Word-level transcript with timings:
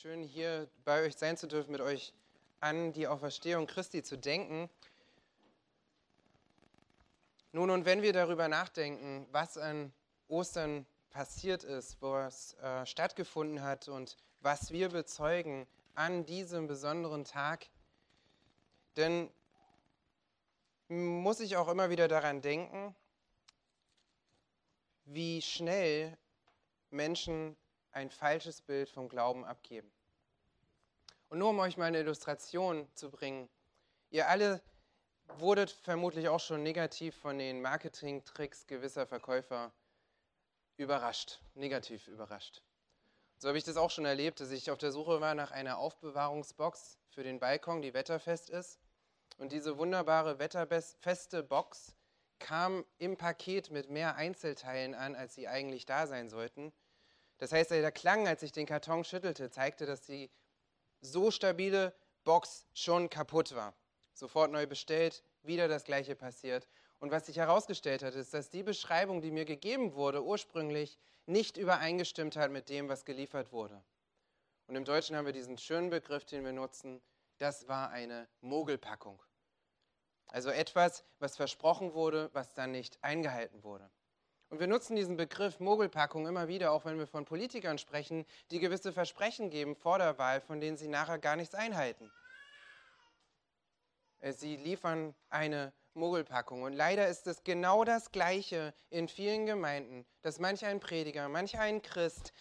Schön 0.00 0.22
hier 0.22 0.68
bei 0.84 1.02
euch 1.02 1.16
sein 1.16 1.36
zu 1.36 1.48
dürfen, 1.48 1.72
mit 1.72 1.80
euch 1.80 2.14
an 2.60 2.92
die 2.92 3.08
Auferstehung 3.08 3.66
Christi 3.66 4.04
zu 4.04 4.16
denken. 4.16 4.70
Nun, 7.50 7.68
und 7.70 7.84
wenn 7.84 8.00
wir 8.00 8.12
darüber 8.12 8.46
nachdenken, 8.46 9.26
was 9.32 9.58
an 9.58 9.92
Ostern 10.28 10.86
passiert 11.10 11.64
ist, 11.64 12.00
was 12.00 12.54
äh, 12.62 12.86
stattgefunden 12.86 13.60
hat 13.60 13.88
und 13.88 14.16
was 14.40 14.70
wir 14.70 14.88
bezeugen 14.90 15.66
an 15.96 16.24
diesem 16.24 16.68
besonderen 16.68 17.24
Tag, 17.24 17.66
dann 18.94 19.28
muss 20.86 21.40
ich 21.40 21.56
auch 21.56 21.66
immer 21.66 21.90
wieder 21.90 22.06
daran 22.06 22.40
denken, 22.40 22.94
wie 25.06 25.42
schnell 25.42 26.16
Menschen 26.90 27.56
ein 27.92 28.10
falsches 28.10 28.62
Bild 28.62 28.88
vom 28.88 29.08
Glauben 29.08 29.44
abgeben. 29.44 29.90
Und 31.28 31.38
nur 31.38 31.50
um 31.50 31.58
euch 31.58 31.76
mal 31.76 31.86
eine 31.86 32.00
Illustration 32.00 32.88
zu 32.94 33.10
bringen, 33.10 33.48
ihr 34.10 34.28
alle 34.28 34.62
wurdet 35.36 35.70
vermutlich 35.70 36.28
auch 36.28 36.40
schon 36.40 36.62
negativ 36.62 37.16
von 37.16 37.38
den 37.38 37.60
Marketing-Tricks 37.60 38.66
gewisser 38.66 39.06
Verkäufer 39.06 39.72
überrascht, 40.76 41.40
negativ 41.54 42.08
überrascht. 42.08 42.62
So 43.36 43.48
habe 43.48 43.58
ich 43.58 43.64
das 43.64 43.76
auch 43.76 43.90
schon 43.90 44.04
erlebt, 44.04 44.40
dass 44.40 44.50
ich 44.50 44.70
auf 44.70 44.78
der 44.78 44.90
Suche 44.90 45.20
war 45.20 45.34
nach 45.34 45.50
einer 45.50 45.78
Aufbewahrungsbox 45.78 46.98
für 47.10 47.22
den 47.22 47.38
Balkon, 47.38 47.82
die 47.82 47.94
wetterfest 47.94 48.50
ist. 48.50 48.80
Und 49.36 49.52
diese 49.52 49.78
wunderbare 49.78 50.38
wetterfeste 50.38 51.42
Box 51.44 51.94
kam 52.40 52.84
im 52.98 53.16
Paket 53.16 53.70
mit 53.70 53.90
mehr 53.90 54.16
Einzelteilen 54.16 54.94
an, 54.94 55.14
als 55.14 55.34
sie 55.34 55.46
eigentlich 55.46 55.86
da 55.86 56.06
sein 56.06 56.28
sollten. 56.28 56.72
Das 57.38 57.52
heißt, 57.52 57.70
der 57.70 57.92
Klang, 57.92 58.26
als 58.26 58.42
ich 58.42 58.52
den 58.52 58.66
Karton 58.66 59.04
schüttelte, 59.04 59.50
zeigte, 59.50 59.86
dass 59.86 60.02
die 60.02 60.30
so 61.00 61.30
stabile 61.30 61.94
Box 62.24 62.66
schon 62.74 63.08
kaputt 63.08 63.54
war. 63.54 63.74
Sofort 64.12 64.50
neu 64.50 64.66
bestellt, 64.66 65.22
wieder 65.42 65.68
das 65.68 65.84
gleiche 65.84 66.16
passiert. 66.16 66.68
Und 66.98 67.12
was 67.12 67.26
sich 67.26 67.36
herausgestellt 67.36 68.02
hat, 68.02 68.14
ist, 68.16 68.34
dass 68.34 68.50
die 68.50 68.64
Beschreibung, 68.64 69.22
die 69.22 69.30
mir 69.30 69.44
gegeben 69.44 69.94
wurde, 69.94 70.24
ursprünglich 70.24 70.98
nicht 71.26 71.56
übereingestimmt 71.56 72.36
hat 72.36 72.50
mit 72.50 72.68
dem, 72.68 72.88
was 72.88 73.04
geliefert 73.04 73.52
wurde. 73.52 73.82
Und 74.66 74.74
im 74.74 74.84
Deutschen 74.84 75.16
haben 75.16 75.26
wir 75.26 75.32
diesen 75.32 75.56
schönen 75.56 75.90
Begriff, 75.90 76.24
den 76.24 76.44
wir 76.44 76.52
nutzen, 76.52 77.00
das 77.38 77.68
war 77.68 77.90
eine 77.90 78.28
Mogelpackung. 78.40 79.22
Also 80.26 80.50
etwas, 80.50 81.04
was 81.20 81.36
versprochen 81.36 81.94
wurde, 81.94 82.28
was 82.32 82.52
dann 82.52 82.72
nicht 82.72 83.02
eingehalten 83.02 83.62
wurde. 83.62 83.88
Und 84.50 84.60
wir 84.60 84.66
nutzen 84.66 84.96
diesen 84.96 85.16
Begriff 85.16 85.60
Mogelpackung 85.60 86.26
immer 86.26 86.48
wieder, 86.48 86.72
auch 86.72 86.84
wenn 86.84 86.98
wir 86.98 87.06
von 87.06 87.24
Politikern 87.24 87.78
sprechen, 87.78 88.24
die 88.50 88.60
gewisse 88.60 88.92
Versprechen 88.92 89.50
geben 89.50 89.76
vor 89.76 89.98
der 89.98 90.16
Wahl, 90.18 90.40
von 90.40 90.60
denen 90.60 90.76
sie 90.76 90.88
nachher 90.88 91.18
gar 91.18 91.36
nichts 91.36 91.54
einhalten. 91.54 92.10
Äh, 94.20 94.32
sie 94.32 94.56
liefern 94.56 95.14
eine 95.28 95.72
Mogelpackung. 95.94 96.62
Und 96.62 96.72
leider 96.72 97.08
ist 97.08 97.26
es 97.26 97.44
genau 97.44 97.84
das 97.84 98.10
Gleiche 98.10 98.72
in 98.88 99.08
vielen 99.08 99.46
Gemeinden, 99.46 100.06
dass 100.22 100.38
manch 100.38 100.64
ein 100.64 100.80
Prediger, 100.80 101.28
manch 101.28 101.58
ein 101.58 101.82
Christ 101.82 102.32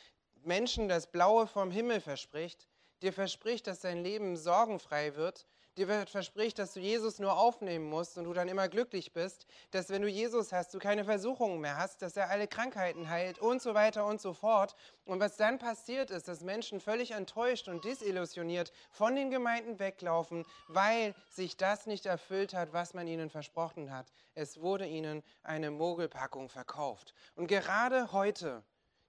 Menschen 0.43 0.87
das 0.87 1.07
Blaue 1.07 1.45
vom 1.47 1.71
Himmel 1.71 1.99
verspricht, 1.99 2.67
dir 3.01 3.11
verspricht, 3.11 3.67
dass 3.67 3.81
dein 3.81 4.03
Leben 4.03 4.37
sorgenfrei 4.37 5.15
wird, 5.15 5.45
dir 5.77 6.07
verspricht, 6.07 6.59
dass 6.59 6.73
du 6.73 6.79
Jesus 6.79 7.19
nur 7.19 7.37
aufnehmen 7.37 7.89
musst 7.89 8.17
und 8.17 8.25
du 8.25 8.33
dann 8.33 8.47
immer 8.47 8.67
glücklich 8.67 9.13
bist, 9.13 9.45
dass 9.71 9.89
wenn 9.89 10.01
du 10.01 10.07
Jesus 10.07 10.51
hast, 10.51 10.73
du 10.73 10.79
keine 10.79 11.05
Versuchungen 11.05 11.61
mehr 11.61 11.77
hast, 11.77 12.01
dass 12.01 12.17
er 12.17 12.29
alle 12.29 12.47
Krankheiten 12.47 13.09
heilt 13.09 13.39
und 13.39 13.61
so 13.61 13.73
weiter 13.73 14.05
und 14.05 14.19
so 14.19 14.33
fort. 14.33 14.75
Und 15.05 15.19
was 15.19 15.37
dann 15.37 15.59
passiert 15.59 16.09
ist, 16.09 16.27
dass 16.27 16.41
Menschen 16.41 16.79
völlig 16.79 17.11
enttäuscht 17.11 17.67
und 17.67 17.85
disillusioniert 17.85 18.71
von 18.89 19.15
den 19.15 19.29
Gemeinden 19.29 19.79
weglaufen, 19.79 20.45
weil 20.67 21.13
sich 21.29 21.57
das 21.57 21.85
nicht 21.85 22.05
erfüllt 22.05 22.53
hat, 22.53 22.73
was 22.73 22.93
man 22.93 23.07
ihnen 23.07 23.29
versprochen 23.29 23.91
hat. 23.91 24.11
Es 24.33 24.59
wurde 24.59 24.87
ihnen 24.87 25.23
eine 25.43 25.71
Mogelpackung 25.71 26.49
verkauft. 26.49 27.13
Und 27.35 27.47
gerade 27.47 28.11
heute, 28.11 28.63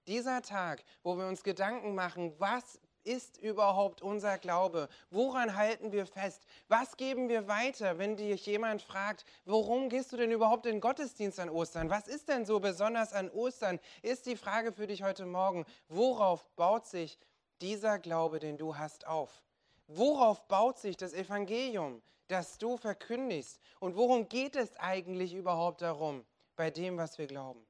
dieser 0.07 0.41
Tag, 0.41 0.83
wo 1.03 1.17
wir 1.17 1.27
uns 1.27 1.43
Gedanken 1.43 1.95
machen, 1.95 2.33
was 2.39 2.79
ist 3.03 3.37
überhaupt 3.37 4.01
unser 4.01 4.37
Glaube? 4.37 4.89
Woran 5.09 5.55
halten 5.55 5.91
wir 5.91 6.05
fest? 6.05 6.45
Was 6.67 6.97
geben 6.97 7.29
wir 7.29 7.47
weiter, 7.47 7.97
wenn 7.97 8.17
dich 8.17 8.45
jemand 8.45 8.81
fragt, 8.81 9.25
warum 9.45 9.89
gehst 9.89 10.11
du 10.11 10.17
denn 10.17 10.31
überhaupt 10.31 10.65
in 10.65 10.75
den 10.75 10.81
Gottesdienst 10.81 11.39
an 11.39 11.49
Ostern? 11.49 11.89
Was 11.89 12.07
ist 12.07 12.29
denn 12.29 12.45
so 12.45 12.59
besonders 12.59 13.13
an 13.13 13.29
Ostern? 13.29 13.79
Ist 14.01 14.25
die 14.25 14.35
Frage 14.35 14.71
für 14.71 14.87
dich 14.87 15.03
heute 15.03 15.25
Morgen, 15.25 15.65
worauf 15.87 16.45
baut 16.55 16.85
sich 16.85 17.17
dieser 17.61 17.99
Glaube, 17.99 18.39
den 18.39 18.57
du 18.57 18.77
hast, 18.77 19.07
auf? 19.07 19.43
Worauf 19.87 20.47
baut 20.47 20.77
sich 20.77 20.97
das 20.97 21.13
Evangelium, 21.13 22.01
das 22.27 22.57
du 22.57 22.77
verkündigst? 22.77 23.59
Und 23.79 23.95
worum 23.95 24.29
geht 24.29 24.55
es 24.55 24.75
eigentlich 24.77 25.33
überhaupt 25.33 25.81
darum, 25.81 26.25
bei 26.55 26.69
dem, 26.69 26.97
was 26.97 27.17
wir 27.17 27.27
glauben? 27.27 27.65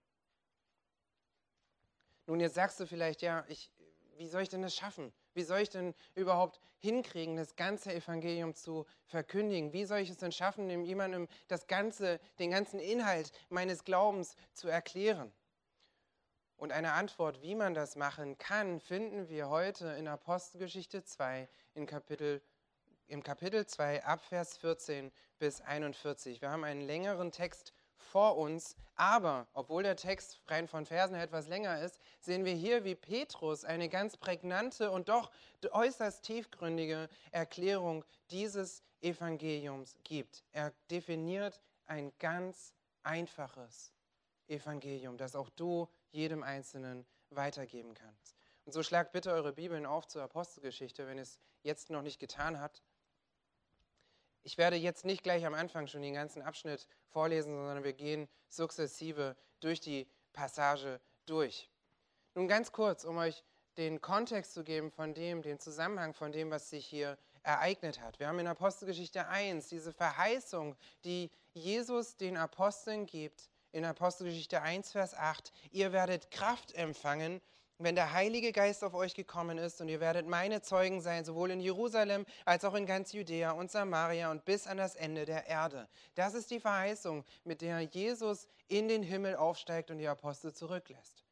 Nun, 2.29 2.41
jetzt 2.41 2.55
sagst 2.55 2.79
du 2.79 2.85
vielleicht, 2.85 3.23
ja, 3.23 3.43
ich, 3.47 3.71
wie 4.19 4.27
soll 4.27 4.41
ich 4.41 4.49
denn 4.49 4.61
das 4.61 4.75
schaffen? 4.75 5.13
Wie 5.33 5.43
soll 5.43 5.61
ich 5.61 5.69
denn 5.69 5.95
überhaupt 6.13 6.59
hinkriegen, 6.79 7.37
das 7.37 7.55
ganze 7.55 7.93
Evangelium 7.93 8.53
zu 8.53 8.85
verkündigen? 9.05 9.71
Wie 9.71 9.85
soll 9.85 9.99
ich 9.99 10.09
es 10.09 10.17
denn 10.17 10.33
schaffen, 10.33 10.67
dem 10.67 10.83
jemandem 10.83 11.29
das 11.47 11.67
ganze, 11.67 12.19
den 12.37 12.51
ganzen 12.51 12.81
Inhalt 12.81 13.31
meines 13.47 13.85
Glaubens 13.85 14.35
zu 14.51 14.67
erklären? 14.67 15.31
Und 16.57 16.73
eine 16.73 16.91
Antwort, 16.91 17.41
wie 17.41 17.55
man 17.55 17.73
das 17.73 17.95
machen 17.95 18.37
kann, 18.37 18.81
finden 18.81 19.29
wir 19.29 19.49
heute 19.49 19.87
in 19.93 20.09
Apostelgeschichte 20.09 21.05
2 21.05 21.47
in 21.73 21.85
Kapitel, 21.85 22.41
im 23.07 23.23
Kapitel 23.23 23.65
2 23.65 24.03
ab 24.03 24.21
Vers 24.21 24.57
14 24.57 25.13
bis 25.37 25.61
41. 25.61 26.41
Wir 26.41 26.51
haben 26.51 26.65
einen 26.65 26.81
längeren 26.81 27.31
Text 27.31 27.71
vor 28.09 28.37
uns. 28.37 28.75
Aber, 28.95 29.47
obwohl 29.53 29.83
der 29.83 29.95
Text 29.95 30.41
rein 30.47 30.67
von 30.67 30.85
Versen 30.85 31.15
etwas 31.15 31.47
länger 31.47 31.81
ist, 31.81 31.99
sehen 32.19 32.43
wir 32.43 32.53
hier, 32.53 32.83
wie 32.83 32.95
Petrus 32.95 33.63
eine 33.63 33.87
ganz 33.87 34.17
prägnante 34.17 34.91
und 34.91 35.07
doch 35.07 35.31
äußerst 35.71 36.23
tiefgründige 36.23 37.07
Erklärung 37.31 38.03
dieses 38.31 38.83
Evangeliums 39.01 39.95
gibt. 40.03 40.43
Er 40.51 40.73
definiert 40.91 41.61
ein 41.85 42.11
ganz 42.19 42.73
einfaches 43.03 43.93
Evangelium, 44.47 45.17
das 45.17 45.35
auch 45.35 45.49
du 45.49 45.87
jedem 46.11 46.43
Einzelnen 46.43 47.05
weitergeben 47.29 47.93
kannst. 47.93 48.35
Und 48.65 48.73
so 48.73 48.83
schlagt 48.83 49.13
bitte 49.13 49.31
eure 49.31 49.53
Bibeln 49.53 49.85
auf 49.85 50.07
zur 50.07 50.23
Apostelgeschichte, 50.23 51.07
wenn 51.07 51.17
es 51.17 51.39
jetzt 51.61 51.89
noch 51.89 52.01
nicht 52.01 52.19
getan 52.19 52.59
hat. 52.59 52.81
Ich 54.43 54.57
werde 54.57 54.75
jetzt 54.75 55.05
nicht 55.05 55.23
gleich 55.23 55.45
am 55.45 55.53
Anfang 55.53 55.87
schon 55.87 56.01
den 56.01 56.13
ganzen 56.13 56.41
Abschnitt 56.41 56.87
vorlesen, 57.07 57.55
sondern 57.55 57.83
wir 57.83 57.93
gehen 57.93 58.27
sukzessive 58.47 59.35
durch 59.59 59.79
die 59.79 60.07
Passage 60.33 60.99
durch. 61.25 61.69
Nun 62.35 62.47
ganz 62.47 62.71
kurz, 62.71 63.03
um 63.03 63.17
euch 63.17 63.43
den 63.77 64.01
Kontext 64.01 64.53
zu 64.53 64.63
geben 64.63 64.91
von 64.91 65.13
dem, 65.13 65.41
den 65.41 65.59
Zusammenhang 65.59 66.13
von 66.13 66.31
dem, 66.31 66.51
was 66.51 66.69
sich 66.69 66.85
hier 66.85 67.17
ereignet 67.43 68.01
hat. 68.01 68.19
Wir 68.19 68.27
haben 68.27 68.39
in 68.39 68.47
Apostelgeschichte 68.47 69.27
1 69.27 69.69
diese 69.69 69.93
Verheißung, 69.93 70.75
die 71.05 71.31
Jesus 71.53 72.17
den 72.17 72.37
Aposteln 72.37 73.05
gibt, 73.05 73.49
in 73.71 73.85
Apostelgeschichte 73.85 74.61
1, 74.61 74.91
Vers 74.91 75.13
8, 75.13 75.51
ihr 75.71 75.91
werdet 75.91 76.31
Kraft 76.31 76.73
empfangen, 76.73 77.41
wenn 77.79 77.95
der 77.95 78.11
Heilige 78.11 78.51
Geist 78.51 78.83
auf 78.83 78.93
euch 78.93 79.13
gekommen 79.15 79.57
ist 79.57 79.79
und 79.79 79.87
ihr 79.87 80.01
werdet 80.01 80.27
meine 80.27 80.61
Zeugen 80.61 80.99
sein, 80.99 81.23
sowohl 81.23 81.51
in 81.51 81.61
Jerusalem 81.61 82.25
als 82.43 82.65
auch 82.65 82.73
in 82.73 82.85
ganz 82.85 83.13
Judäa 83.13 83.51
und 83.51 83.71
Samaria 83.71 84.29
und 84.31 84.43
bis 84.43 84.67
an 84.67 84.77
das 84.77 84.95
Ende 84.95 85.25
der 85.25 85.47
Erde. 85.47 85.87
Das 86.13 86.33
ist 86.33 86.51
die 86.51 86.59
Verheißung, 86.59 87.23
mit 87.45 87.61
der 87.61 87.79
Jesus 87.79 88.47
in 88.67 88.89
den 88.89 89.01
Himmel 89.01 89.37
aufsteigt 89.37 89.91
und 89.91 89.97
die 89.97 90.07
Apostel 90.09 90.53
zurücklässt. 90.53 91.23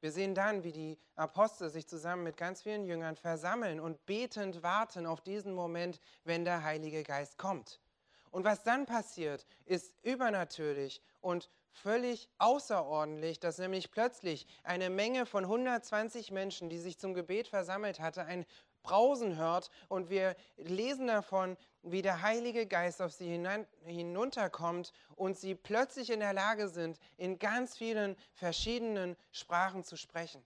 Wir 0.00 0.12
sehen 0.12 0.34
dann, 0.34 0.62
wie 0.62 0.72
die 0.72 0.98
Apostel 1.16 1.70
sich 1.70 1.88
zusammen 1.88 2.22
mit 2.22 2.36
ganz 2.36 2.62
vielen 2.62 2.84
Jüngern 2.84 3.16
versammeln 3.16 3.80
und 3.80 4.04
betend 4.04 4.62
warten 4.62 5.06
auf 5.06 5.22
diesen 5.22 5.54
Moment, 5.54 6.00
wenn 6.22 6.44
der 6.44 6.62
Heilige 6.62 7.02
Geist 7.02 7.38
kommt. 7.38 7.80
Und 8.30 8.44
was 8.44 8.62
dann 8.62 8.86
passiert, 8.86 9.46
ist 9.64 9.94
übernatürlich 10.02 11.02
und 11.20 11.48
völlig 11.70 12.28
außerordentlich, 12.38 13.40
dass 13.40 13.58
nämlich 13.58 13.90
plötzlich 13.90 14.46
eine 14.64 14.90
Menge 14.90 15.26
von 15.26 15.44
120 15.44 16.30
Menschen, 16.30 16.68
die 16.68 16.78
sich 16.78 16.98
zum 16.98 17.14
Gebet 17.14 17.48
versammelt 17.48 18.00
hatte, 18.00 18.24
ein 18.24 18.44
Brausen 18.82 19.36
hört 19.36 19.70
und 19.88 20.08
wir 20.08 20.34
lesen 20.56 21.08
davon, 21.08 21.56
wie 21.82 22.02
der 22.02 22.22
Heilige 22.22 22.66
Geist 22.66 23.02
auf 23.02 23.12
sie 23.12 23.40
hinunterkommt 23.84 24.92
und 25.14 25.38
sie 25.38 25.54
plötzlich 25.54 26.10
in 26.10 26.20
der 26.20 26.32
Lage 26.32 26.68
sind, 26.68 26.98
in 27.16 27.38
ganz 27.38 27.76
vielen 27.76 28.16
verschiedenen 28.32 29.16
Sprachen 29.30 29.84
zu 29.84 29.96
sprechen. 29.96 30.42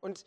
Und 0.00 0.24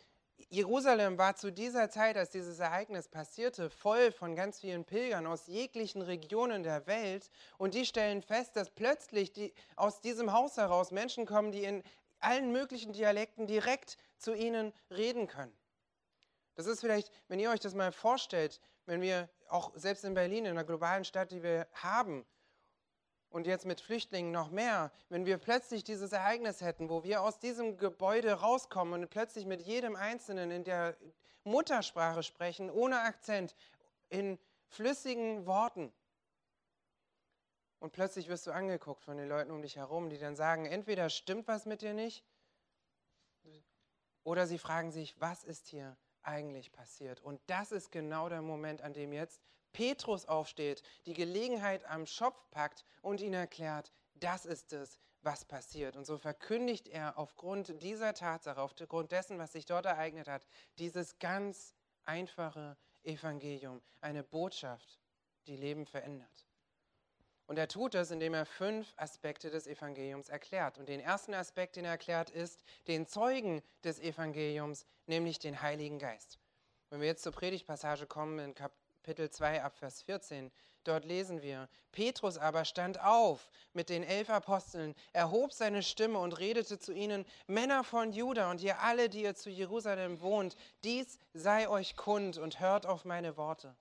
Jerusalem 0.48 1.18
war 1.18 1.34
zu 1.36 1.50
dieser 1.50 1.90
Zeit, 1.90 2.16
als 2.16 2.30
dieses 2.30 2.58
Ereignis 2.58 3.08
passierte, 3.08 3.70
voll 3.70 4.12
von 4.12 4.36
ganz 4.36 4.60
vielen 4.60 4.84
Pilgern 4.84 5.26
aus 5.26 5.46
jeglichen 5.46 6.02
Regionen 6.02 6.62
der 6.62 6.86
Welt. 6.86 7.30
Und 7.58 7.74
die 7.74 7.86
stellen 7.86 8.22
fest, 8.22 8.54
dass 8.54 8.70
plötzlich 8.70 9.32
die, 9.32 9.54
aus 9.76 10.00
diesem 10.00 10.32
Haus 10.32 10.56
heraus 10.56 10.90
Menschen 10.90 11.26
kommen, 11.26 11.52
die 11.52 11.64
in 11.64 11.82
allen 12.20 12.52
möglichen 12.52 12.92
Dialekten 12.92 13.46
direkt 13.46 13.96
zu 14.18 14.34
ihnen 14.34 14.72
reden 14.90 15.26
können. 15.26 15.56
Das 16.54 16.66
ist 16.66 16.80
vielleicht, 16.80 17.10
wenn 17.28 17.38
ihr 17.38 17.50
euch 17.50 17.60
das 17.60 17.74
mal 17.74 17.92
vorstellt, 17.92 18.60
wenn 18.86 19.00
wir 19.00 19.28
auch 19.48 19.72
selbst 19.74 20.04
in 20.04 20.14
Berlin, 20.14 20.44
in 20.44 20.52
einer 20.52 20.64
globalen 20.64 21.04
Stadt, 21.04 21.30
die 21.30 21.42
wir 21.42 21.66
haben, 21.74 22.24
und 23.36 23.46
jetzt 23.46 23.66
mit 23.66 23.82
Flüchtlingen 23.82 24.32
noch 24.32 24.50
mehr, 24.50 24.90
wenn 25.10 25.26
wir 25.26 25.36
plötzlich 25.36 25.84
dieses 25.84 26.12
Ereignis 26.12 26.62
hätten, 26.62 26.88
wo 26.88 27.04
wir 27.04 27.20
aus 27.20 27.38
diesem 27.38 27.76
Gebäude 27.76 28.32
rauskommen 28.32 29.02
und 29.02 29.10
plötzlich 29.10 29.44
mit 29.44 29.60
jedem 29.60 29.94
Einzelnen 29.94 30.50
in 30.50 30.64
der 30.64 30.96
Muttersprache 31.44 32.22
sprechen, 32.22 32.70
ohne 32.70 33.00
Akzent, 33.00 33.54
in 34.08 34.38
flüssigen 34.68 35.44
Worten. 35.44 35.92
Und 37.78 37.92
plötzlich 37.92 38.28
wirst 38.28 38.46
du 38.46 38.52
angeguckt 38.52 39.02
von 39.02 39.18
den 39.18 39.28
Leuten 39.28 39.50
um 39.50 39.60
dich 39.60 39.76
herum, 39.76 40.08
die 40.08 40.18
dann 40.18 40.34
sagen, 40.34 40.64
entweder 40.64 41.10
stimmt 41.10 41.46
was 41.46 41.66
mit 41.66 41.82
dir 41.82 41.92
nicht, 41.92 42.24
oder 44.24 44.46
sie 44.46 44.58
fragen 44.58 44.92
sich, 44.92 45.20
was 45.20 45.44
ist 45.44 45.68
hier 45.68 45.98
eigentlich 46.22 46.72
passiert? 46.72 47.20
Und 47.20 47.38
das 47.48 47.70
ist 47.70 47.92
genau 47.92 48.30
der 48.30 48.40
Moment, 48.40 48.80
an 48.80 48.94
dem 48.94 49.12
jetzt 49.12 49.42
Petrus 49.76 50.24
aufsteht, 50.24 50.82
die 51.04 51.12
Gelegenheit 51.12 51.84
am 51.84 52.06
Schopf 52.06 52.42
packt 52.50 52.86
und 53.02 53.20
ihn 53.20 53.34
erklärt, 53.34 53.92
das 54.14 54.46
ist 54.46 54.72
es, 54.72 54.98
was 55.20 55.44
passiert. 55.44 55.96
Und 55.96 56.06
so 56.06 56.16
verkündigt 56.16 56.88
er 56.88 57.18
aufgrund 57.18 57.82
dieser 57.82 58.14
Tatsache, 58.14 58.58
aufgrund 58.58 59.12
dessen, 59.12 59.38
was 59.38 59.52
sich 59.52 59.66
dort 59.66 59.84
ereignet 59.84 60.28
hat, 60.28 60.46
dieses 60.78 61.18
ganz 61.18 61.74
einfache 62.06 62.78
Evangelium, 63.02 63.82
eine 64.00 64.22
Botschaft, 64.22 64.98
die 65.46 65.56
Leben 65.56 65.84
verändert. 65.84 66.46
Und 67.46 67.58
er 67.58 67.68
tut 67.68 67.92
das, 67.92 68.10
indem 68.10 68.32
er 68.32 68.46
fünf 68.46 68.94
Aspekte 68.96 69.50
des 69.50 69.66
Evangeliums 69.66 70.30
erklärt. 70.30 70.78
Und 70.78 70.88
den 70.88 71.00
ersten 71.00 71.34
Aspekt, 71.34 71.76
den 71.76 71.84
er 71.84 71.90
erklärt, 71.90 72.30
ist 72.30 72.64
den 72.88 73.06
Zeugen 73.06 73.60
des 73.84 74.00
Evangeliums, 74.00 74.86
nämlich 75.04 75.38
den 75.38 75.60
Heiligen 75.60 75.98
Geist. 75.98 76.38
Wenn 76.88 77.02
wir 77.02 77.08
jetzt 77.08 77.24
zur 77.24 77.32
Predigtpassage 77.32 78.06
kommen 78.06 78.38
in 78.38 78.54
Kap 78.54 78.72
Kapitel 79.06 79.30
2 79.30 79.62
ab 79.62 79.76
Vers 79.76 80.02
14. 80.02 80.50
Dort 80.82 81.04
lesen 81.04 81.40
wir, 81.40 81.68
Petrus 81.92 82.38
aber 82.38 82.64
stand 82.64 83.00
auf 83.00 83.48
mit 83.72 83.88
den 83.88 84.02
elf 84.02 84.28
Aposteln, 84.30 84.96
erhob 85.12 85.52
seine 85.52 85.84
Stimme 85.84 86.18
und 86.18 86.32
redete 86.40 86.80
zu 86.80 86.92
ihnen, 86.92 87.24
Männer 87.46 87.84
von 87.84 88.12
Juda 88.12 88.50
und 88.50 88.60
ihr 88.62 88.80
alle, 88.80 89.08
die 89.08 89.22
ihr 89.22 89.36
zu 89.36 89.48
Jerusalem 89.48 90.20
wohnt, 90.22 90.56
dies 90.82 91.20
sei 91.34 91.68
euch 91.68 91.94
kund 91.94 92.36
und 92.36 92.58
hört 92.58 92.84
auf 92.84 93.04
meine 93.04 93.36
Worte. 93.36 93.76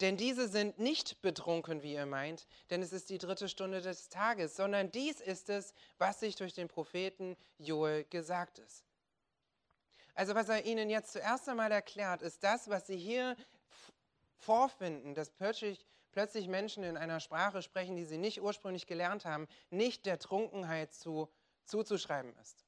Denn 0.00 0.16
diese 0.16 0.48
sind 0.48 0.78
nicht 0.78 1.20
betrunken, 1.20 1.82
wie 1.82 1.92
ihr 1.92 2.06
meint, 2.06 2.46
denn 2.70 2.80
es 2.80 2.94
ist 2.94 3.10
die 3.10 3.18
dritte 3.18 3.50
Stunde 3.50 3.82
des 3.82 4.08
Tages, 4.08 4.56
sondern 4.56 4.90
dies 4.90 5.20
ist 5.20 5.50
es, 5.50 5.74
was 5.98 6.20
sich 6.20 6.36
durch 6.36 6.54
den 6.54 6.68
Propheten 6.68 7.36
Joel 7.58 8.04
gesagt 8.04 8.60
ist. 8.60 8.82
Also 10.14 10.34
was 10.34 10.48
er 10.48 10.64
ihnen 10.64 10.88
jetzt 10.88 11.12
zuerst 11.12 11.48
einmal 11.50 11.70
erklärt, 11.70 12.22
ist 12.22 12.42
das, 12.42 12.70
was 12.70 12.86
sie 12.86 12.96
hier 12.96 13.36
vorfinden, 14.38 15.14
dass 15.14 15.30
plötzlich, 15.30 15.84
plötzlich 16.12 16.48
Menschen 16.48 16.84
in 16.84 16.96
einer 16.96 17.20
Sprache 17.20 17.62
sprechen, 17.62 17.96
die 17.96 18.04
sie 18.04 18.18
nicht 18.18 18.40
ursprünglich 18.40 18.86
gelernt 18.86 19.24
haben, 19.24 19.46
nicht 19.70 20.06
der 20.06 20.18
Trunkenheit 20.18 20.92
zu, 20.92 21.28
zuzuschreiben 21.64 22.34
ist. 22.36 22.64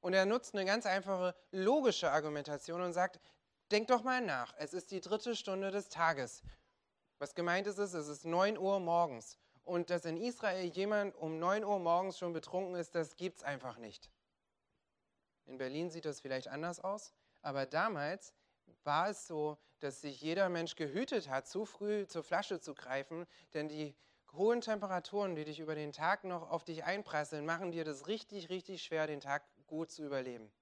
Und 0.00 0.14
er 0.14 0.26
nutzt 0.26 0.54
eine 0.54 0.64
ganz 0.64 0.86
einfache 0.86 1.34
logische 1.50 2.10
Argumentation 2.10 2.80
und 2.80 2.92
sagt, 2.92 3.20
denk 3.70 3.88
doch 3.88 4.02
mal 4.02 4.20
nach, 4.20 4.54
es 4.58 4.72
ist 4.72 4.90
die 4.90 5.00
dritte 5.00 5.36
Stunde 5.36 5.70
des 5.70 5.88
Tages. 5.88 6.42
Was 7.18 7.34
gemeint 7.34 7.66
ist, 7.66 7.78
ist, 7.78 7.92
es 7.92 8.08
ist 8.08 8.24
9 8.24 8.56
Uhr 8.56 8.80
morgens. 8.80 9.38
Und 9.62 9.90
dass 9.90 10.06
in 10.06 10.16
Israel 10.16 10.64
jemand 10.64 11.14
um 11.16 11.38
9 11.38 11.64
Uhr 11.64 11.78
morgens 11.78 12.18
schon 12.18 12.32
betrunken 12.32 12.74
ist, 12.74 12.94
das 12.94 13.16
gibt 13.16 13.38
es 13.38 13.42
einfach 13.44 13.76
nicht. 13.76 14.10
In 15.44 15.58
Berlin 15.58 15.90
sieht 15.90 16.06
das 16.06 16.20
vielleicht 16.20 16.48
anders 16.48 16.80
aus, 16.80 17.12
aber 17.42 17.66
damals 17.66 18.32
war 18.84 19.08
es 19.08 19.26
so, 19.26 19.58
dass 19.80 20.00
sich 20.00 20.20
jeder 20.20 20.48
Mensch 20.48 20.76
gehütet 20.76 21.28
hat, 21.28 21.46
zu 21.46 21.64
früh 21.64 22.06
zur 22.06 22.22
Flasche 22.22 22.60
zu 22.60 22.74
greifen, 22.74 23.26
denn 23.54 23.68
die 23.68 23.94
hohen 24.32 24.60
Temperaturen, 24.60 25.34
die 25.34 25.44
dich 25.44 25.60
über 25.60 25.74
den 25.74 25.92
Tag 25.92 26.24
noch 26.24 26.50
auf 26.50 26.64
dich 26.64 26.84
einprasseln, 26.84 27.44
machen 27.44 27.72
dir 27.72 27.84
das 27.84 28.06
richtig, 28.06 28.50
richtig 28.50 28.82
schwer, 28.82 29.06
den 29.06 29.20
Tag 29.20 29.42
gut 29.66 29.90
zu 29.90 30.04
überleben. 30.04 30.52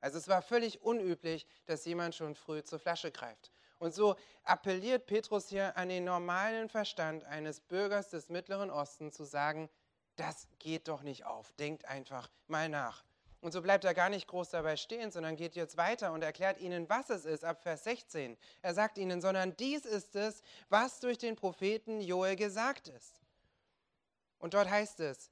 Also 0.00 0.18
es 0.18 0.28
war 0.28 0.42
völlig 0.42 0.82
unüblich, 0.82 1.46
dass 1.66 1.84
jemand 1.84 2.14
schon 2.14 2.34
früh 2.34 2.62
zur 2.62 2.78
Flasche 2.78 3.12
greift. 3.12 3.50
Und 3.78 3.94
so 3.94 4.16
appelliert 4.44 5.06
Petrus 5.06 5.48
hier 5.48 5.76
an 5.76 5.88
den 5.88 6.04
normalen 6.04 6.68
Verstand 6.68 7.24
eines 7.24 7.60
Bürgers 7.60 8.10
des 8.10 8.28
Mittleren 8.28 8.70
Ostens 8.70 9.14
zu 9.14 9.24
sagen, 9.24 9.70
das 10.16 10.48
geht 10.58 10.88
doch 10.88 11.02
nicht 11.02 11.24
auf, 11.24 11.52
denkt 11.52 11.86
einfach 11.86 12.30
mal 12.46 12.68
nach. 12.68 13.04
Und 13.40 13.52
so 13.52 13.62
bleibt 13.62 13.84
er 13.84 13.94
gar 13.94 14.10
nicht 14.10 14.26
groß 14.26 14.50
dabei 14.50 14.76
stehen, 14.76 15.10
sondern 15.10 15.36
geht 15.36 15.56
jetzt 15.56 15.76
weiter 15.78 16.12
und 16.12 16.22
erklärt 16.22 16.60
ihnen, 16.60 16.88
was 16.90 17.08
es 17.08 17.24
ist, 17.24 17.44
ab 17.44 17.62
Vers 17.62 17.84
16. 17.84 18.36
Er 18.60 18.74
sagt 18.74 18.98
ihnen, 18.98 19.22
sondern 19.22 19.56
dies 19.56 19.86
ist 19.86 20.14
es, 20.14 20.42
was 20.68 21.00
durch 21.00 21.16
den 21.16 21.36
Propheten 21.36 22.02
Joel 22.02 22.36
gesagt 22.36 22.88
ist. 22.88 23.20
Und 24.38 24.54
dort 24.54 24.68
heißt 24.68 25.00
es, 25.00 25.30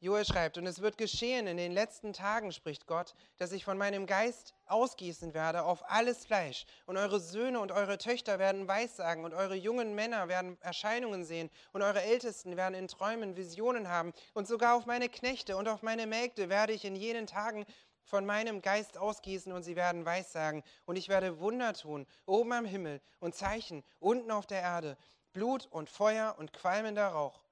Joel 0.00 0.24
schreibt, 0.24 0.56
und 0.58 0.66
es 0.66 0.80
wird 0.80 0.96
geschehen 0.96 1.48
in 1.48 1.56
den 1.56 1.72
letzten 1.72 2.12
Tagen, 2.12 2.52
spricht 2.52 2.86
Gott, 2.86 3.16
dass 3.36 3.50
ich 3.50 3.64
von 3.64 3.76
meinem 3.76 4.06
Geist 4.06 4.54
ausgießen 4.66 5.34
werde 5.34 5.64
auf 5.64 5.82
alles 5.90 6.24
Fleisch. 6.24 6.66
Und 6.86 6.96
eure 6.96 7.18
Söhne 7.18 7.58
und 7.58 7.72
eure 7.72 7.98
Töchter 7.98 8.38
werden 8.38 8.68
Weissagen 8.68 9.24
und 9.24 9.34
eure 9.34 9.56
jungen 9.56 9.96
Männer 9.96 10.28
werden 10.28 10.56
Erscheinungen 10.60 11.24
sehen 11.24 11.50
und 11.72 11.82
eure 11.82 12.00
Ältesten 12.00 12.56
werden 12.56 12.76
in 12.76 12.86
Träumen 12.86 13.36
Visionen 13.36 13.88
haben. 13.88 14.12
Und 14.34 14.46
sogar 14.46 14.76
auf 14.76 14.86
meine 14.86 15.08
Knechte 15.08 15.56
und 15.56 15.66
auf 15.66 15.82
meine 15.82 16.06
Mägde 16.06 16.48
werde 16.48 16.74
ich 16.74 16.84
in 16.84 16.94
jenen 16.94 17.26
Tagen 17.26 17.66
von 18.04 18.24
meinem 18.24 18.62
Geist 18.62 18.98
ausgießen 18.98 19.52
und 19.52 19.64
sie 19.64 19.74
werden 19.74 20.06
Weissagen. 20.06 20.62
Und 20.86 20.94
ich 20.94 21.08
werde 21.08 21.40
Wunder 21.40 21.74
tun, 21.74 22.06
oben 22.24 22.52
am 22.52 22.64
Himmel 22.64 23.00
und 23.18 23.34
Zeichen, 23.34 23.82
unten 23.98 24.30
auf 24.30 24.46
der 24.46 24.62
Erde, 24.62 24.96
Blut 25.32 25.66
und 25.72 25.90
Feuer 25.90 26.36
und 26.38 26.52
qualmender 26.52 27.08
Rauch. 27.08 27.47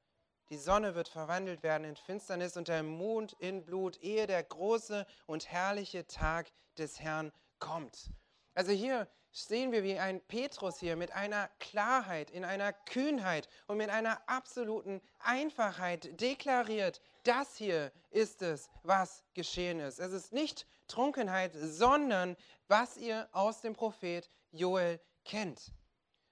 Die 0.49 0.59
Sonne 0.59 0.95
wird 0.95 1.09
verwandelt 1.09 1.63
werden 1.65 1.85
in 1.85 1.97
Finsternis 1.97 2.57
und 2.57 2.69
der 2.69 2.85
Mond 2.85 3.33
in 3.41 3.65
Blut, 3.65 4.01
ehe 4.01 4.27
der 4.29 4.45
große 4.45 5.07
und 5.27 5.51
herrliche 5.51 6.07
Tag 6.07 6.53
des 6.79 7.01
Herrn 7.01 7.33
kommt. 7.59 8.11
Also 8.55 8.71
hier 8.71 9.09
sehen 9.33 9.73
wir, 9.73 9.83
wie 9.83 9.99
ein 9.99 10.21
Petrus 10.21 10.79
hier 10.79 10.97
mit 10.97 11.13
einer 11.13 11.49
Klarheit, 11.59 12.31
in 12.31 12.45
einer 12.45 12.73
Kühnheit 12.73 13.49
und 13.67 13.77
mit 13.77 13.91
einer 13.91 14.27
absoluten 14.29 15.03
Einfachheit 15.19 16.21
deklariert, 16.21 17.01
das 17.25 17.57
hier 17.57 17.93
ist 18.11 18.41
es, 18.41 18.71
was 18.83 19.25
geschehen 19.35 19.81
ist. 19.81 19.99
Es 19.99 20.13
ist 20.13 20.33
nicht 20.33 20.67
Trunkenheit, 20.87 21.53
sondern 21.55 22.37
was 22.69 22.97
ihr 22.97 23.29
aus 23.33 23.61
dem 23.61 23.75
Prophet 23.75 24.31
Joel 24.53 25.01
kennt. 25.25 25.73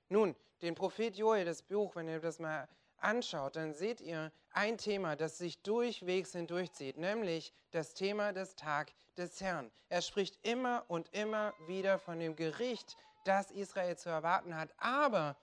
Nun, 0.08 0.36
den 0.62 0.74
Prophet 0.74 1.16
Joel, 1.16 1.44
das 1.44 1.62
Buch, 1.62 1.96
wenn 1.96 2.08
ihr 2.08 2.20
das 2.20 2.38
mal 2.38 2.68
anschaut, 3.04 3.56
dann 3.56 3.74
seht 3.74 4.00
ihr 4.00 4.32
ein 4.50 4.78
Thema, 4.78 5.16
das 5.16 5.38
sich 5.38 5.62
durchwegs 5.62 6.32
hindurchzieht, 6.32 6.96
nämlich 6.96 7.52
das 7.70 7.94
Thema 7.94 8.32
des 8.32 8.56
Tag 8.56 8.92
des 9.16 9.40
Herrn. 9.40 9.70
Er 9.88 10.02
spricht 10.02 10.38
immer 10.46 10.84
und 10.88 11.08
immer 11.14 11.52
wieder 11.66 11.98
von 11.98 12.18
dem 12.18 12.36
Gericht, 12.36 12.96
das 13.24 13.50
Israel 13.50 13.96
zu 13.96 14.08
erwarten 14.08 14.56
hat, 14.56 14.72
aber 14.78 15.36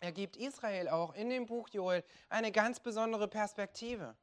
er 0.00 0.12
gibt 0.12 0.36
Israel 0.36 0.88
auch 0.88 1.14
in 1.14 1.30
dem 1.30 1.46
Buch 1.46 1.68
Joel 1.68 2.02
eine 2.28 2.50
ganz 2.50 2.80
besondere 2.80 3.28
Perspektive. 3.28 4.16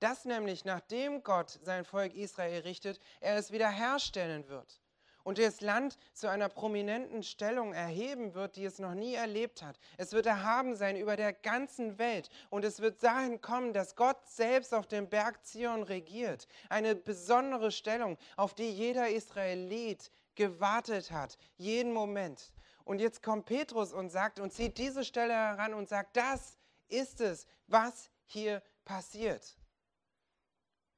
Dass 0.00 0.24
nämlich, 0.24 0.64
nachdem 0.64 1.22
Gott 1.22 1.58
sein 1.62 1.84
Volk 1.84 2.14
Israel 2.14 2.62
richtet, 2.62 3.00
er 3.20 3.36
es 3.36 3.52
wiederherstellen 3.52 4.48
wird 4.48 4.81
und 5.24 5.38
das 5.38 5.60
Land 5.60 5.98
zu 6.12 6.28
einer 6.28 6.48
prominenten 6.48 7.22
Stellung 7.22 7.72
erheben 7.72 8.34
wird, 8.34 8.56
die 8.56 8.64
es 8.64 8.78
noch 8.78 8.94
nie 8.94 9.14
erlebt 9.14 9.62
hat. 9.62 9.78
Es 9.96 10.12
wird 10.12 10.26
erhaben 10.26 10.76
sein 10.76 10.96
über 10.96 11.16
der 11.16 11.32
ganzen 11.32 11.98
Welt 11.98 12.28
und 12.50 12.64
es 12.64 12.80
wird 12.80 13.02
dahin 13.02 13.40
kommen, 13.40 13.72
dass 13.72 13.96
Gott 13.96 14.26
selbst 14.26 14.74
auf 14.74 14.86
dem 14.86 15.08
Berg 15.08 15.44
Zion 15.44 15.82
regiert. 15.82 16.46
Eine 16.68 16.94
besondere 16.94 17.72
Stellung, 17.72 18.18
auf 18.36 18.54
die 18.54 18.70
jeder 18.70 19.08
Israelit 19.08 20.10
gewartet 20.34 21.10
hat, 21.10 21.38
jeden 21.56 21.92
Moment. 21.92 22.52
Und 22.84 23.00
jetzt 23.00 23.22
kommt 23.22 23.46
Petrus 23.46 23.92
und 23.92 24.10
sagt 24.10 24.40
und 24.40 24.52
zieht 24.52 24.78
diese 24.78 25.04
Stelle 25.04 25.34
heran 25.34 25.74
und 25.74 25.88
sagt, 25.88 26.16
das 26.16 26.58
ist 26.88 27.20
es, 27.20 27.46
was 27.66 28.10
hier 28.26 28.62
passiert. 28.84 29.56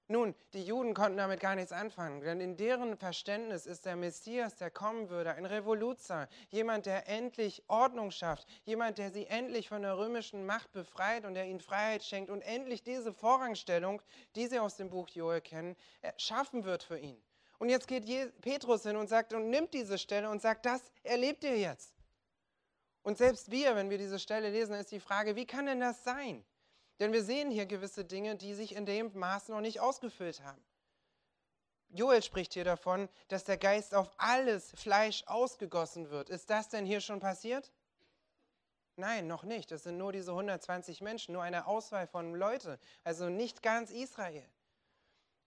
Nun, 0.06 0.34
die 0.52 0.62
Juden 0.62 0.92
konnten 0.92 1.16
damit 1.16 1.40
gar 1.40 1.54
nichts 1.54 1.73
anfangen, 1.73 2.20
denn 2.20 2.38
in 2.38 2.58
deren 2.58 2.99
Verständnis 2.99 3.64
ist 3.64 3.87
der 3.87 3.96
Messias, 3.96 4.54
der 4.54 4.70
kommen 4.70 5.08
würde, 5.08 5.32
ein 5.32 5.46
Revoluzer, 5.46 6.28
jemand, 6.50 6.84
der 6.84 7.08
endlich 7.08 7.62
Ordnung 7.68 8.11
schafft, 8.11 8.46
jemand, 8.64 8.99
der 8.99 9.11
sie 9.11 9.26
endlich 9.26 9.70
von 9.70 9.80
der 9.80 9.96
römischen 9.96 10.44
Macht 10.44 10.73
befreit 10.73 11.25
und 11.25 11.32
der 11.32 11.46
ihnen 11.46 11.61
Freiheit 11.61 12.04
schenkt 12.04 12.30
und 12.30 12.42
endlich 12.42 12.82
diese 12.82 13.14
Vorrangstellung, 13.14 14.02
die 14.37 14.46
sie 14.46 14.58
aus 14.58 14.76
dem 14.76 14.90
Buch 14.90 15.08
Joel 15.08 15.40
kennen, 15.40 15.75
schaffen 16.18 16.64
wird 16.64 16.82
für 16.82 16.99
ihn. 16.99 17.16
Und 17.58 17.70
jetzt 17.70 17.88
geht 17.88 18.04
Petrus 18.42 18.82
hin 18.82 18.96
und 18.96 19.08
sagt 19.08 19.32
und 19.32 19.49
nimmt 19.49 19.73
diese 19.73 19.96
Stelle 19.96 20.28
und 20.28 20.42
sagt, 20.42 20.66
das 20.66 20.82
erlebt 21.02 21.44
ihr 21.44 21.56
jetzt. 21.56 21.94
Und 23.02 23.16
selbst 23.16 23.50
wir, 23.50 23.75
wenn 23.75 23.88
wir 23.88 23.96
diese 23.96 24.18
Stelle 24.18 24.50
lesen, 24.50 24.75
ist 24.75 24.92
die 24.92 25.00
Frage, 25.00 25.34
wie 25.34 25.46
kann 25.46 25.64
denn 25.64 25.80
das 25.80 26.04
sein? 26.04 26.44
Denn 27.01 27.13
wir 27.13 27.25
sehen 27.25 27.51
hier 27.51 27.67
gewisse 27.67 28.05
Dinge, 28.05 28.37
die 28.37 28.55
sich 28.55 28.75
in 28.75 28.87
dem 28.87 29.11
Maß 29.19 29.49
noch 29.49 29.61
nicht 29.61 29.81
ausgefüllt 29.81 30.43
haben. 30.43 30.65
Joel 31.89 32.23
spricht 32.23 32.55
hier 32.55 32.65
davon, 32.65 33.09
dass 33.29 33.45
der 33.45 33.57
Geist 33.57 33.95
auf 33.95 34.11
alles 34.17 34.73
Fleisch 34.75 35.23
ausgegossen 35.27 36.11
wird. 36.11 36.29
Ist 36.29 36.51
das 36.51 36.69
denn 36.69 36.85
hier 36.85 37.01
schon 37.01 37.21
passiert? 37.21 37.73
Nein, 38.97 39.27
noch 39.27 39.43
nicht. 39.45 39.71
Das 39.71 39.85
sind 39.85 39.97
nur 39.97 40.13
diese 40.13 40.31
120 40.33 41.01
Menschen, 41.01 41.33
nur 41.33 41.43
eine 41.43 41.67
Auswahl 41.67 42.07
von 42.07 42.35
Leuten, 42.35 42.79
also 43.03 43.29
nicht 43.29 43.63
ganz 43.63 43.91
Israel. 43.91 44.49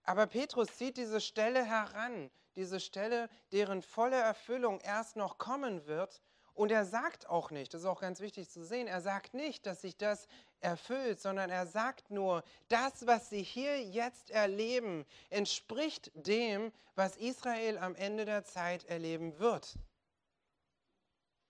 Aber 0.04 0.26
Petrus 0.26 0.68
zieht 0.76 0.96
diese 0.96 1.20
Stelle 1.20 1.64
heran, 1.64 2.30
diese 2.56 2.80
Stelle, 2.80 3.28
deren 3.52 3.82
volle 3.82 4.16
Erfüllung 4.16 4.80
erst 4.80 5.16
noch 5.16 5.38
kommen 5.38 5.86
wird. 5.86 6.22
Und 6.58 6.72
er 6.72 6.84
sagt 6.84 7.28
auch 7.28 7.52
nicht, 7.52 7.72
das 7.72 7.82
ist 7.82 7.86
auch 7.86 8.00
ganz 8.00 8.18
wichtig 8.18 8.50
zu 8.50 8.64
sehen, 8.64 8.88
er 8.88 9.00
sagt 9.00 9.32
nicht, 9.32 9.64
dass 9.64 9.80
sich 9.80 9.96
das 9.96 10.26
erfüllt, 10.58 11.20
sondern 11.20 11.50
er 11.50 11.66
sagt 11.68 12.10
nur, 12.10 12.42
das, 12.66 13.06
was 13.06 13.30
sie 13.30 13.44
hier 13.44 13.80
jetzt 13.80 14.32
erleben, 14.32 15.06
entspricht 15.30 16.10
dem, 16.14 16.72
was 16.96 17.16
Israel 17.16 17.78
am 17.78 17.94
Ende 17.94 18.24
der 18.24 18.42
Zeit 18.42 18.84
erleben 18.86 19.38
wird. 19.38 19.78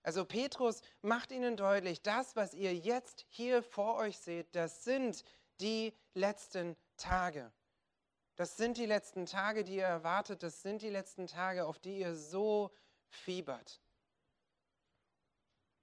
Also 0.03 0.25
Petrus 0.25 0.83
macht 1.01 1.31
ihnen 1.31 1.57
deutlich, 1.57 2.03
das, 2.03 2.35
was 2.35 2.53
ihr 2.53 2.75
jetzt 2.75 3.25
hier 3.29 3.63
vor 3.63 3.95
euch 3.95 4.19
seht, 4.19 4.55
das 4.55 4.83
sind 4.83 5.23
die 5.59 5.91
letzten 6.13 6.77
Tage. 6.97 7.51
Das 8.35 8.57
sind 8.57 8.77
die 8.77 8.85
letzten 8.85 9.25
Tage, 9.25 9.63
die 9.63 9.77
ihr 9.77 9.85
erwartet, 9.85 10.43
das 10.43 10.61
sind 10.61 10.83
die 10.83 10.91
letzten 10.91 11.25
Tage, 11.25 11.65
auf 11.65 11.79
die 11.79 11.97
ihr 11.97 12.15
so 12.15 12.69
fiebert. 13.09 13.81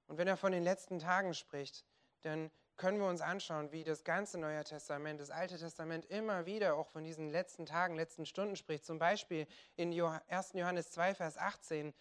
Und 0.07 0.19
wenn 0.19 0.29
er 0.29 0.37
von 0.37 0.53
den 0.53 0.63
letzten 0.63 0.99
Tagen 0.99 1.35
spricht, 1.35 1.85
dann 2.23 2.51
können 2.77 2.99
wir 2.99 3.09
uns 3.09 3.21
anschauen, 3.21 3.73
wie 3.73 3.85
das 3.85 4.05
ganze 4.05 4.39
Neue 4.39 4.63
Testament, 4.63 5.21
das 5.21 5.31
Alte 5.31 5.59
Testament 5.59 6.05
immer 6.07 6.47
wieder 6.47 6.77
auch 6.77 6.89
von 6.89 7.05
diesen 7.05 7.31
letzten 7.31 7.65
Tagen, 7.65 7.97
letzten 7.97 8.27
Stunden 8.27 8.57
spricht. 8.57 8.85
Zum 8.85 8.99
Beispiel 8.99 9.47
in 9.77 9.99
1. 9.99 10.53
Johannes 10.53 10.91
2, 10.91 11.15
Vers 11.15 11.39
18, 11.39 11.95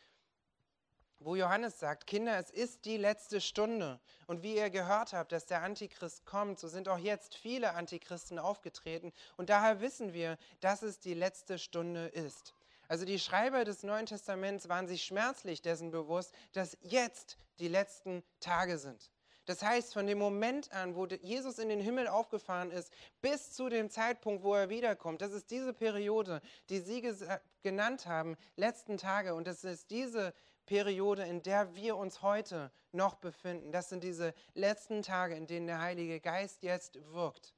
wo 1.20 1.36
Johannes 1.36 1.80
sagt, 1.80 2.08
Kinder, 2.08 2.38
es 2.38 2.50
ist 2.50 2.86
die 2.86 2.98
letzte 2.98 3.40
Stunde. 3.40 4.02
Und 4.28 4.44
wie 4.44 4.56
ihr 4.56 4.70
gehört 4.70 5.14
habt, 5.14 5.32
dass 5.32 5.46
der 5.46 5.62
Antichrist 5.62 6.26
kommt, 6.26 6.60
so 6.60 6.68
sind 6.68 6.90
auch 6.90 6.98
jetzt 6.98 7.36
viele 7.36 7.74
Antichristen 7.74 8.38
aufgetreten. 8.38 9.14
Und 9.38 9.50
daher 9.50 9.80
wissen 9.82 10.14
wir, 10.14 10.38
dass 10.60 10.82
es 10.82 11.00
die 11.00 11.14
letzte 11.14 11.58
Stunde 11.58 12.08
ist. 12.08 12.55
Also 12.88 13.06
die 13.06 13.20
Schreiber 13.20 13.65
des 13.65 13.84
Neuen 13.84 14.06
Testaments 14.06 14.70
waren 14.70 14.88
sich 14.88 15.04
schmerzlich 15.04 15.62
dessen 15.62 15.92
bewusst, 15.92 16.34
dass 16.54 16.77
jetzt 16.82 17.38
die 17.60 17.68
letzten 17.68 18.24
Tage 18.39 18.77
sind. 18.77 19.12
Das 19.46 19.62
heißt, 19.62 19.94
von 19.94 20.08
dem 20.08 20.18
Moment 20.18 20.72
an, 20.72 20.96
wo 20.96 21.06
Jesus 21.06 21.60
in 21.60 21.70
den 21.70 21.80
Himmel 21.80 22.08
aufgefahren 22.08 22.72
ist, 22.72 22.92
bis 23.22 23.54
zu 23.54 23.70
dem 23.70 23.92
Zeitpunkt, 23.92 24.44
wo 24.44 24.56
er 24.56 24.70
wiederkommt, 24.70 25.22
das 25.22 25.34
ist 25.34 25.51
diese 25.51 25.72
Periode, 25.72 26.42
die 26.70 26.80
Sie 26.80 27.04
genannt 27.62 28.08
haben, 28.08 28.38
letzten 28.56 28.98
Tage. 28.98 29.36
Und 29.36 29.46
das 29.46 29.63
ist 29.63 29.92
diese 29.92 30.34
Periode, 30.65 31.24
in 31.25 31.44
der 31.44 31.75
wir 31.75 31.96
uns 31.96 32.24
heute 32.24 32.72
noch 32.92 33.15
befinden. 33.15 33.72
Das 33.72 33.89
sind 33.89 34.04
diese 34.04 34.34
letzten 34.56 35.04
Tage, 35.04 35.36
in 35.36 35.46
denen 35.46 35.68
der 35.68 35.80
Heilige 35.80 36.20
Geist 36.20 36.63
jetzt 36.63 36.98
wirkt. 37.13 37.54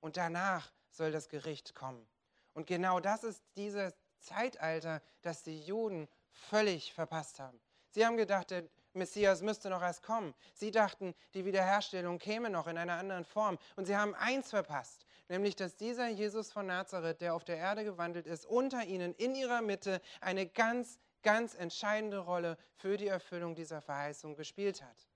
Und 0.00 0.16
danach 0.16 0.72
soll 0.90 1.10
das 1.10 1.28
Gericht 1.28 1.74
kommen. 1.74 2.06
Und 2.54 2.68
genau 2.68 3.00
das 3.00 3.24
ist 3.24 3.42
dieses 3.56 3.92
Zeitalter, 4.20 5.02
das 5.22 5.42
die 5.42 5.60
Juden 5.60 6.08
völlig 6.30 6.92
verpasst 6.92 7.40
haben. 7.40 7.60
Sie 7.90 8.04
haben 8.04 8.16
gedacht, 8.16 8.50
der 8.50 8.64
Messias 8.92 9.42
müsste 9.42 9.70
noch 9.70 9.82
erst 9.82 10.02
kommen. 10.02 10.34
Sie 10.54 10.70
dachten, 10.70 11.14
die 11.34 11.44
Wiederherstellung 11.44 12.18
käme 12.18 12.50
noch 12.50 12.66
in 12.66 12.76
einer 12.76 12.94
anderen 12.94 13.24
Form. 13.24 13.58
Und 13.76 13.86
sie 13.86 13.96
haben 13.96 14.14
eins 14.14 14.50
verpasst, 14.50 15.06
nämlich 15.28 15.56
dass 15.56 15.76
dieser 15.76 16.08
Jesus 16.08 16.52
von 16.52 16.66
Nazareth, 16.66 17.20
der 17.20 17.34
auf 17.34 17.44
der 17.44 17.56
Erde 17.56 17.84
gewandelt 17.84 18.26
ist, 18.26 18.46
unter 18.46 18.84
ihnen 18.84 19.14
in 19.14 19.34
ihrer 19.34 19.62
Mitte 19.62 20.00
eine 20.20 20.46
ganz, 20.46 20.98
ganz 21.22 21.54
entscheidende 21.54 22.18
Rolle 22.18 22.58
für 22.74 22.96
die 22.96 23.08
Erfüllung 23.08 23.54
dieser 23.54 23.80
Verheißung 23.80 24.36
gespielt 24.36 24.82
hat, 24.82 25.08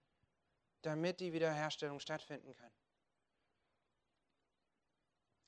damit 0.82 1.20
die 1.20 1.32
Wiederherstellung 1.32 2.00
stattfinden 2.00 2.54
kann. 2.54 2.70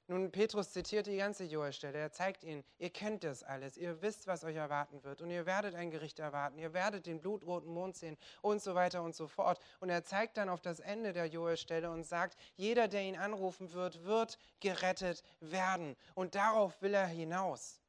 Nun, 0.06 0.30
Petrus 0.30 0.70
zitiert 0.70 1.06
die 1.06 1.16
ganze 1.16 1.44
Joel-Stelle. 1.44 1.96
Er 1.96 2.12
zeigt 2.12 2.44
ihnen, 2.44 2.62
ihr 2.76 2.90
kennt 2.90 3.24
das 3.24 3.42
alles, 3.42 3.78
ihr 3.78 4.02
wisst, 4.02 4.26
was 4.26 4.44
euch 4.44 4.56
erwarten 4.56 5.02
wird 5.02 5.22
und 5.22 5.30
ihr 5.30 5.46
werdet 5.46 5.74
ein 5.74 5.90
Gericht 5.90 6.18
erwarten, 6.18 6.58
ihr 6.58 6.74
werdet 6.74 7.06
den 7.06 7.22
blutroten 7.22 7.72
Mond 7.72 7.96
sehen 7.96 8.18
und 8.42 8.62
so 8.62 8.74
weiter 8.74 9.02
und 9.02 9.14
so 9.14 9.26
fort. 9.26 9.58
Und 9.80 9.88
er 9.88 10.04
zeigt 10.04 10.36
dann 10.36 10.50
auf 10.50 10.60
das 10.60 10.80
Ende 10.80 11.14
der 11.14 11.26
Joel-Stelle 11.26 11.90
und 11.90 12.04
sagt, 12.04 12.36
jeder, 12.56 12.86
der 12.86 13.02
ihn 13.02 13.16
anrufen 13.16 13.72
wird, 13.72 14.04
wird 14.04 14.36
gerettet 14.60 15.22
werden. 15.40 15.96
Und 16.14 16.34
darauf 16.34 16.82
will 16.82 16.92
er 16.92 17.06
hinaus. 17.06 17.80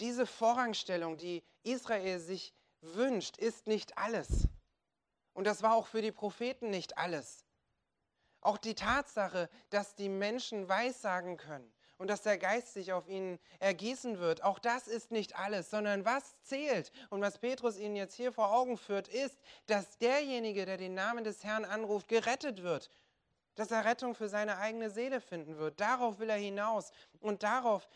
Diese 0.00 0.26
Vorrangstellung, 0.26 1.18
die 1.18 1.44
Israel 1.62 2.18
sich 2.18 2.52
wünscht, 2.80 3.36
ist 3.36 3.68
nicht 3.68 3.96
alles. 3.96 4.48
Und 5.34 5.44
das 5.44 5.62
war 5.62 5.76
auch 5.76 5.86
für 5.86 6.02
die 6.02 6.10
Propheten 6.10 6.70
nicht 6.70 6.98
alles. 6.98 7.44
Auch 8.40 8.58
die 8.58 8.74
Tatsache, 8.74 9.48
dass 9.70 9.94
die 9.94 10.08
Menschen 10.08 10.68
weissagen 10.68 11.36
können 11.36 11.70
und 11.98 12.08
dass 12.08 12.22
der 12.22 12.38
Geist 12.38 12.72
sich 12.72 12.92
auf 12.92 13.06
ihnen 13.08 13.38
ergießen 13.58 14.18
wird, 14.18 14.42
auch 14.42 14.58
das 14.58 14.88
ist 14.88 15.10
nicht 15.10 15.36
alles, 15.38 15.68
sondern 15.68 16.06
was 16.06 16.40
zählt. 16.42 16.92
Und 17.10 17.20
was 17.20 17.38
Petrus 17.38 17.78
ihnen 17.78 17.96
jetzt 17.96 18.14
hier 18.14 18.32
vor 18.32 18.52
Augen 18.52 18.78
führt, 18.78 19.08
ist, 19.08 19.38
dass 19.66 19.98
derjenige, 19.98 20.64
der 20.64 20.78
den 20.78 20.94
Namen 20.94 21.24
des 21.24 21.44
Herrn 21.44 21.66
anruft, 21.66 22.08
gerettet 22.08 22.62
wird, 22.62 22.90
dass 23.54 23.70
er 23.70 23.84
Rettung 23.84 24.14
für 24.14 24.30
seine 24.30 24.56
eigene 24.56 24.88
Seele 24.88 25.20
finden 25.20 25.58
wird. 25.58 25.78
Darauf 25.78 26.18
will 26.18 26.30
er 26.30 26.36
hinaus. 26.36 26.92
Und 27.20 27.42
darauf 27.42 27.86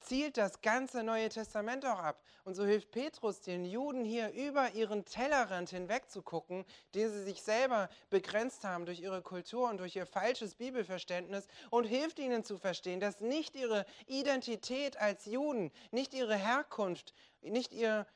zielt 0.00 0.36
das 0.36 0.60
ganze 0.60 1.02
Neue 1.02 1.28
Testament 1.28 1.84
auch 1.84 1.98
ab. 1.98 2.22
Und 2.44 2.54
so 2.54 2.64
hilft 2.64 2.90
Petrus 2.90 3.40
den 3.40 3.64
Juden 3.64 4.04
hier 4.04 4.32
über 4.32 4.72
ihren 4.72 5.04
Tellerrand 5.04 5.70
hinweg 5.70 6.10
zu 6.10 6.22
gucken, 6.22 6.64
den 6.94 7.10
sie 7.10 7.24
sich 7.24 7.42
selber 7.42 7.88
begrenzt 8.10 8.64
haben 8.64 8.86
durch 8.86 9.00
ihre 9.00 9.22
Kultur 9.22 9.68
und 9.68 9.78
durch 9.78 9.96
ihr 9.96 10.06
falsches 10.06 10.54
Bibelverständnis 10.54 11.46
und 11.70 11.84
hilft 11.84 12.18
ihnen 12.18 12.44
zu 12.44 12.58
verstehen, 12.58 13.00
dass 13.00 13.20
nicht 13.20 13.56
ihre 13.56 13.84
Identität 14.06 14.96
als 14.96 15.26
Juden, 15.26 15.70
nicht 15.90 16.14
ihre 16.14 16.36
Herkunft, 16.36 17.12
nicht 17.42 17.72
ihr, 17.72 18.06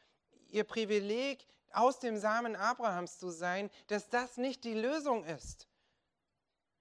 ihr 0.48 0.64
Privileg, 0.64 1.46
aus 1.72 1.98
dem 1.98 2.18
Samen 2.18 2.56
Abrahams 2.56 3.18
zu 3.18 3.30
sein, 3.30 3.70
dass 3.86 4.08
das 4.08 4.36
nicht 4.36 4.64
die 4.64 4.74
Lösung 4.74 5.24
ist, 5.24 5.68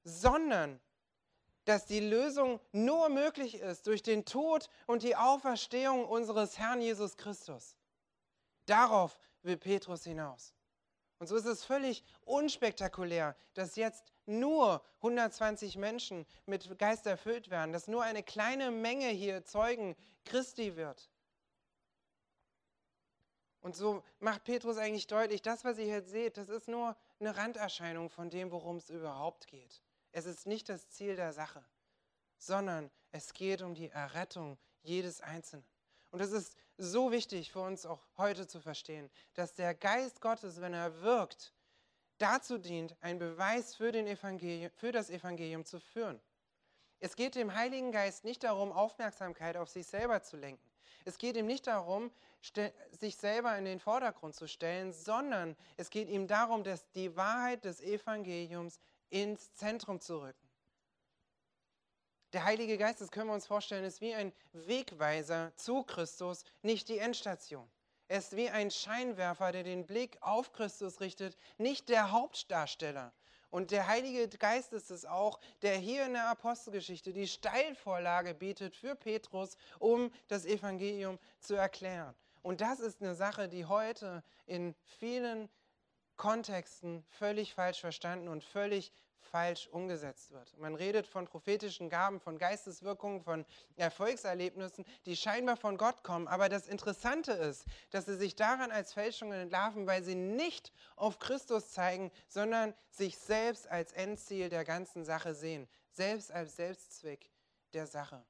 sondern 0.03 0.79
dass 1.65 1.85
die 1.85 1.99
Lösung 1.99 2.59
nur 2.71 3.09
möglich 3.09 3.55
ist 3.55 3.87
durch 3.87 4.01
den 4.01 4.25
Tod 4.25 4.69
und 4.87 5.03
die 5.03 5.15
Auferstehung 5.15 6.05
unseres 6.05 6.57
Herrn 6.57 6.81
Jesus 6.81 7.17
Christus. 7.17 7.75
Darauf 8.65 9.19
will 9.43 9.57
Petrus 9.57 10.03
hinaus. 10.03 10.53
Und 11.19 11.27
so 11.27 11.35
ist 11.35 11.45
es 11.45 11.63
völlig 11.63 12.03
unspektakulär, 12.25 13.35
dass 13.53 13.75
jetzt 13.75 14.11
nur 14.25 14.81
120 14.97 15.77
Menschen 15.77 16.25
mit 16.47 16.79
Geist 16.79 17.05
erfüllt 17.05 17.51
werden, 17.51 17.73
dass 17.73 17.87
nur 17.87 18.01
eine 18.01 18.23
kleine 18.23 18.71
Menge 18.71 19.09
hier 19.09 19.45
Zeugen 19.45 19.95
Christi 20.25 20.75
wird. 20.75 21.11
Und 23.61 23.75
so 23.75 24.03
macht 24.19 24.43
Petrus 24.43 24.77
eigentlich 24.77 25.05
deutlich, 25.05 25.43
das, 25.43 25.63
was 25.63 25.77
ihr 25.77 25.85
jetzt 25.85 26.09
seht, 26.09 26.37
das 26.37 26.49
ist 26.49 26.67
nur 26.67 26.95
eine 27.19 27.37
Randerscheinung 27.37 28.09
von 28.09 28.31
dem, 28.31 28.51
worum 28.51 28.77
es 28.77 28.89
überhaupt 28.89 29.45
geht. 29.45 29.83
Es 30.11 30.25
ist 30.25 30.45
nicht 30.45 30.69
das 30.69 30.89
Ziel 30.89 31.15
der 31.15 31.33
Sache, 31.33 31.63
sondern 32.37 32.91
es 33.11 33.33
geht 33.33 33.61
um 33.61 33.73
die 33.73 33.89
Errettung 33.89 34.57
jedes 34.81 35.21
Einzelnen. 35.21 35.65
Und 36.11 36.19
es 36.19 36.31
ist 36.31 36.57
so 36.77 37.11
wichtig 37.11 37.51
für 37.51 37.61
uns 37.61 37.85
auch 37.85 38.01
heute 38.17 38.47
zu 38.47 38.59
verstehen, 38.59 39.09
dass 39.33 39.53
der 39.53 39.73
Geist 39.73 40.19
Gottes, 40.19 40.59
wenn 40.59 40.73
er 40.73 41.01
wirkt, 41.01 41.53
dazu 42.17 42.57
dient, 42.57 42.95
einen 43.01 43.19
Beweis 43.19 43.75
für, 43.75 43.91
für 44.75 44.91
das 44.91 45.09
Evangelium 45.09 45.65
zu 45.65 45.79
führen. 45.79 46.21
Es 46.99 47.15
geht 47.15 47.35
dem 47.35 47.55
Heiligen 47.55 47.91
Geist 47.91 48.23
nicht 48.25 48.43
darum, 48.43 48.71
Aufmerksamkeit 48.71 49.57
auf 49.57 49.69
sich 49.69 49.87
selber 49.87 50.21
zu 50.21 50.37
lenken. 50.37 50.69
Es 51.03 51.17
geht 51.17 51.35
ihm 51.35 51.47
nicht 51.47 51.65
darum, 51.65 52.11
sich 52.91 53.15
selber 53.17 53.57
in 53.57 53.65
den 53.65 53.79
Vordergrund 53.79 54.35
zu 54.35 54.47
stellen, 54.47 54.93
sondern 54.93 55.55
es 55.77 55.89
geht 55.89 56.09
ihm 56.09 56.27
darum, 56.27 56.63
dass 56.63 56.91
die 56.91 57.15
Wahrheit 57.15 57.65
des 57.65 57.81
Evangeliums 57.81 58.79
ins 59.11 59.53
Zentrum 59.53 60.01
zu 60.01 60.21
rücken. 60.21 60.49
Der 62.33 62.45
Heilige 62.45 62.77
Geist, 62.77 63.01
das 63.01 63.11
können 63.11 63.27
wir 63.27 63.33
uns 63.33 63.45
vorstellen, 63.45 63.83
ist 63.83 64.01
wie 64.01 64.15
ein 64.15 64.31
Wegweiser 64.53 65.51
zu 65.57 65.83
Christus, 65.83 66.45
nicht 66.61 66.87
die 66.87 66.97
Endstation. 66.97 67.69
Er 68.07 68.19
ist 68.19 68.35
wie 68.35 68.49
ein 68.49 68.71
Scheinwerfer, 68.71 69.51
der 69.51 69.63
den 69.63 69.85
Blick 69.85 70.17
auf 70.21 70.53
Christus 70.53 71.01
richtet, 71.01 71.37
nicht 71.57 71.89
der 71.89 72.11
Hauptdarsteller. 72.11 73.13
Und 73.49 73.71
der 73.71 73.87
Heilige 73.87 74.29
Geist 74.29 74.71
ist 74.71 74.91
es 74.91 75.05
auch, 75.05 75.39
der 75.61 75.75
hier 75.75 76.05
in 76.05 76.13
der 76.13 76.29
Apostelgeschichte 76.29 77.11
die 77.11 77.27
Steilvorlage 77.27 78.33
bietet 78.33 78.77
für 78.77 78.95
Petrus, 78.95 79.57
um 79.79 80.09
das 80.29 80.45
Evangelium 80.45 81.19
zu 81.39 81.55
erklären. 81.55 82.15
Und 82.43 82.61
das 82.61 82.79
ist 82.79 83.01
eine 83.01 83.13
Sache, 83.13 83.49
die 83.49 83.65
heute 83.65 84.23
in 84.45 84.73
vielen 84.85 85.49
Kontexten 86.17 87.03
völlig 87.03 87.53
falsch 87.53 87.79
verstanden 87.79 88.27
und 88.27 88.43
völlig 88.43 88.91
falsch 89.31 89.67
umgesetzt 89.67 90.31
wird. 90.31 90.57
Man 90.57 90.75
redet 90.75 91.07
von 91.07 91.25
prophetischen 91.25 91.89
Gaben, 91.89 92.19
von 92.19 92.37
Geisteswirkungen, 92.37 93.21
von 93.21 93.45
Erfolgserlebnissen, 93.77 94.85
die 95.05 95.15
scheinbar 95.15 95.55
von 95.55 95.77
Gott 95.77 96.03
kommen. 96.03 96.27
Aber 96.27 96.49
das 96.49 96.67
Interessante 96.67 97.31
ist, 97.31 97.65
dass 97.91 98.05
sie 98.05 98.17
sich 98.17 98.35
daran 98.35 98.71
als 98.71 98.93
Fälschungen 98.93 99.39
entlarven, 99.39 99.87
weil 99.87 100.03
sie 100.03 100.15
nicht 100.15 100.73
auf 100.95 101.19
Christus 101.19 101.71
zeigen, 101.71 102.11
sondern 102.27 102.73
sich 102.89 103.17
selbst 103.17 103.67
als 103.67 103.93
Endziel 103.93 104.49
der 104.49 104.65
ganzen 104.65 105.05
Sache 105.05 105.33
sehen, 105.33 105.67
selbst 105.91 106.31
als 106.31 106.57
Selbstzweck 106.57 107.29
der 107.73 107.87
Sache. 107.87 108.23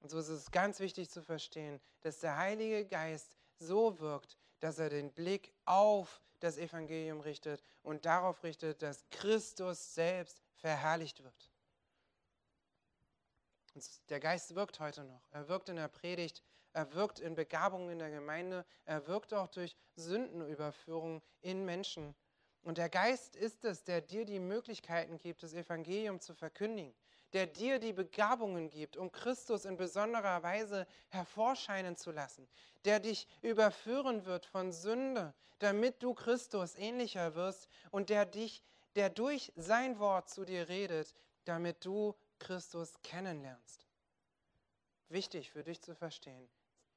Und 0.00 0.10
so 0.10 0.18
ist 0.18 0.28
es 0.28 0.50
ganz 0.50 0.78
wichtig 0.78 1.10
zu 1.10 1.22
verstehen, 1.22 1.80
dass 2.02 2.20
der 2.20 2.36
Heilige 2.36 2.84
Geist 2.86 3.36
so 3.58 3.98
wirkt, 3.98 4.36
dass 4.60 4.78
er 4.78 4.90
den 4.90 5.12
Blick 5.12 5.52
auf 5.64 6.20
das 6.40 6.58
Evangelium 6.58 7.20
richtet 7.20 7.62
und 7.82 8.04
darauf 8.04 8.42
richtet, 8.42 8.82
dass 8.82 9.08
Christus 9.10 9.94
selbst 9.94 10.42
verherrlicht 10.54 11.22
wird. 11.22 11.50
Und 13.74 14.10
der 14.10 14.20
Geist 14.20 14.54
wirkt 14.54 14.80
heute 14.80 15.04
noch. 15.04 15.28
Er 15.30 15.48
wirkt 15.48 15.68
in 15.68 15.76
der 15.76 15.88
Predigt, 15.88 16.42
er 16.72 16.92
wirkt 16.94 17.18
in 17.20 17.34
Begabungen 17.34 17.90
in 17.90 17.98
der 17.98 18.10
Gemeinde, 18.10 18.64
er 18.84 19.06
wirkt 19.06 19.34
auch 19.34 19.48
durch 19.48 19.76
Sündenüberführung 19.96 21.22
in 21.40 21.64
Menschen. 21.64 22.14
Und 22.62 22.78
der 22.78 22.88
Geist 22.88 23.36
ist 23.36 23.64
es, 23.64 23.84
der 23.84 24.00
dir 24.00 24.24
die 24.24 24.40
Möglichkeiten 24.40 25.18
gibt, 25.18 25.42
das 25.42 25.54
Evangelium 25.54 26.20
zu 26.20 26.34
verkündigen 26.34 26.94
der 27.32 27.46
dir 27.46 27.78
die 27.78 27.92
Begabungen 27.92 28.70
gibt, 28.70 28.96
um 28.96 29.10
Christus 29.10 29.64
in 29.64 29.76
besonderer 29.76 30.42
Weise 30.42 30.86
hervorscheinen 31.08 31.96
zu 31.96 32.10
lassen, 32.10 32.48
der 32.84 33.00
dich 33.00 33.26
überführen 33.42 34.24
wird 34.24 34.46
von 34.46 34.72
Sünde, 34.72 35.34
damit 35.58 36.02
du 36.02 36.14
Christus 36.14 36.74
ähnlicher 36.76 37.34
wirst 37.34 37.68
und 37.90 38.10
der 38.10 38.26
dich, 38.26 38.62
der 38.94 39.10
durch 39.10 39.52
sein 39.56 39.98
Wort 39.98 40.28
zu 40.28 40.44
dir 40.44 40.68
redet, 40.68 41.14
damit 41.44 41.84
du 41.84 42.14
Christus 42.38 42.94
kennenlernst. 43.02 43.86
Wichtig 45.08 45.50
für 45.50 45.62
dich 45.62 45.80
zu 45.80 45.94
verstehen, 45.94 46.48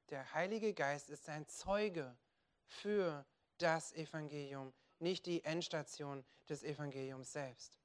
der 0.09 0.33
Heilige 0.33 0.73
Geist 0.73 1.09
ist 1.09 1.29
ein 1.29 1.47
Zeuge 1.47 2.17
für 2.65 3.25
das 3.59 3.93
Evangelium, 3.93 4.73
nicht 4.99 5.25
die 5.25 5.43
Endstation 5.43 6.23
des 6.47 6.63
Evangeliums 6.63 7.31
selbst. 7.31 7.78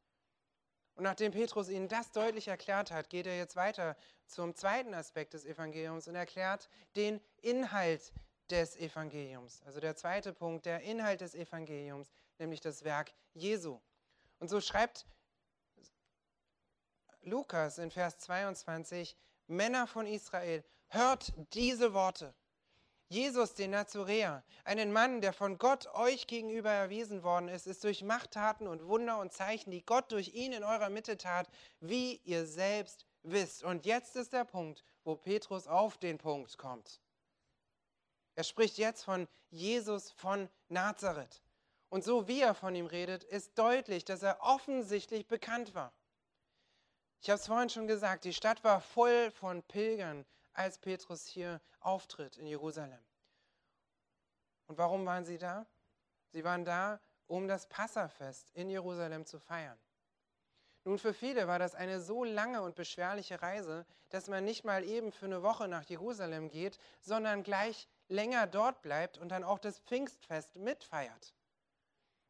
Und 0.95 1.03
nachdem 1.03 1.33
Petrus 1.33 1.69
ihnen 1.69 1.89
das 1.89 2.13
deutlich 2.13 2.49
erklärt 2.49 2.91
hat, 2.91 3.11
geht 3.11 3.27
er 3.27 3.37
jetzt 3.37 3.57
weiter 3.57 3.97
zum 4.27 4.55
zweiten 4.55 4.95
Aspekt 4.95 5.35
des 5.35 5.45
Evangeliums 5.45 6.07
und 6.07 6.15
erklärt 6.15 6.69
den 6.95 7.21
Inhalt 7.43 8.13
des 8.51 8.77
Evangeliums. 8.77 9.63
Also 9.63 9.81
der 9.81 9.97
zweite 9.97 10.33
Punkt, 10.33 10.67
der 10.67 10.83
Inhalt 10.83 11.21
des 11.21 11.35
Evangeliums, 11.35 12.13
nämlich 12.39 12.61
das 12.61 12.85
Werk 12.85 13.13
Jesu. 13.33 13.81
Und 14.39 14.49
so 14.49 14.61
schreibt 14.61 15.07
Lukas 17.23 17.79
in 17.79 17.91
Vers 17.91 18.19
22, 18.19 19.17
Männer 19.47 19.87
von 19.87 20.07
Israel, 20.07 20.63
hört 20.89 21.33
diese 21.55 21.93
Worte. 21.95 22.35
Jesus, 23.09 23.55
den 23.55 23.71
Nazoräer, 23.71 24.43
einen 24.65 24.93
Mann, 24.93 25.21
der 25.21 25.33
von 25.33 25.59
Gott 25.59 25.87
euch 25.95 26.27
gegenüber 26.27 26.71
erwiesen 26.71 27.23
worden 27.23 27.49
ist, 27.49 27.67
ist 27.67 27.85
durch 27.85 28.03
Machttaten 28.03 28.67
und 28.67 28.87
Wunder 28.87 29.19
und 29.19 29.33
Zeichen, 29.33 29.71
die 29.71 29.85
Gott 29.85 30.11
durch 30.11 30.35
ihn 30.35 30.53
in 30.53 30.65
eurer 30.65 30.89
Mitte 30.89 31.17
tat, 31.19 31.49
wie 31.81 32.17
ihr 32.25 32.47
selbst 32.47 33.07
wisst. 33.23 33.63
Und 33.63 33.87
jetzt 33.87 34.17
ist 34.17 34.33
der 34.33 34.45
Punkt, 34.45 34.83
wo 35.05 35.17
Petrus 35.17 35.67
auf 35.67 35.99
den 35.99 36.19
Punkt 36.19 36.57
kommt. 36.57 37.01
Er 38.37 38.45
spricht 38.45 38.79
jetzt 38.79 39.05
von 39.05 39.29
Jesus 39.51 40.11
von 40.11 40.49
Nazareth. 40.69 41.43
Und 41.91 42.03
so 42.03 42.27
wie 42.27 42.41
er 42.41 42.55
von 42.55 42.75
ihm 42.75 42.87
redet, 42.87 43.23
ist 43.23 43.57
deutlich, 43.57 44.05
dass 44.05 44.23
er 44.23 44.41
offensichtlich 44.41 45.29
bekannt 45.29 45.75
war. 45.75 45.93
Ich 47.21 47.31
habe 47.31 47.39
es 47.39 47.47
vorhin 47.47 47.71
schon 47.71 47.87
gesagt, 47.87 48.25
die 48.25 48.35
Stadt 48.35 48.65
war 48.65 48.81
voll 48.81 49.31
von 49.31 49.63
Pilgern, 49.63 50.27
als 50.55 50.79
Petrus 50.79 51.27
hier 51.27 51.61
auftritt 51.81 52.37
in 52.37 52.47
Jerusalem. 52.47 53.05
Und 54.67 54.79
warum 54.79 55.05
waren 55.05 55.25
sie 55.25 55.39
da? 55.39 55.67
Sie 56.31 56.45
waren 56.45 56.65
da, 56.65 57.01
um 57.27 57.49
das 57.49 57.69
Passafest 57.69 58.51
in 58.53 58.71
Jerusalem 58.71 59.27
zu 59.27 59.39
feiern. 59.39 59.79
Nun, 60.85 60.99
für 60.99 61.15
viele 61.15 61.49
war 61.49 61.59
das 61.59 61.75
eine 61.75 62.01
so 62.01 62.25
lange 62.25 62.61
und 62.61 62.75
beschwerliche 62.75 63.41
Reise, 63.41 63.87
dass 64.11 64.29
man 64.29 64.45
nicht 64.45 64.65
mal 64.65 64.85
eben 64.85 65.13
für 65.13 65.25
eine 65.25 65.43
Woche 65.43 65.67
nach 65.67 65.85
Jerusalem 65.85 66.51
geht, 66.51 66.79
sondern 67.01 67.43
gleich 67.43 67.89
länger 68.09 68.47
dort 68.47 68.83
bleibt 68.83 69.17
und 69.17 69.31
dann 69.31 69.45
auch 69.45 69.59
das 69.59 69.79
Pfingstfest 69.81 70.57
mitfeiert. 70.57 71.35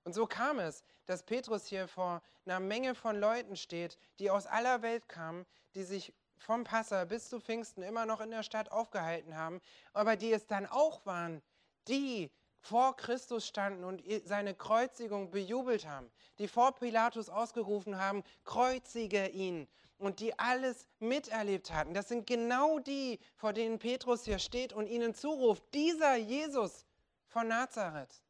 Und 0.05 0.13
so 0.15 0.27
kam 0.27 0.61
es, 0.61 0.85
dass 1.07 1.25
Petrus 1.25 1.67
hier 1.67 1.89
vor 1.89 2.23
einer 2.47 2.61
Menge 2.61 2.95
von 2.95 3.17
Leuten 3.19 3.57
steht, 3.57 3.99
die 4.19 4.31
aus 4.31 4.47
aller 4.47 4.83
Welt 4.83 5.09
kamen, 5.09 5.47
die 5.75 5.83
sich 5.83 6.15
vom 6.45 6.65
Passa 6.65 7.05
bis 7.05 7.29
zu 7.29 7.41
Pfingsten 7.41 7.83
immer 7.83 8.07
noch 8.07 8.21
in 8.21 8.31
der 8.31 8.43
Stadt 8.43 8.71
aufgehalten 8.71 9.37
haben, 9.37 9.61
aber 9.93 10.17
die 10.17 10.33
es 10.33 10.47
dann 10.47 10.67
auch 10.67 11.05
waren, 11.07 11.43
die 11.89 12.31
vor 12.61 12.97
Christus 12.97 13.47
standen 13.47 13.85
und 13.85 14.03
seine 14.25 14.55
Kreuzigung 14.55 15.31
bejubelt 15.31 15.87
haben, 15.87 16.11
die 16.39 16.49
vor 16.49 16.75
Pilatus 16.75 17.29
ausgerufen 17.29 17.99
haben, 17.99 18.23
kreuzige 18.45 19.29
ihn 19.29 19.69
und 19.99 20.21
die 20.21 20.39
alles 20.39 20.87
miterlebt 20.99 21.73
hatten. 21.73 21.95
Das 21.95 22.09
sind 22.09 22.27
genau 22.27 22.79
die, 22.79 23.19
vor 23.37 23.53
denen 23.53 23.79
Petrus 23.79 24.25
hier 24.25 24.39
steht 24.39 24.73
und 24.73 24.87
ihnen 24.87 25.15
zuruft, 25.15 25.63
dieser 25.75 26.17
Jesus 26.17 26.87
von 27.27 27.49
Nazareth, 27.49 28.23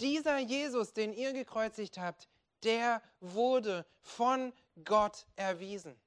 dieser 0.00 0.38
Jesus, 0.38 0.92
den 0.92 1.12
ihr 1.12 1.32
gekreuzigt 1.32 1.98
habt, 1.98 2.28
der 2.62 3.02
wurde 3.20 3.84
von 4.00 4.52
Gott 4.84 5.26
erwiesen. 5.36 6.00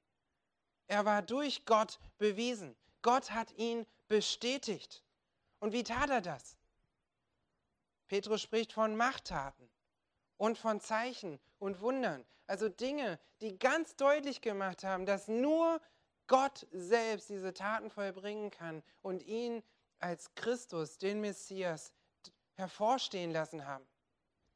Er 0.92 1.06
war 1.06 1.22
durch 1.22 1.64
Gott 1.64 1.98
bewiesen. 2.18 2.76
Gott 3.00 3.30
hat 3.30 3.50
ihn 3.52 3.86
bestätigt. 4.08 5.02
Und 5.58 5.72
wie 5.72 5.84
tat 5.84 6.10
er 6.10 6.20
das? 6.20 6.58
Petrus 8.08 8.42
spricht 8.42 8.74
von 8.74 8.94
Machttaten 8.94 9.70
und 10.36 10.58
von 10.58 10.82
Zeichen 10.82 11.40
und 11.58 11.80
Wundern. 11.80 12.26
Also 12.46 12.68
Dinge, 12.68 13.18
die 13.40 13.58
ganz 13.58 13.96
deutlich 13.96 14.42
gemacht 14.42 14.84
haben, 14.84 15.06
dass 15.06 15.28
nur 15.28 15.80
Gott 16.26 16.66
selbst 16.72 17.30
diese 17.30 17.54
Taten 17.54 17.88
vollbringen 17.88 18.50
kann 18.50 18.82
und 19.00 19.22
ihn 19.22 19.62
als 19.98 20.34
Christus, 20.34 20.98
den 20.98 21.22
Messias, 21.22 21.94
hervorstehen 22.52 23.30
lassen 23.30 23.64
haben. 23.64 23.86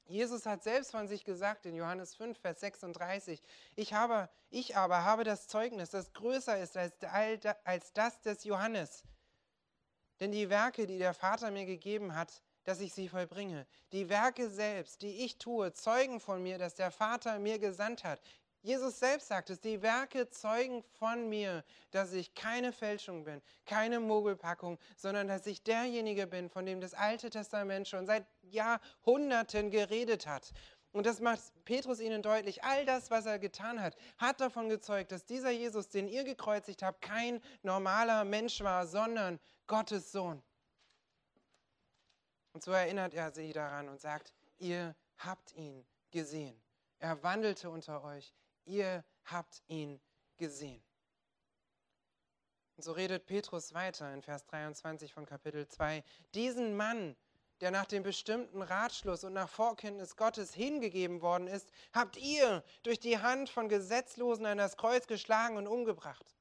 Jesus 0.08 0.46
hat 0.46 0.62
selbst 0.62 0.92
von 0.92 1.08
sich 1.08 1.24
gesagt 1.24 1.66
in 1.66 1.74
Johannes 1.74 2.14
5, 2.14 2.38
Vers 2.38 2.60
36, 2.60 3.42
ich, 3.74 3.92
habe, 3.92 4.28
ich 4.50 4.76
aber 4.76 5.04
habe 5.04 5.24
das 5.24 5.48
Zeugnis, 5.48 5.90
das 5.90 6.12
größer 6.12 6.58
ist 6.60 6.76
als, 6.76 6.94
als 7.64 7.92
das 7.92 8.20
des 8.22 8.44
Johannes. 8.44 9.04
Denn 10.20 10.32
die 10.32 10.48
Werke, 10.48 10.86
die 10.86 10.98
der 10.98 11.12
Vater 11.12 11.50
mir 11.50 11.66
gegeben 11.66 12.14
hat, 12.14 12.42
dass 12.64 12.80
ich 12.80 12.94
sie 12.94 13.08
vollbringe, 13.08 13.66
die 13.92 14.08
Werke 14.08 14.48
selbst, 14.48 15.02
die 15.02 15.24
ich 15.24 15.38
tue, 15.38 15.72
zeugen 15.72 16.20
von 16.20 16.42
mir, 16.42 16.58
dass 16.58 16.74
der 16.74 16.90
Vater 16.90 17.38
mir 17.38 17.58
gesandt 17.58 18.04
hat. 18.04 18.20
Jesus 18.66 18.98
selbst 18.98 19.28
sagt 19.28 19.48
es, 19.50 19.60
die 19.60 19.80
Werke 19.80 20.28
zeugen 20.28 20.82
von 20.98 21.28
mir, 21.28 21.62
dass 21.92 22.12
ich 22.12 22.34
keine 22.34 22.72
Fälschung 22.72 23.22
bin, 23.22 23.40
keine 23.64 24.00
Mogelpackung, 24.00 24.80
sondern 24.96 25.28
dass 25.28 25.46
ich 25.46 25.62
derjenige 25.62 26.26
bin, 26.26 26.50
von 26.50 26.66
dem 26.66 26.80
das 26.80 26.92
Alte 26.92 27.30
Testament 27.30 27.86
schon 27.86 28.06
seit 28.06 28.26
Jahrhunderten 28.42 29.70
geredet 29.70 30.26
hat. 30.26 30.52
Und 30.90 31.06
das 31.06 31.20
macht 31.20 31.38
Petrus 31.64 32.00
ihnen 32.00 32.22
deutlich. 32.22 32.64
All 32.64 32.84
das, 32.84 33.08
was 33.08 33.24
er 33.26 33.38
getan 33.38 33.80
hat, 33.80 33.96
hat 34.18 34.40
davon 34.40 34.68
gezeugt, 34.68 35.12
dass 35.12 35.24
dieser 35.24 35.50
Jesus, 35.50 35.88
den 35.88 36.08
ihr 36.08 36.24
gekreuzigt 36.24 36.82
habt, 36.82 37.02
kein 37.02 37.40
normaler 37.62 38.24
Mensch 38.24 38.64
war, 38.64 38.84
sondern 38.88 39.38
Gottes 39.68 40.10
Sohn. 40.10 40.42
Und 42.52 42.64
so 42.64 42.72
erinnert 42.72 43.14
er 43.14 43.30
sie 43.30 43.52
daran 43.52 43.88
und 43.88 44.00
sagt, 44.00 44.34
ihr 44.58 44.96
habt 45.18 45.52
ihn 45.52 45.86
gesehen. 46.10 46.60
Er 46.98 47.22
wandelte 47.22 47.70
unter 47.70 48.02
euch, 48.02 48.34
ihr 48.66 49.04
habt 49.24 49.62
ihn 49.68 50.00
gesehen. 50.36 50.82
Und 52.76 52.82
so 52.82 52.92
redet 52.92 53.26
Petrus 53.26 53.72
weiter 53.72 54.12
in 54.12 54.22
Vers 54.22 54.44
23 54.46 55.12
von 55.12 55.24
Kapitel 55.24 55.66
2. 55.66 56.04
Diesen 56.34 56.76
Mann, 56.76 57.16
der 57.62 57.70
nach 57.70 57.86
dem 57.86 58.02
bestimmten 58.02 58.60
Ratschluss 58.60 59.24
und 59.24 59.32
nach 59.32 59.48
Vorkenntnis 59.48 60.16
Gottes 60.16 60.52
hingegeben 60.52 61.22
worden 61.22 61.48
ist, 61.48 61.70
habt 61.94 62.18
ihr 62.18 62.62
durch 62.82 63.00
die 63.00 63.18
Hand 63.18 63.48
von 63.48 63.70
Gesetzlosen 63.70 64.44
an 64.44 64.58
das 64.58 64.76
Kreuz 64.76 65.06
geschlagen 65.06 65.56
und 65.56 65.66
umgebracht. 65.66 66.36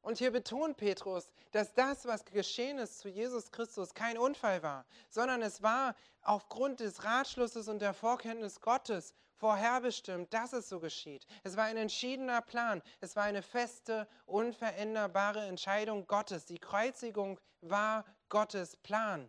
Und 0.00 0.18
hier 0.18 0.32
betont 0.32 0.78
Petrus, 0.78 1.30
dass 1.52 1.74
das, 1.74 2.06
was 2.06 2.24
geschehen 2.24 2.78
ist 2.78 2.98
zu 2.98 3.08
Jesus 3.08 3.52
Christus, 3.52 3.94
kein 3.94 4.18
Unfall 4.18 4.62
war, 4.62 4.86
sondern 5.10 5.42
es 5.42 5.62
war 5.62 5.94
aufgrund 6.22 6.80
des 6.80 7.04
Ratschlusses 7.04 7.68
und 7.68 7.80
der 7.80 7.94
Vorkenntnis 7.94 8.60
Gottes 8.60 9.14
vorherbestimmt, 9.42 10.32
dass 10.32 10.52
es 10.52 10.68
so 10.68 10.78
geschieht. 10.78 11.26
Es 11.42 11.56
war 11.56 11.64
ein 11.64 11.76
entschiedener 11.76 12.42
Plan. 12.42 12.80
Es 13.00 13.16
war 13.16 13.24
eine 13.24 13.42
feste, 13.42 14.06
unveränderbare 14.24 15.44
Entscheidung 15.46 16.06
Gottes. 16.06 16.46
Die 16.46 16.60
Kreuzigung 16.60 17.40
war 17.60 18.04
Gottes 18.28 18.76
Plan. 18.76 19.28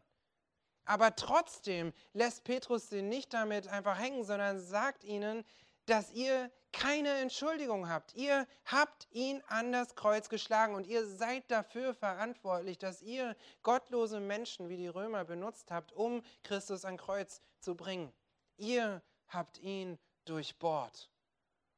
Aber 0.86 1.16
trotzdem 1.16 1.94
lässt 2.14 2.44
Petrus 2.44 2.90
sie 2.90 3.02
nicht 3.02 3.34
damit 3.34 3.68
einfach 3.68 3.98
hängen, 3.98 4.24
sondern 4.24 4.60
sagt 4.60 5.04
ihnen, 5.04 5.44
dass 5.88 6.12
ihr 6.12 6.52
keine 6.72 7.10
Entschuldigung 7.16 7.90
habt. 7.90 8.14
Ihr 8.14 8.46
habt 8.66 9.08
ihn 9.10 9.42
an 9.48 9.72
das 9.72 9.96
Kreuz 9.96 10.30
geschlagen 10.30 10.76
und 10.76 10.86
ihr 10.86 11.08
seid 11.08 11.50
dafür 11.50 11.96
verantwortlich, 11.96 12.78
dass 12.78 13.02
ihr 13.02 13.36
gottlose 13.64 14.20
Menschen 14.20 14.70
wie 14.70 14.78
die 14.78 14.88
Römer 14.88 15.26
benutzt 15.26 15.72
habt, 15.72 15.92
um 15.92 16.22
Christus 16.44 16.86
an 16.86 16.98
Kreuz 16.98 17.42
zu 17.60 17.76
bringen. 17.76 18.14
Ihr 18.58 19.02
habt 19.34 19.58
ihn 19.60 19.98
durchbohrt. 20.26 21.10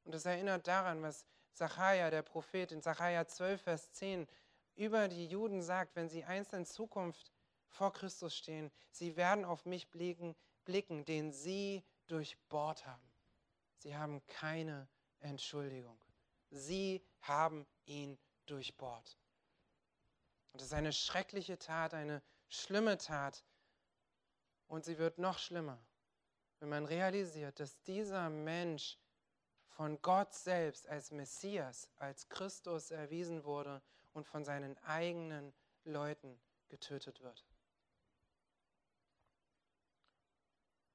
Und 0.03 0.13
das 0.13 0.25
erinnert 0.25 0.67
daran, 0.67 1.01
was 1.01 1.25
Zachariah, 1.53 2.09
der 2.09 2.21
Prophet, 2.21 2.71
in 2.71 2.81
Zachariah 2.81 3.27
12, 3.27 3.61
Vers 3.61 3.91
10 3.93 4.27
über 4.75 5.07
die 5.07 5.25
Juden 5.25 5.61
sagt, 5.61 5.95
wenn 5.95 6.09
sie 6.09 6.23
einst 6.23 6.53
in 6.53 6.65
Zukunft 6.65 7.31
vor 7.69 7.93
Christus 7.93 8.35
stehen, 8.35 8.71
sie 8.91 9.15
werden 9.15 9.45
auf 9.45 9.65
mich 9.65 9.89
blicken, 9.89 10.35
blicken 10.65 11.05
den 11.05 11.31
sie 11.31 11.83
durchbohrt 12.07 12.85
haben. 12.85 13.09
Sie 13.77 13.95
haben 13.95 14.25
keine 14.27 14.87
Entschuldigung. 15.19 15.97
Sie 16.51 17.03
haben 17.21 17.65
ihn 17.85 18.17
durchbohrt. 18.45 19.17
Und 20.51 20.61
das 20.61 20.67
ist 20.67 20.73
eine 20.73 20.93
schreckliche 20.93 21.57
Tat, 21.57 21.93
eine 21.93 22.21
schlimme 22.49 22.97
Tat. 22.97 23.43
Und 24.67 24.85
sie 24.85 24.97
wird 24.97 25.17
noch 25.19 25.37
schlimmer, 25.37 25.79
wenn 26.65 26.69
man 26.71 26.85
realisiert, 26.85 27.59
dass 27.59 27.79
dieser 27.83 28.27
Mensch 28.31 28.97
von 29.67 30.01
Gott 30.01 30.33
selbst 30.33 30.87
als 30.89 31.11
Messias, 31.11 31.91
als 31.97 32.27
Christus 32.27 32.89
erwiesen 32.89 33.43
wurde 33.43 33.83
und 34.13 34.25
von 34.25 34.43
seinen 34.43 34.75
eigenen 34.79 35.53
Leuten 35.83 36.41
getötet 36.69 37.21
wird. 37.21 37.45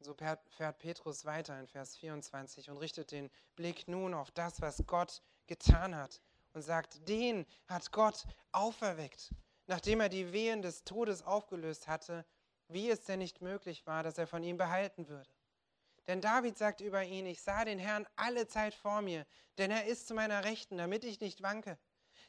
So 0.00 0.12
fährt 0.12 0.78
Petrus 0.80 1.24
weiter 1.24 1.61
in 1.61 1.68
Vers 1.68 1.94
24 1.98 2.68
und 2.68 2.78
richtet 2.78 3.12
den 3.12 3.30
Blick 3.54 3.87
nun 3.87 4.12
auf 4.12 4.33
das, 4.33 4.61
was 4.61 4.83
Gott 4.88 5.22
getan 5.46 5.94
hat 5.94 6.20
und 6.52 6.62
sagt, 6.62 7.09
den 7.09 7.46
hat 7.68 7.92
Gott 7.92 8.26
auferweckt, 8.50 9.33
nachdem 9.68 10.00
er 10.00 10.09
die 10.09 10.33
Wehen 10.33 10.62
des 10.62 10.83
Todes 10.83 11.22
aufgelöst 11.22 11.87
hatte, 11.87 12.26
wie 12.66 12.90
es 12.90 13.04
denn 13.04 13.20
nicht 13.20 13.40
möglich 13.40 13.87
war, 13.87 14.02
dass 14.02 14.18
er 14.18 14.26
von 14.26 14.42
ihm 14.42 14.56
behalten 14.56 15.06
würde. 15.06 15.30
Denn 16.11 16.20
David 16.20 16.59
sagt 16.59 16.81
über 16.81 17.05
ihn, 17.05 17.25
ich 17.25 17.40
sah 17.40 17.64
den 17.64 17.79
Herrn 17.79 18.05
alle 18.16 18.49
Zeit 18.49 18.75
vor 18.75 19.01
mir, 19.01 19.25
denn 19.59 19.70
er 19.70 19.87
ist 19.87 20.09
zu 20.09 20.14
meiner 20.14 20.42
Rechten, 20.42 20.77
damit 20.77 21.05
ich 21.05 21.20
nicht 21.20 21.40
wanke. 21.40 21.79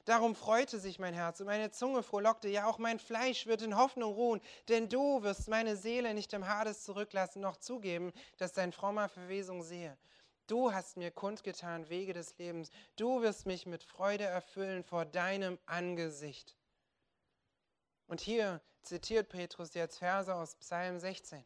Darum 0.06 0.36
freute 0.36 0.80
sich 0.80 1.00
mein 1.00 1.16
Herz 1.16 1.40
und 1.40 1.48
meine 1.48 1.72
Zunge 1.72 2.04
frohlockte, 2.04 2.48
ja 2.48 2.68
auch 2.68 2.78
mein 2.78 3.00
Fleisch 3.00 3.48
wird 3.48 3.64
in 3.64 3.76
Hoffnung 3.76 4.14
ruhen, 4.14 4.40
denn 4.70 4.88
du 4.88 5.24
wirst 5.24 5.48
meine 5.48 5.76
Seele 5.76 6.14
nicht 6.14 6.32
im 6.34 6.48
Hades 6.48 6.84
zurücklassen, 6.84 7.42
noch 7.42 7.58
zugeben, 7.58 8.14
dass 8.38 8.54
dein 8.54 8.72
frommer 8.72 9.10
Verwesung 9.10 9.64
sehe. 9.64 9.98
Du 10.46 10.72
hast 10.72 10.96
mir 10.96 11.10
kundgetan 11.10 11.90
Wege 11.90 12.14
des 12.14 12.38
Lebens, 12.38 12.70
du 12.98 13.24
wirst 13.24 13.48
mich 13.48 13.66
mit 13.66 13.84
Freude 13.84 14.26
erfüllen 14.26 14.84
vor 14.84 15.06
deinem 15.06 15.58
Angesicht. 15.66 16.56
Und 18.06 18.22
hier 18.22 18.62
zitiert 18.84 19.30
Petrus 19.30 19.74
jetzt 19.74 19.98
Verse 19.98 20.36
aus 20.36 20.54
Psalm 20.58 21.00
16. 21.00 21.44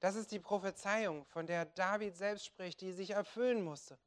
Das 0.00 0.14
ist 0.14 0.30
die 0.30 0.38
Prophezeiung, 0.38 1.24
von 1.26 1.46
der 1.46 1.64
David 1.64 2.16
selbst 2.16 2.46
spricht, 2.46 2.80
die 2.80 2.92
sich 2.92 3.10
erfüllen 3.10 3.62
musste. 3.62 3.98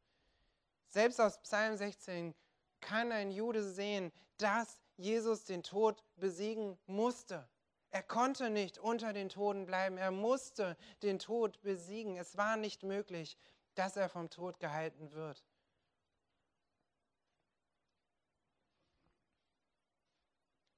Selbst 0.87 1.19
aus 1.19 1.41
Psalm 1.41 1.75
16 1.75 2.33
kann 2.79 3.11
ein 3.11 3.31
Jude 3.31 3.63
sehen, 3.63 4.11
dass 4.37 4.81
Jesus 4.97 5.43
den 5.45 5.63
Tod 5.63 6.03
besiegen 6.15 6.77
musste. 6.85 7.47
Er 7.89 8.03
konnte 8.03 8.49
nicht 8.49 8.77
unter 8.77 9.11
den 9.11 9.27
Toten 9.27 9.65
bleiben. 9.65 9.97
Er 9.97 10.11
musste 10.11 10.77
den 11.03 11.19
Tod 11.19 11.61
besiegen. 11.61 12.15
Es 12.15 12.37
war 12.37 12.55
nicht 12.55 12.83
möglich, 12.83 13.37
dass 13.75 13.97
er 13.97 14.07
vom 14.07 14.29
Tod 14.29 14.59
gehalten 14.59 15.11
wird. 15.11 15.43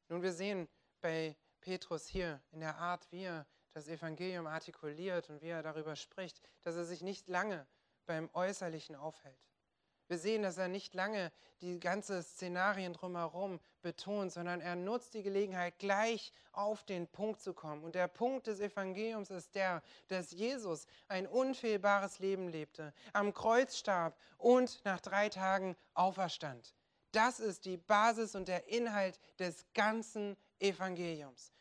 Nun, 0.10 0.22
wir 0.22 0.34
sehen 0.34 0.68
bei 1.02 1.36
Petrus 1.62 2.08
hier 2.08 2.42
in 2.52 2.60
der 2.60 2.78
Art, 2.78 3.12
wie 3.12 3.24
er 3.24 3.48
das 3.74 3.88
Evangelium 3.88 4.48
artikuliert 4.48 5.30
und 5.30 5.42
wie 5.42 5.50
er 5.50 5.64
darüber 5.64 5.96
spricht, 5.96 6.42
dass 6.62 6.76
er 6.76 6.86
sich 6.86 7.02
nicht 7.02 7.28
lange 7.28 7.66
beim 8.06 8.30
Äußerlichen 8.34 8.96
aufhält. 8.96 9.38
Wir 10.08 10.18
sehen, 10.18 10.44
dass 10.44 10.58
er 10.58 10.68
nicht 10.68 10.94
lange 10.94 11.32
die 11.62 11.80
ganzen 11.80 12.22
Szenarien 12.22 12.94
drumherum 12.94 13.60
betont, 13.82 14.34
sondern 14.34 14.60
er 14.60 14.76
nutzt 14.76 15.14
die 15.14 15.24
Gelegenheit, 15.24 15.80
gleich 15.80 16.34
auf 16.52 16.84
den 16.84 17.08
Punkt 17.08 17.42
zu 17.42 17.54
kommen. 17.54 17.84
Und 17.84 17.96
der 17.96 18.10
Punkt 18.10 18.48
des 18.48 18.60
Evangeliums 18.60 19.32
ist 19.32 19.56
der, 19.56 19.82
dass 20.10 20.32
Jesus 20.32 20.86
ein 21.08 21.26
unfehlbares 21.26 22.20
Leben 22.20 22.50
lebte, 22.50 22.94
am 23.14 23.34
Kreuz 23.34 23.78
starb 23.78 24.18
und 24.38 24.84
nach 24.84 25.00
drei 25.00 25.30
Tagen 25.30 25.78
auferstand. 25.94 26.76
Das 27.12 27.40
ist 27.40 27.66
die 27.66 27.78
Basis 27.78 28.36
und 28.36 28.48
der 28.48 28.68
Inhalt 28.68 29.20
des 29.40 29.66
ganzen 29.74 30.36
Evangeliums. 30.60 31.54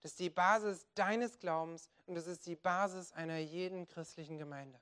Das 0.00 0.12
ist 0.12 0.20
die 0.20 0.30
Basis 0.30 0.86
deines 0.94 1.38
Glaubens 1.38 1.90
und 2.06 2.14
das 2.14 2.26
ist 2.26 2.46
die 2.46 2.56
Basis 2.56 3.12
einer 3.12 3.38
jeden 3.38 3.86
christlichen 3.86 4.38
Gemeinde. 4.38 4.80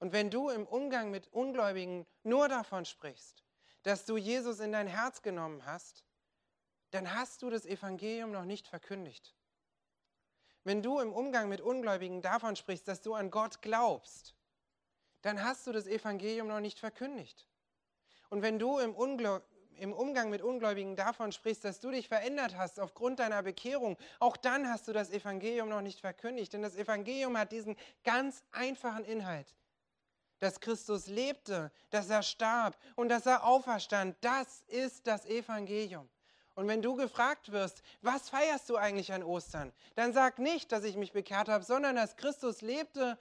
Und 0.00 0.12
wenn 0.12 0.30
du 0.30 0.48
im 0.48 0.66
Umgang 0.66 1.10
mit 1.10 1.32
Ungläubigen 1.32 2.06
nur 2.22 2.48
davon 2.48 2.84
sprichst, 2.84 3.42
dass 3.82 4.04
du 4.04 4.16
Jesus 4.16 4.60
in 4.60 4.72
dein 4.72 4.86
Herz 4.86 5.22
genommen 5.22 5.64
hast, 5.64 6.04
dann 6.90 7.14
hast 7.14 7.42
du 7.42 7.50
das 7.50 7.66
Evangelium 7.66 8.30
noch 8.30 8.44
nicht 8.44 8.66
verkündigt. 8.66 9.34
Wenn 10.64 10.82
du 10.82 10.98
im 11.00 11.12
Umgang 11.12 11.48
mit 11.48 11.60
Ungläubigen 11.60 12.20
davon 12.20 12.56
sprichst, 12.56 12.88
dass 12.88 13.00
du 13.00 13.14
an 13.14 13.30
Gott 13.30 13.62
glaubst, 13.62 14.34
dann 15.22 15.42
hast 15.42 15.66
du 15.66 15.72
das 15.72 15.86
Evangelium 15.86 16.46
noch 16.48 16.60
nicht 16.60 16.78
verkündigt. 16.78 17.48
Und 18.30 18.42
wenn 18.42 18.58
du 18.58 18.78
im, 18.78 18.94
Ungl 18.94 19.42
im 19.78 19.92
Umgang 19.92 20.30
mit 20.30 20.42
Ungläubigen 20.42 20.96
davon 20.96 21.32
sprichst, 21.32 21.64
dass 21.64 21.80
du 21.80 21.90
dich 21.90 22.08
verändert 22.08 22.56
hast 22.56 22.80
aufgrund 22.80 23.18
deiner 23.18 23.42
Bekehrung, 23.42 23.96
auch 24.18 24.36
dann 24.36 24.68
hast 24.68 24.88
du 24.88 24.92
das 24.92 25.10
Evangelium 25.10 25.68
noch 25.68 25.82
nicht 25.82 26.00
verkündigt. 26.00 26.52
Denn 26.52 26.62
das 26.62 26.76
Evangelium 26.76 27.36
hat 27.38 27.52
diesen 27.52 27.76
ganz 28.04 28.42
einfachen 28.52 29.04
Inhalt 29.04 29.54
dass 30.40 30.60
Christus 30.60 31.06
lebte, 31.06 31.72
dass 31.90 32.10
er 32.10 32.22
starb 32.22 32.78
und 32.94 33.08
dass 33.08 33.26
er 33.26 33.44
auferstand. 33.44 34.16
Das 34.20 34.62
ist 34.68 35.06
das 35.06 35.26
Evangelium. 35.26 36.08
Und 36.54 36.66
wenn 36.66 36.82
du 36.82 36.96
gefragt 36.96 37.52
wirst, 37.52 37.82
was 38.02 38.30
feierst 38.30 38.68
du 38.68 38.76
eigentlich 38.76 39.12
an 39.12 39.22
Ostern, 39.22 39.72
dann 39.94 40.12
sag 40.12 40.38
nicht, 40.38 40.72
dass 40.72 40.84
ich 40.84 40.96
mich 40.96 41.12
bekehrt 41.12 41.48
habe, 41.48 41.64
sondern 41.64 41.96
dass 41.96 42.16
Christus 42.16 42.62
lebte 42.62 43.18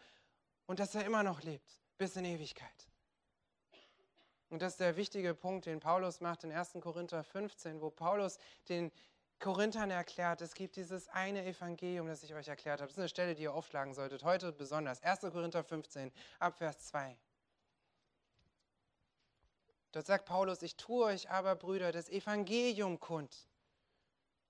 und 0.65 0.79
dass 0.79 0.95
er 0.95 1.05
immer 1.05 1.23
noch 1.23 1.43
lebt, 1.43 1.69
bis 1.97 2.15
in 2.15 2.25
Ewigkeit. 2.25 2.86
Und 4.49 4.61
das 4.61 4.73
ist 4.73 4.79
der 4.79 4.95
wichtige 4.95 5.33
Punkt, 5.33 5.65
den 5.65 5.79
Paulus 5.79 6.21
macht 6.21 6.43
in 6.43 6.51
1. 6.51 6.77
Korinther 6.81 7.23
15, 7.23 7.81
wo 7.81 7.89
Paulus 7.89 8.39
den 8.69 8.91
Korinthern 9.39 9.91
erklärt, 9.91 10.41
es 10.41 10.53
gibt 10.55 10.77
dieses 10.77 11.09
eine 11.09 11.45
Evangelium, 11.45 12.07
das 12.07 12.23
ich 12.23 12.33
euch 12.33 12.47
erklärt 12.47 12.79
habe. 12.79 12.87
Das 12.87 12.93
ist 12.93 12.99
eine 12.99 13.09
Stelle, 13.09 13.35
die 13.35 13.43
ihr 13.43 13.53
aufschlagen 13.53 13.93
solltet, 13.93 14.23
heute 14.23 14.51
besonders. 14.51 15.03
1. 15.03 15.21
Korinther 15.21 15.63
15, 15.63 16.11
Abvers 16.39 16.79
2. 16.87 17.17
Dort 19.91 20.05
sagt 20.05 20.25
Paulus, 20.25 20.61
ich 20.61 20.75
tue 20.75 21.05
euch 21.05 21.29
aber, 21.29 21.55
Brüder, 21.55 21.91
das 21.91 22.09
Evangelium 22.09 22.99
kund, 22.99 23.47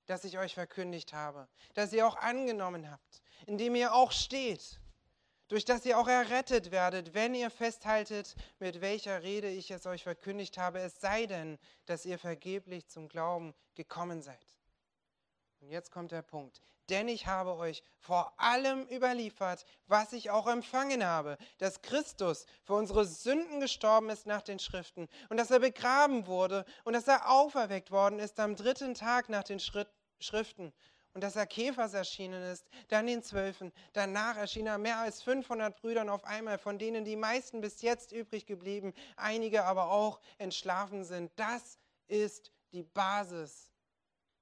das 0.06 0.24
ich 0.24 0.38
euch 0.38 0.54
verkündigt 0.54 1.14
habe, 1.14 1.48
das 1.74 1.92
ihr 1.92 2.08
auch 2.08 2.16
angenommen 2.18 2.90
habt, 2.90 3.22
in 3.46 3.58
dem 3.58 3.76
ihr 3.76 3.94
auch 3.94 4.12
steht, 4.12 4.80
durch 5.48 5.66
das 5.66 5.86
ihr 5.86 5.98
auch 5.98 6.08
errettet 6.08 6.72
werdet, 6.72 7.14
wenn 7.14 7.34
ihr 7.34 7.50
festhaltet, 7.50 8.36
mit 8.60 8.82
welcher 8.82 9.24
Rede 9.24 9.50
ich 9.50 9.72
es 9.72 9.86
euch 9.86 10.04
verkündigt 10.04 10.58
habe, 10.58 10.80
es 10.80 11.00
sei 11.00 11.26
denn, 11.26 11.58
dass 11.86 12.06
ihr 12.06 12.20
vergeblich 12.20 12.88
zum 12.88 13.08
Glauben 13.08 13.54
gekommen 13.76 14.22
seid. 14.22 14.58
Und 15.60 15.70
jetzt 15.70 15.92
kommt 15.92 16.12
der 16.12 16.22
Punkt. 16.22 16.62
Denn 16.90 17.08
ich 17.08 17.28
habe 17.28 17.58
euch 17.58 17.84
vor 18.00 18.34
allem 18.40 18.88
überliefert, 18.88 19.66
was 19.88 20.14
ich 20.14 20.30
auch 20.30 20.48
empfangen 20.48 21.04
habe, 21.04 21.38
dass 21.58 21.82
Christus 21.82 22.46
für 22.64 22.74
unsere 22.74 23.06
Sünden 23.06 23.60
gestorben 23.60 24.10
ist 24.10 24.26
nach 24.26 24.42
den 24.42 24.60
Schriften 24.60 25.10
und 25.30 25.38
dass 25.38 25.52
er 25.52 25.60
begraben 25.60 26.28
wurde 26.28 26.64
und 26.84 26.94
dass 26.94 27.08
er 27.08 27.30
auferweckt 27.30 27.92
worden 27.92 28.20
ist 28.20 28.40
am 28.40 28.56
dritten 28.56 28.94
Tag 28.94 29.30
nach 29.30 29.44
den 29.44 29.60
Schriften 29.60 30.72
und 31.14 31.22
dass 31.22 31.36
er 31.36 31.48
Käfers 31.48 31.94
erschienen 31.94 32.44
ist, 32.44 32.68
dann 32.90 33.08
den 33.08 33.24
Zwölfen. 33.24 33.74
Danach 33.94 34.38
erschien 34.38 34.68
er 34.68 34.78
mehr 34.78 34.98
als 34.98 35.22
500 35.22 35.76
Brüdern 35.76 36.10
auf 36.10 36.24
einmal, 36.26 36.58
von 36.58 36.78
denen 36.78 37.06
die 37.06 37.16
meisten 37.16 37.62
bis 37.62 37.82
jetzt 37.82 38.12
übrig 38.12 38.46
geblieben, 38.46 38.94
einige 39.16 39.64
aber 39.64 39.90
auch 39.92 40.20
entschlafen 40.38 41.04
sind. 41.04 41.32
Das 41.36 41.80
ist 42.08 42.52
die 42.72 42.84
Basis 42.84 43.72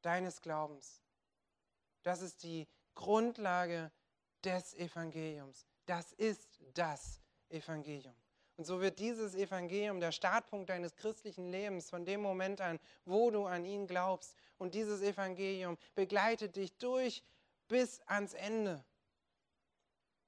deines 0.01 0.41
Glaubens. 0.41 1.01
Das 2.04 2.21
ist 2.21 2.43
die 2.43 2.67
Grundlage 2.93 3.91
des 4.43 4.73
Evangeliums. 4.75 5.65
Das 5.86 6.12
ist 6.13 6.60
das 6.73 7.19
Evangelium. 7.49 8.15
Und 8.58 8.65
so 8.65 8.80
wird 8.80 9.00
dieses 9.00 9.36
Evangelium 9.36 10.00
der 10.00 10.12
Startpunkt 10.12 10.70
deines 10.70 10.96
christlichen 10.96 11.50
Lebens 11.50 11.89
von 11.89 12.06
dem 12.06 12.22
Moment 12.22 12.62
an, 12.62 12.80
wo 13.04 13.30
du 13.30 13.46
an 13.46 13.65
ihn 13.65 13.86
glaubst. 13.86 14.36
Und 14.58 14.74
dieses 14.74 15.02
Evangelium 15.02 15.78
begleitet 15.94 16.56
dich 16.56 16.78
durch 16.78 17.22
bis 17.68 18.02
ans 18.08 18.34
Ende. 18.34 18.86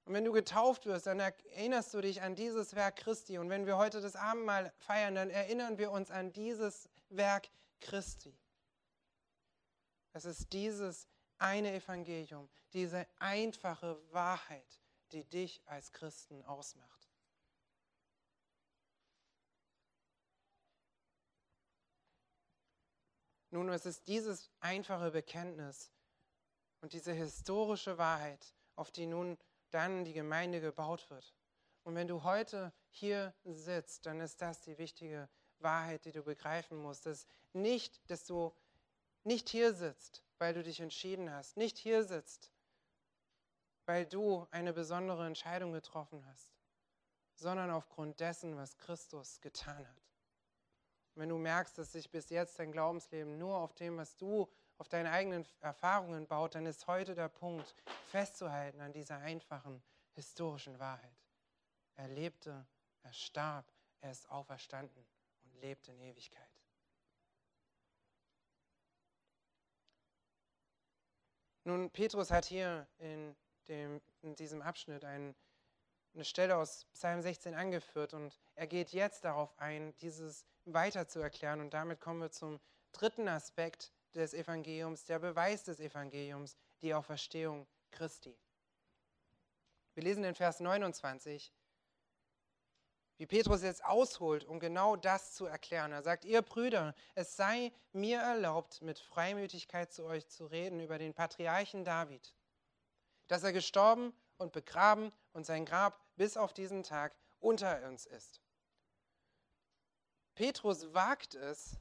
Und 0.06 0.14
wenn 0.14 0.26
du 0.26 0.32
getauft 0.32 0.86
wirst, 0.86 1.08
dann 1.08 1.20
erinnerst 1.20 1.94
du 1.94 2.02
dich 2.02 2.22
an 2.22 2.36
dieses 2.36 2.76
Werk 2.76 2.98
Christi. 2.98 3.38
Und 3.38 3.50
wenn 3.50 3.66
wir 3.66 3.78
heute 3.78 4.02
das 4.02 4.16
Abendmahl 4.16 4.74
feiern, 4.78 5.16
dann 5.16 5.30
erinnern 5.30 5.78
wir 5.78 5.92
uns 5.92 6.12
an 6.12 6.32
dieses 6.32 6.90
Werk 7.10 7.50
Christi. 7.80 8.38
Es 10.14 10.26
ist 10.26 10.52
dieses 10.52 11.08
eine 11.38 11.74
Evangelium, 11.74 12.50
diese 12.74 13.06
einfache 13.20 13.98
Wahrheit, 14.12 14.82
die 15.12 15.24
dich 15.24 15.62
als 15.66 15.92
Christen 15.92 16.42
ausmacht. 16.44 16.97
Nun, 23.50 23.70
es 23.70 23.86
ist 23.86 24.08
dieses 24.08 24.50
einfache 24.60 25.12
Bekenntnis 25.12 25.92
und 26.82 26.94
diese 26.94 27.14
historische 27.14 27.98
Wahrheit, 27.98 28.54
auf 28.76 28.92
die 28.92 29.06
nun 29.06 29.38
dann 29.72 30.06
die 30.06 30.14
Gemeinde 30.14 30.62
gebaut 30.62 31.10
wird. 31.10 31.34
Und 31.84 31.96
wenn 31.96 32.08
du 32.08 32.24
heute 32.24 32.74
hier 32.90 33.34
sitzt, 33.46 34.06
dann 34.06 34.20
ist 34.20 34.42
das 34.42 34.62
die 34.62 34.78
wichtige 34.78 35.30
Wahrheit, 35.60 36.06
die 36.06 36.12
du 36.12 36.24
begreifen 36.24 36.78
musst. 36.78 37.06
Dass 37.06 37.26
nicht, 37.54 38.02
dass 38.10 38.26
du 38.26 38.54
nicht 39.24 39.50
hier 39.50 39.74
sitzt, 39.74 40.24
weil 40.38 40.54
du 40.54 40.64
dich 40.64 40.80
entschieden 40.80 41.32
hast, 41.32 41.58
nicht 41.58 41.78
hier 41.78 42.04
sitzt, 42.04 42.52
weil 43.86 44.06
du 44.06 44.46
eine 44.52 44.74
besondere 44.74 45.26
Entscheidung 45.26 45.72
getroffen 45.72 46.26
hast, 46.28 46.54
sondern 47.36 47.72
aufgrund 47.72 48.20
dessen, 48.20 48.58
was 48.58 48.78
Christus 48.78 49.40
getan 49.42 49.88
hat. 49.88 50.07
Wenn 51.18 51.30
du 51.30 51.38
merkst, 51.40 51.76
dass 51.80 51.94
sich 51.94 52.12
bis 52.12 52.30
jetzt 52.30 52.60
dein 52.60 52.72
Glaubensleben 52.72 53.40
nur 53.40 53.58
auf 53.58 53.74
dem, 53.74 53.98
was 53.98 54.16
du 54.18 54.48
auf 54.78 54.88
deine 54.88 55.10
eigenen 55.10 55.48
Erfahrungen 55.62 56.28
baut, 56.28 56.54
dann 56.54 56.68
ist 56.68 56.86
heute 56.86 57.16
der 57.16 57.28
Punkt, 57.28 57.74
festzuhalten 58.06 58.82
an 58.82 58.94
dieser 58.94 59.18
einfachen 59.18 59.82
historischen 60.14 60.78
Wahrheit. 60.78 61.18
Er 61.96 62.08
lebte, 62.08 62.68
er 63.02 63.14
starb, 63.14 63.66
er 64.02 64.12
ist 64.12 64.30
auferstanden 64.30 65.08
und 65.44 65.60
lebt 65.60 65.88
in 65.88 66.00
Ewigkeit. 66.00 66.62
Nun, 71.64 71.90
Petrus 71.90 72.30
hat 72.30 72.46
hier 72.46 72.88
in, 73.00 73.36
dem, 73.68 74.00
in 74.22 74.36
diesem 74.36 74.62
Abschnitt 74.62 75.04
ein, 75.04 75.36
eine 76.14 76.26
Stelle 76.26 76.58
aus 76.58 76.86
Psalm 76.94 77.22
16 77.22 77.54
angeführt 77.54 78.14
und 78.14 78.40
er 78.56 78.68
geht 78.68 78.92
jetzt 78.92 79.24
darauf 79.24 79.58
ein, 79.60 79.96
dieses 79.98 80.46
weiter 80.66 81.08
zu 81.08 81.20
erklären. 81.20 81.62
Und 81.62 81.74
damit 81.74 82.00
kommen 82.00 82.22
wir 82.22 82.32
zum 82.32 82.60
dritten 82.92 83.28
Aspekt 83.28 83.92
des 84.16 84.34
Evangeliums, 84.34 85.06
der 85.06 85.20
Beweis 85.20 85.64
des 85.64 85.80
Evangeliums, 85.80 86.58
die 86.82 86.94
Auferstehung 86.94 87.68
Christi. 87.92 88.38
Wir 89.94 90.04
lesen 90.04 90.24
in 90.24 90.36
Vers 90.36 90.60
29, 90.60 91.52
wie 93.18 93.26
Petrus 93.26 93.64
jetzt 93.64 93.84
ausholt, 93.84 94.44
um 94.46 94.60
genau 94.60 94.96
das 94.96 95.34
zu 95.34 95.46
erklären. 95.46 95.92
Er 95.92 96.04
sagt, 96.04 96.24
ihr 96.24 96.42
Brüder, 96.44 96.94
es 97.16 97.36
sei 97.36 97.72
mir 97.92 98.20
erlaubt, 98.20 98.82
mit 98.82 99.00
Freimütigkeit 99.00 99.92
zu 99.92 100.06
euch 100.06 100.28
zu 100.28 100.46
reden 100.46 100.80
über 100.80 101.00
den 101.00 101.14
Patriarchen 101.14 101.84
David, 101.84 102.36
dass 103.28 103.44
er 103.44 103.54
gestorben 103.54 104.14
und 104.38 104.54
begraben 104.54 105.12
und 105.34 105.46
sein 105.46 105.66
Grab 105.66 106.00
bis 106.16 106.38
auf 106.38 106.54
diesen 106.54 106.84
Tag 106.84 107.16
unter 107.40 107.88
uns 107.88 108.06
ist. 108.06 108.42
Petrus 110.36 110.94
wagt 110.94 111.36
es, 111.36 111.78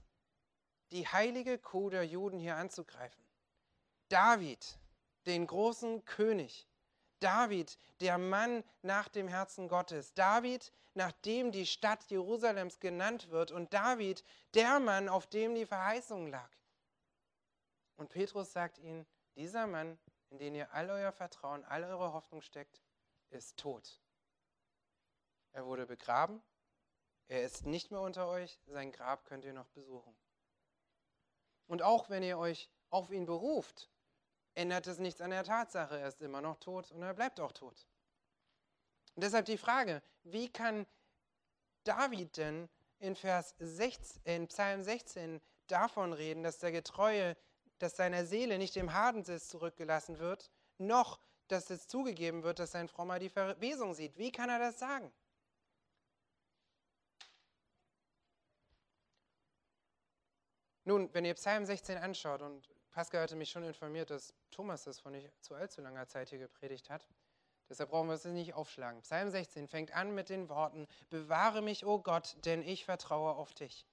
die 0.92 1.07
heilige 1.07 1.59
Kuh 1.59 1.90
der 1.90 2.05
Juden 2.05 2.38
hier 2.38 2.57
anzugreifen. 2.57 3.23
David, 4.09 4.79
den 5.27 5.47
großen 5.47 6.05
König. 6.05 6.66
David, 7.21 7.79
der 8.01 8.19
Mann 8.19 8.62
nach 8.83 9.09
dem 9.09 9.29
Herzen 9.29 9.69
Gottes. 9.69 10.14
David, 10.14 10.73
nach 10.95 11.12
dem 11.12 11.51
die 11.51 11.66
Stadt 11.66 12.05
Jerusalems 12.05 12.79
genannt 12.79 13.31
wird. 13.31 13.51
Und 13.51 13.73
David, 13.75 14.25
der 14.55 14.81
Mann, 14.81 15.09
auf 15.09 15.27
dem 15.27 15.55
die 15.55 15.66
Verheißung 15.66 16.29
lag. 16.29 16.51
Und 17.97 18.11
Petrus 18.11 18.53
sagt 18.53 18.79
ihnen, 18.79 19.07
dieser 19.35 19.66
Mann, 19.66 19.99
in 20.31 20.39
den 20.39 20.55
ihr 20.55 20.73
all 20.73 20.91
euer 20.91 21.12
Vertrauen, 21.12 21.65
all 21.65 21.85
eure 21.85 22.12
Hoffnung 22.12 22.43
steckt, 22.43 22.83
ist 23.31 23.57
tot. 23.57 24.01
Er 25.53 25.67
wurde 25.67 25.87
begraben, 25.87 26.43
er 27.29 27.43
ist 27.43 27.67
nicht 27.67 27.91
mehr 27.91 28.01
unter 28.01 28.29
euch, 28.29 28.61
sein 28.67 28.93
Grab 28.93 29.25
könnt 29.25 29.45
ihr 29.45 29.53
noch 29.53 29.69
besuchen. 29.69 30.17
Und 31.67 31.83
auch 31.83 32.09
wenn 32.09 32.23
ihr 32.23 32.39
euch 32.39 32.71
auf 32.91 33.11
ihn 33.11 33.27
beruft, 33.27 33.91
ändert 34.55 34.87
es 34.87 34.99
nichts 34.99 35.21
an 35.21 35.31
der 35.31 35.45
Tatsache. 35.45 35.99
Er 35.99 36.09
ist 36.09 36.23
immer 36.23 36.41
noch 36.41 36.57
tot 36.57 36.93
und 36.93 37.03
er 37.03 37.15
bleibt 37.15 37.41
auch 37.41 37.53
tot. 37.53 37.87
Und 39.15 39.25
deshalb 39.25 39.47
die 39.47 39.59
Frage, 39.59 40.03
wie 40.23 40.49
kann 40.53 40.87
David 41.85 42.37
denn 42.37 42.69
in, 42.99 43.17
Vers 43.17 43.55
16, 43.59 44.23
in 44.25 44.49
Psalm 44.49 44.83
16 44.83 45.41
davon 45.67 46.12
reden, 46.12 46.43
dass 46.43 46.59
der 46.59 46.73
Getreue, 46.73 47.37
dass 47.79 47.97
seiner 47.97 48.25
Seele 48.25 48.59
nicht 48.59 48.77
im 48.77 48.93
Hadensitz 48.93 49.49
zurückgelassen 49.49 50.19
wird, 50.19 50.51
noch 50.79 51.21
dass 51.49 51.71
es 51.71 51.87
zugegeben 51.87 52.43
wird, 52.43 52.59
dass 52.59 52.73
sein 52.73 52.89
Frommer 52.89 53.19
die 53.19 53.29
Verwesung 53.29 53.95
sieht. 53.95 54.19
Wie 54.19 54.33
kann 54.33 54.51
er 54.51 54.59
das 54.59 54.79
sagen? 54.79 55.12
Nun, 60.85 61.12
wenn 61.15 61.25
ihr 61.25 61.35
Psalm 61.35 61.65
16 61.65 61.99
anschaut, 61.99 62.43
und 62.43 62.69
Pascal 62.93 63.23
hatte 63.23 63.35
mich 63.35 63.51
schon 63.51 63.65
informiert, 63.65 64.11
dass 64.11 64.33
Thomas 64.53 64.85
das 64.85 65.01
vor 65.01 65.11
nicht 65.11 65.29
zu 65.43 65.55
allzu 65.55 65.81
langer 65.81 66.07
Zeit 66.07 66.31
hier 66.31 66.39
gepredigt 66.39 66.91
hat, 66.91 67.09
deshalb 67.69 67.91
brauchen 67.91 68.07
wir 68.07 68.15
es 68.15 68.25
nicht 68.25 68.55
aufschlagen. 68.55 69.03
Psalm 69.03 69.31
16 69.31 69.67
fängt 69.67 69.93
an 69.93 70.15
mit 70.15 70.29
den 70.29 70.49
Worten, 70.49 70.87
bewahre 71.11 71.61
mich, 71.61 71.85
o 71.85 71.95
oh 71.95 71.99
Gott, 71.99 72.37
denn 72.45 72.62
ich 72.62 72.85
vertraue 72.85 73.35
auf 73.35 73.53
dich. 73.53 73.85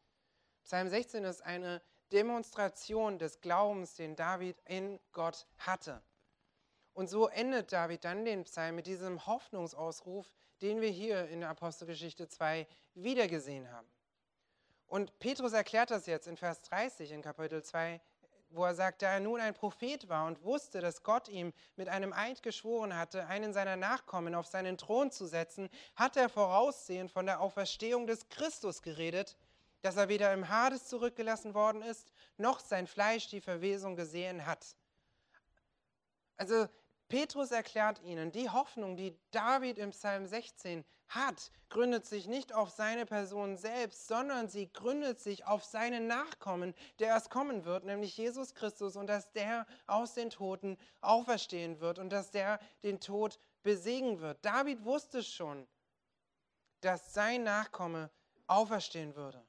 Psalm 0.63 0.87
16 0.87 1.23
ist 1.23 1.41
eine 1.41 1.81
Demonstration 2.13 3.17
des 3.17 3.41
Glaubens, 3.41 3.95
den 3.95 4.15
David 4.15 4.61
in 4.65 4.99
Gott 5.11 5.47
hatte. 5.57 6.01
Und 6.93 7.09
so 7.09 7.27
endet 7.27 7.73
David 7.73 8.05
dann 8.05 8.23
den 8.23 8.43
Psalm 8.43 8.75
mit 8.75 8.85
diesem 8.85 9.25
Hoffnungsausruf, 9.25 10.31
den 10.61 10.79
wir 10.79 10.89
hier 10.89 11.27
in 11.27 11.39
der 11.39 11.49
Apostelgeschichte 11.49 12.27
2 12.27 12.67
wiedergesehen 12.93 13.71
haben. 13.71 13.87
Und 14.85 15.17
Petrus 15.17 15.53
erklärt 15.53 15.89
das 15.89 16.05
jetzt 16.05 16.27
in 16.27 16.37
Vers 16.37 16.61
30 16.61 17.11
in 17.11 17.23
Kapitel 17.23 17.63
2, 17.63 17.99
wo 18.51 18.63
er 18.63 18.75
sagt, 18.75 19.01
da 19.01 19.13
er 19.13 19.19
nun 19.19 19.41
ein 19.41 19.55
Prophet 19.55 20.07
war 20.07 20.27
und 20.27 20.43
wusste, 20.43 20.79
dass 20.81 21.01
Gott 21.01 21.27
ihm 21.27 21.51
mit 21.75 21.89
einem 21.89 22.13
Eid 22.13 22.43
geschworen 22.43 22.95
hatte, 22.95 23.25
einen 23.25 23.53
seiner 23.53 23.75
Nachkommen 23.75 24.35
auf 24.35 24.45
seinen 24.45 24.77
Thron 24.77 25.09
zu 25.09 25.25
setzen, 25.25 25.67
hat 25.95 26.15
er 26.15 26.29
voraussehend 26.29 27.11
von 27.11 27.25
der 27.25 27.41
Auferstehung 27.41 28.05
des 28.05 28.29
Christus 28.29 28.83
geredet, 28.83 29.35
dass 29.83 29.97
er 29.97 30.09
weder 30.09 30.33
im 30.33 30.49
Hades 30.49 30.87
zurückgelassen 30.87 31.53
worden 31.53 31.81
ist, 31.81 32.11
noch 32.37 32.59
sein 32.59 32.87
Fleisch 32.87 33.27
die 33.27 33.41
Verwesung 33.41 33.95
gesehen 33.95 34.45
hat. 34.45 34.75
Also 36.37 36.67
Petrus 37.09 37.51
erklärt 37.51 38.01
ihnen, 38.01 38.31
die 38.31 38.49
Hoffnung, 38.49 38.95
die 38.95 39.15
David 39.31 39.77
im 39.77 39.91
Psalm 39.91 40.25
16 40.25 40.83
hat, 41.09 41.51
gründet 41.69 42.05
sich 42.05 42.27
nicht 42.27 42.53
auf 42.53 42.69
seine 42.69 43.05
Person 43.05 43.57
selbst, 43.57 44.07
sondern 44.07 44.47
sie 44.47 44.71
gründet 44.71 45.19
sich 45.19 45.45
auf 45.45 45.63
seinen 45.63 46.07
Nachkommen, 46.07 46.73
der 46.99 47.09
erst 47.09 47.29
kommen 47.29 47.65
wird, 47.65 47.83
nämlich 47.83 48.17
Jesus 48.17 48.55
Christus, 48.55 48.95
und 48.95 49.07
dass 49.07 49.31
der 49.33 49.67
aus 49.85 50.13
den 50.13 50.29
Toten 50.29 50.77
auferstehen 51.01 51.81
wird 51.81 51.99
und 51.99 52.09
dass 52.09 52.31
der 52.31 52.59
den 52.83 52.99
Tod 52.99 53.37
besiegen 53.63 54.21
wird. 54.21 54.43
David 54.43 54.85
wusste 54.85 55.23
schon, 55.23 55.67
dass 56.79 57.13
sein 57.13 57.43
Nachkomme 57.43 58.09
auferstehen 58.47 59.15
würde. 59.15 59.45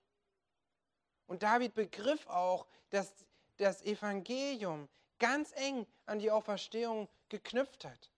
Und 1.26 1.42
David 1.42 1.74
begriff 1.74 2.26
auch, 2.26 2.66
dass 2.90 3.12
das 3.56 3.82
Evangelium 3.82 4.88
ganz 5.18 5.52
eng 5.52 5.86
an 6.06 6.18
die 6.18 6.30
Auferstehung 6.30 7.08
geknüpft 7.28 7.84
hat. 7.84 8.10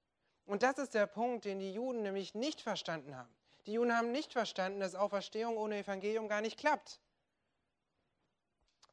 Und 0.45 0.62
das 0.62 0.79
ist 0.79 0.95
der 0.95 1.07
Punkt, 1.07 1.45
den 1.45 1.59
die 1.59 1.73
Juden 1.73 2.03
nämlich 2.03 2.35
nicht 2.35 2.61
verstanden 2.61 3.16
haben. 3.16 3.35
Die 3.66 3.73
Juden 3.73 3.97
haben 3.97 4.12
nicht 4.12 4.33
verstanden, 4.33 4.81
dass 4.81 4.95
Auferstehung 4.95 5.57
ohne 5.57 5.79
Evangelium 5.79 6.29
gar 6.29 6.40
nicht 6.40 6.59
klappt. 6.59 7.01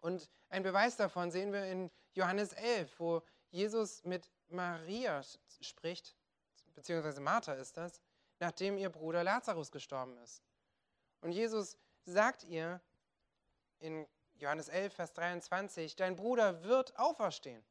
Und 0.02 0.30
ein 0.50 0.64
Beweis 0.64 0.98
davon 0.98 1.32
sehen 1.32 1.54
wir 1.54 1.66
in 1.66 1.90
Johannes 2.14 2.54
11, 2.54 3.00
wo 3.00 3.22
Jesus 3.52 4.04
mit 4.04 4.30
Maria 4.50 5.22
spricht, 5.62 6.16
beziehungsweise 6.74 7.22
Martha 7.22 7.54
ist 7.54 7.78
das, 7.78 8.02
nachdem 8.40 8.78
ihr 8.78 8.90
Bruder 8.90 9.24
Lazarus 9.24 9.72
gestorben 9.72 10.18
ist. 10.18 10.42
Und 11.22 11.32
Jesus 11.32 11.78
sagt 12.06 12.44
ihr 12.44 12.82
in 13.84 14.08
Johannes 14.36 14.70
11, 14.70 14.94
Vers 14.94 15.14
23, 15.14 15.96
dein 15.96 16.16
Bruder 16.16 16.64
wird 16.64 16.98
auferstehen. 16.98 17.64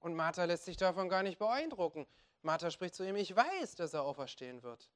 Und 0.00 0.14
Martha 0.14 0.44
lässt 0.44 0.66
sich 0.66 0.76
davon 0.76 1.08
gar 1.08 1.22
nicht 1.22 1.38
beeindrucken. 1.38 2.06
Martha 2.42 2.70
spricht 2.70 2.94
zu 2.94 3.04
ihm, 3.04 3.16
ich 3.16 3.34
weiß, 3.34 3.74
dass 3.74 3.94
er 3.94 4.02
auferstehen 4.02 4.62
wird. 4.62 4.90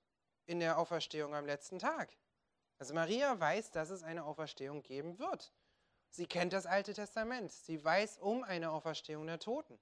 In 0.47 0.61
der 0.61 0.79
Auferstehung 0.79 1.35
am 1.35 1.47
letzten 1.47 1.79
Tag. 1.79 2.17
Also 2.79 2.95
Maria 2.95 3.39
weiß, 3.39 3.71
dass 3.71 3.91
es 3.91 4.03
eine 4.03 4.25
Auferstehung 4.25 4.83
geben 4.83 5.19
wird. 5.19 5.53
Sie 6.11 6.27
kennt 6.27 6.53
das 6.53 6.67
Alte 6.67 6.93
Testament. 6.93 7.51
Sie 7.51 7.83
weiß 7.83 8.19
um 8.19 8.45
eine 8.45 8.71
Auferstehung 8.71 9.27
der 9.27 9.39
Toten. 9.39 9.79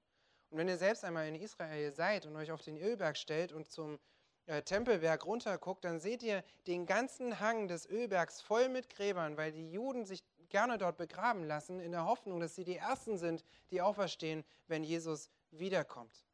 Und 0.50 0.58
wenn 0.58 0.68
ihr 0.68 0.78
selbst 0.78 1.04
einmal 1.04 1.26
in 1.26 1.34
Israel 1.34 1.92
seid 1.92 2.26
und 2.26 2.36
euch 2.36 2.52
auf 2.52 2.62
den 2.62 2.76
Ölberg 2.76 3.16
stellt 3.16 3.52
und 3.52 3.70
zum 3.70 3.98
Tempelberg 4.46 5.24
runterguckt, 5.26 5.84
dann 5.84 6.00
seht 6.00 6.22
ihr 6.22 6.42
den 6.66 6.86
ganzen 6.86 7.40
Hang 7.40 7.68
des 7.68 7.86
Ölbergs 7.86 8.40
voll 8.40 8.68
mit 8.68 8.88
Gräbern, 8.88 9.36
weil 9.36 9.52
die 9.52 9.70
Juden 9.70 10.04
sich 10.04 10.24
gerne 10.48 10.78
dort 10.78 10.96
begraben 10.96 11.44
lassen, 11.44 11.80
in 11.80 11.92
der 11.92 12.04
Hoffnung, 12.04 12.40
dass 12.40 12.56
sie 12.56 12.64
die 12.64 12.76
Ersten 12.76 13.16
sind, 13.16 13.44
die 13.70 13.80
auferstehen, 13.80 14.44
wenn 14.66 14.82
Jesus 14.82 15.30
wiederkommt. 15.50 16.24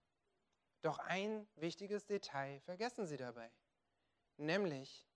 Doch 0.83 0.99
ein 0.99 1.47
wichtiges 1.57 2.07
Detail 2.07 2.61
vergessen 2.61 3.07
sie 3.07 3.17
dabei, 3.17 3.51
nämlich, 4.37 5.07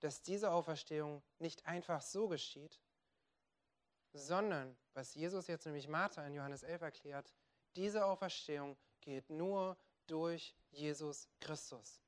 dass 0.00 0.22
diese 0.22 0.50
Auferstehung 0.50 1.22
nicht 1.38 1.66
einfach 1.66 2.00
so 2.02 2.28
geschieht, 2.28 2.80
sondern, 4.12 4.76
was 4.94 5.14
Jesus 5.14 5.46
jetzt 5.48 5.66
nämlich 5.66 5.88
Martha 5.88 6.26
in 6.26 6.34
Johannes 6.34 6.62
11 6.62 6.82
erklärt, 6.82 7.32
diese 7.76 8.06
Auferstehung 8.06 8.76
geht 9.00 9.28
nur 9.28 9.76
durch 10.06 10.54
Jesus 10.70 11.28
Christus. 11.40 12.00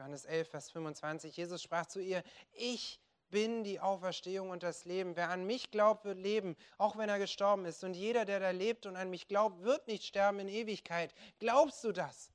Johannes 0.00 0.24
11, 0.24 0.48
Vers 0.48 0.70
25, 0.70 1.36
Jesus 1.36 1.62
sprach 1.62 1.84
zu 1.84 2.00
ihr, 2.00 2.22
ich 2.52 2.98
bin 3.28 3.64
die 3.64 3.80
Auferstehung 3.80 4.48
und 4.48 4.62
das 4.62 4.86
Leben. 4.86 5.14
Wer 5.14 5.28
an 5.28 5.44
mich 5.44 5.70
glaubt, 5.70 6.06
wird 6.06 6.16
leben, 6.16 6.56
auch 6.78 6.96
wenn 6.96 7.10
er 7.10 7.18
gestorben 7.18 7.66
ist. 7.66 7.84
Und 7.84 7.92
jeder, 7.92 8.24
der 8.24 8.40
da 8.40 8.48
lebt 8.48 8.86
und 8.86 8.96
an 8.96 9.10
mich 9.10 9.28
glaubt, 9.28 9.62
wird 9.62 9.86
nicht 9.88 10.04
sterben 10.04 10.38
in 10.38 10.48
Ewigkeit. 10.48 11.12
Glaubst 11.38 11.84
du 11.84 11.92
das? 11.92 12.32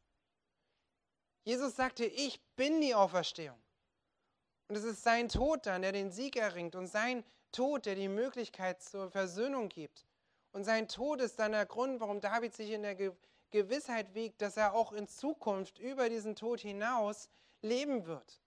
Jesus 1.43 1.75
sagte, 1.75 2.05
ich 2.05 2.39
bin 2.55 2.81
die 2.81 2.93
Auferstehung. 2.93 3.59
Und 4.67 4.75
es 4.75 4.83
ist 4.83 5.01
sein 5.01 5.27
Tod 5.27 5.65
dann, 5.65 5.81
der 5.81 5.91
den 5.91 6.11
Sieg 6.11 6.35
erringt 6.35 6.75
und 6.75 6.85
sein 6.85 7.23
Tod, 7.51 7.87
der 7.87 7.95
die 7.95 8.09
Möglichkeit 8.09 8.83
zur 8.83 9.09
Versöhnung 9.09 9.69
gibt. 9.69 10.05
Und 10.51 10.65
sein 10.65 10.87
Tod 10.87 11.19
ist 11.19 11.39
dann 11.39 11.53
der 11.53 11.65
Grund, 11.65 11.99
warum 11.99 12.21
David 12.21 12.53
sich 12.53 12.69
in 12.69 12.83
der 12.83 12.95
Gewissheit 13.49 14.13
wiegt, 14.13 14.43
dass 14.43 14.55
er 14.55 14.75
auch 14.75 14.91
in 14.91 15.07
Zukunft 15.07 15.79
über 15.79 16.09
diesen 16.09 16.35
Tod 16.35 16.59
hinaus 16.59 17.27
leben 17.65 18.05
wird. 18.05 18.41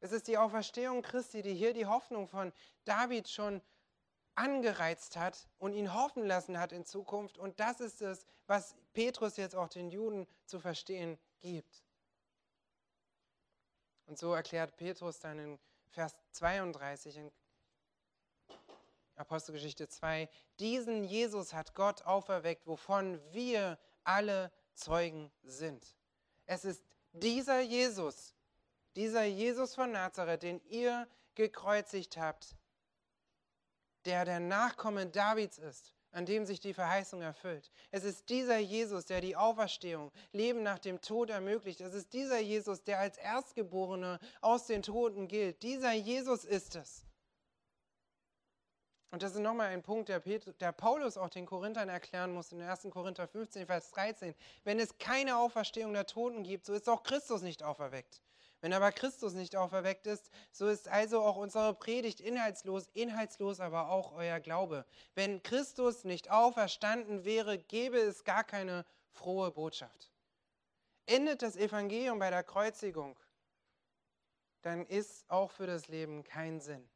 Es 0.00 0.12
ist 0.12 0.28
die 0.28 0.38
Auferstehung 0.38 1.02
Christi, 1.02 1.42
die 1.42 1.54
hier 1.54 1.74
die 1.74 1.86
Hoffnung 1.86 2.28
von 2.28 2.52
David 2.84 3.28
schon 3.28 3.62
angereizt 4.34 5.16
hat 5.16 5.48
und 5.58 5.74
ihn 5.74 5.94
hoffen 5.94 6.24
lassen 6.24 6.58
hat 6.58 6.72
in 6.72 6.84
Zukunft. 6.84 7.38
Und 7.38 7.60
das 7.60 7.80
ist 7.80 8.00
es, 8.02 8.24
was 8.46 8.74
Petrus 8.92 9.36
jetzt 9.36 9.54
auch 9.54 9.68
den 9.68 9.90
Juden 9.90 10.26
zu 10.44 10.58
verstehen 10.58 11.18
gibt. 11.40 11.84
Und 14.06 14.18
so 14.18 14.34
erklärt 14.34 14.76
Petrus 14.76 15.20
dann 15.20 15.38
in 15.38 15.58
Vers 15.90 16.16
32 16.32 17.16
in 17.18 17.32
Apostelgeschichte 19.16 19.88
2, 19.88 20.28
diesen 20.58 21.04
Jesus 21.04 21.52
hat 21.52 21.74
Gott 21.74 22.02
auferweckt, 22.02 22.66
wovon 22.66 23.20
wir 23.32 23.78
alle 24.04 24.50
Zeugen 24.74 25.30
sind. 25.42 25.94
Es 26.46 26.64
ist 26.64 26.82
dieser 27.12 27.60
Jesus, 27.60 28.34
dieser 28.96 29.24
Jesus 29.24 29.74
von 29.74 29.92
Nazareth, 29.92 30.42
den 30.42 30.60
ihr 30.68 31.06
gekreuzigt 31.34 32.16
habt, 32.16 32.56
der 34.04 34.24
der 34.24 34.40
Nachkomme 34.40 35.06
Davids 35.06 35.58
ist, 35.58 35.94
an 36.10 36.26
dem 36.26 36.44
sich 36.44 36.60
die 36.60 36.74
Verheißung 36.74 37.22
erfüllt. 37.22 37.70
Es 37.90 38.04
ist 38.04 38.28
dieser 38.28 38.58
Jesus, 38.58 39.06
der 39.06 39.20
die 39.20 39.36
Auferstehung, 39.36 40.12
Leben 40.32 40.62
nach 40.62 40.78
dem 40.78 41.00
Tod 41.00 41.30
ermöglicht. 41.30 41.80
Es 41.80 41.94
ist 41.94 42.12
dieser 42.12 42.38
Jesus, 42.38 42.84
der 42.84 42.98
als 42.98 43.16
Erstgeborener 43.16 44.18
aus 44.40 44.66
den 44.66 44.82
Toten 44.82 45.28
gilt. 45.28 45.62
Dieser 45.62 45.92
Jesus 45.92 46.44
ist 46.44 46.76
es. 46.76 47.06
Und 49.10 49.22
das 49.22 49.32
ist 49.34 49.40
nochmal 49.40 49.68
ein 49.68 49.82
Punkt, 49.82 50.08
der, 50.08 50.20
Petrus, 50.20 50.56
der, 50.56 50.72
Paulus 50.72 51.18
auch 51.18 51.28
den 51.28 51.44
Korinthern 51.44 51.90
erklären 51.90 52.32
muss 52.32 52.50
in 52.50 52.62
1. 52.62 52.88
Korinther 52.90 53.28
15, 53.28 53.66
Vers 53.66 53.90
13. 53.90 54.34
Wenn 54.64 54.80
es 54.80 54.96
keine 54.96 55.36
Auferstehung 55.36 55.92
der 55.92 56.06
Toten 56.06 56.42
gibt, 56.42 56.64
so 56.64 56.72
ist 56.72 56.88
auch 56.88 57.02
Christus 57.02 57.42
nicht 57.42 57.62
auferweckt. 57.62 58.22
Wenn 58.62 58.72
aber 58.72 58.92
Christus 58.92 59.34
nicht 59.34 59.56
auferweckt 59.56 60.06
ist, 60.06 60.30
so 60.52 60.68
ist 60.68 60.86
also 60.86 61.20
auch 61.20 61.36
unsere 61.36 61.74
Predigt 61.74 62.20
inhaltslos, 62.20 62.88
inhaltslos 62.94 63.58
aber 63.58 63.90
auch 63.90 64.12
euer 64.12 64.38
Glaube. 64.38 64.86
Wenn 65.16 65.42
Christus 65.42 66.04
nicht 66.04 66.30
auferstanden 66.30 67.24
wäre, 67.24 67.58
gäbe 67.58 67.98
es 67.98 68.22
gar 68.22 68.44
keine 68.44 68.86
frohe 69.10 69.50
Botschaft. 69.50 70.12
Endet 71.06 71.42
das 71.42 71.56
Evangelium 71.56 72.20
bei 72.20 72.30
der 72.30 72.44
Kreuzigung, 72.44 73.18
dann 74.62 74.86
ist 74.86 75.28
auch 75.28 75.50
für 75.50 75.66
das 75.66 75.88
Leben 75.88 76.22
kein 76.22 76.60
Sinn. 76.60 76.88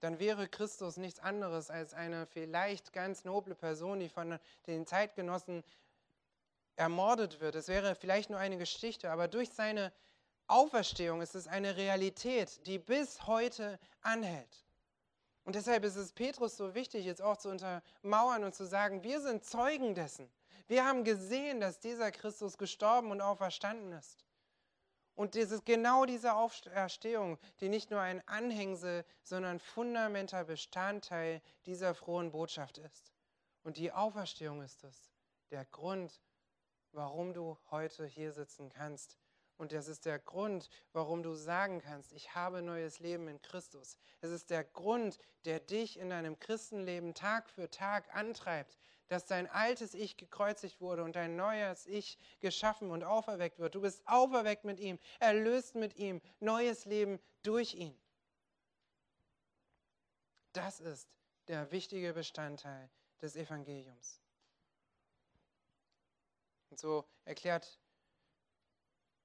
Dann 0.00 0.18
wäre 0.18 0.48
Christus 0.48 0.96
nichts 0.96 1.20
anderes 1.20 1.70
als 1.70 1.94
eine 1.94 2.26
vielleicht 2.26 2.92
ganz 2.92 3.24
noble 3.24 3.54
Person, 3.54 4.00
die 4.00 4.08
von 4.08 4.36
den 4.66 4.84
Zeitgenossen 4.84 5.62
ermordet 6.80 7.40
wird. 7.40 7.54
Es 7.54 7.68
wäre 7.68 7.94
vielleicht 7.94 8.30
nur 8.30 8.38
eine 8.38 8.56
Geschichte, 8.56 9.10
aber 9.10 9.28
durch 9.28 9.50
seine 9.50 9.92
Auferstehung 10.46 11.20
ist 11.20 11.34
es 11.34 11.46
eine 11.46 11.76
Realität, 11.76 12.66
die 12.66 12.78
bis 12.78 13.26
heute 13.26 13.78
anhält. 14.00 14.64
Und 15.44 15.54
deshalb 15.56 15.84
ist 15.84 15.96
es 15.96 16.12
Petrus 16.12 16.56
so 16.56 16.74
wichtig, 16.74 17.04
jetzt 17.04 17.22
auch 17.22 17.36
zu 17.36 17.50
untermauern 17.50 18.44
und 18.44 18.54
zu 18.54 18.66
sagen, 18.66 19.04
wir 19.04 19.20
sind 19.20 19.44
Zeugen 19.44 19.94
dessen. 19.94 20.30
Wir 20.68 20.86
haben 20.86 21.04
gesehen, 21.04 21.60
dass 21.60 21.80
dieser 21.80 22.10
Christus 22.10 22.56
gestorben 22.56 23.10
und 23.10 23.20
auferstanden 23.20 23.92
ist. 23.92 24.24
Und 25.14 25.36
es 25.36 25.50
ist 25.50 25.66
genau 25.66 26.06
diese 26.06 26.34
Auferstehung, 26.34 27.38
die 27.60 27.68
nicht 27.68 27.90
nur 27.90 28.00
ein 28.00 28.26
Anhängsel, 28.26 29.04
sondern 29.22 29.60
fundamentaler 29.60 30.44
Bestandteil 30.44 31.42
dieser 31.66 31.94
frohen 31.94 32.30
Botschaft 32.30 32.78
ist. 32.78 33.12
Und 33.64 33.76
die 33.76 33.92
Auferstehung 33.92 34.62
ist 34.62 34.82
es, 34.84 35.10
der 35.50 35.66
Grund, 35.66 36.20
warum 36.92 37.32
du 37.32 37.58
heute 37.70 38.06
hier 38.06 38.32
sitzen 38.32 38.68
kannst. 38.70 39.18
Und 39.60 39.72
das 39.72 39.88
ist 39.88 40.06
der 40.06 40.18
Grund, 40.18 40.70
warum 40.94 41.22
du 41.22 41.34
sagen 41.34 41.82
kannst, 41.82 42.14
ich 42.14 42.34
habe 42.34 42.62
neues 42.62 42.98
Leben 42.98 43.28
in 43.28 43.42
Christus. 43.42 43.98
Es 44.22 44.30
ist 44.30 44.48
der 44.48 44.64
Grund, 44.64 45.18
der 45.44 45.60
dich 45.60 45.98
in 45.98 46.08
deinem 46.08 46.38
Christenleben 46.38 47.12
Tag 47.12 47.50
für 47.50 47.68
Tag 47.70 48.14
antreibt, 48.14 48.78
dass 49.08 49.26
dein 49.26 49.50
altes 49.50 49.92
Ich 49.92 50.16
gekreuzigt 50.16 50.80
wurde 50.80 51.04
und 51.04 51.14
dein 51.14 51.36
neues 51.36 51.86
Ich 51.86 52.16
geschaffen 52.40 52.90
und 52.90 53.04
auferweckt 53.04 53.58
wird. 53.58 53.74
Du 53.74 53.82
bist 53.82 54.02
auferweckt 54.06 54.64
mit 54.64 54.80
ihm, 54.80 54.98
erlöst 55.18 55.74
mit 55.74 55.96
ihm, 55.96 56.22
neues 56.38 56.86
Leben 56.86 57.20
durch 57.42 57.74
ihn. 57.74 57.94
Das 60.52 60.80
ist 60.80 61.08
der 61.48 61.70
wichtige 61.70 62.14
Bestandteil 62.14 62.88
des 63.20 63.36
Evangeliums. 63.36 64.20
Und 66.70 66.78
so 66.78 67.04
erklärt 67.24 67.80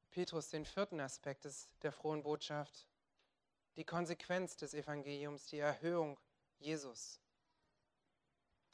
Petrus 0.10 0.50
den 0.50 0.66
vierten 0.66 1.00
Aspekt 1.00 1.46
des, 1.46 1.70
der 1.82 1.92
frohen 1.92 2.24
Botschaft, 2.24 2.88
die 3.76 3.86
Konsequenz 3.86 4.56
des 4.56 4.74
Evangeliums, 4.74 5.46
die 5.48 5.60
Erhöhung 5.60 6.20
Jesus. 6.58 7.20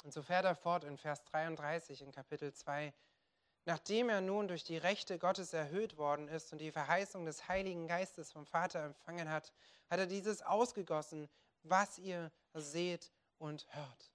Und 0.03 0.13
so 0.13 0.21
fährt 0.21 0.45
er 0.45 0.55
fort 0.55 0.83
in 0.83 0.97
Vers 0.97 1.23
33 1.25 2.01
in 2.01 2.11
Kapitel 2.11 2.53
2. 2.53 2.93
Nachdem 3.65 4.09
er 4.09 4.21
nun 4.21 4.47
durch 4.47 4.63
die 4.63 4.77
Rechte 4.77 5.19
Gottes 5.19 5.53
erhöht 5.53 5.97
worden 5.97 6.27
ist 6.27 6.51
und 6.51 6.59
die 6.59 6.71
Verheißung 6.71 7.25
des 7.25 7.47
Heiligen 7.47 7.87
Geistes 7.87 8.31
vom 8.31 8.45
Vater 8.45 8.83
empfangen 8.83 9.29
hat, 9.29 9.53
hat 9.89 9.99
er 9.99 10.07
dieses 10.07 10.41
ausgegossen, 10.41 11.29
was 11.63 11.99
ihr 11.99 12.31
seht 12.53 13.11
und 13.37 13.67
hört. 13.75 14.11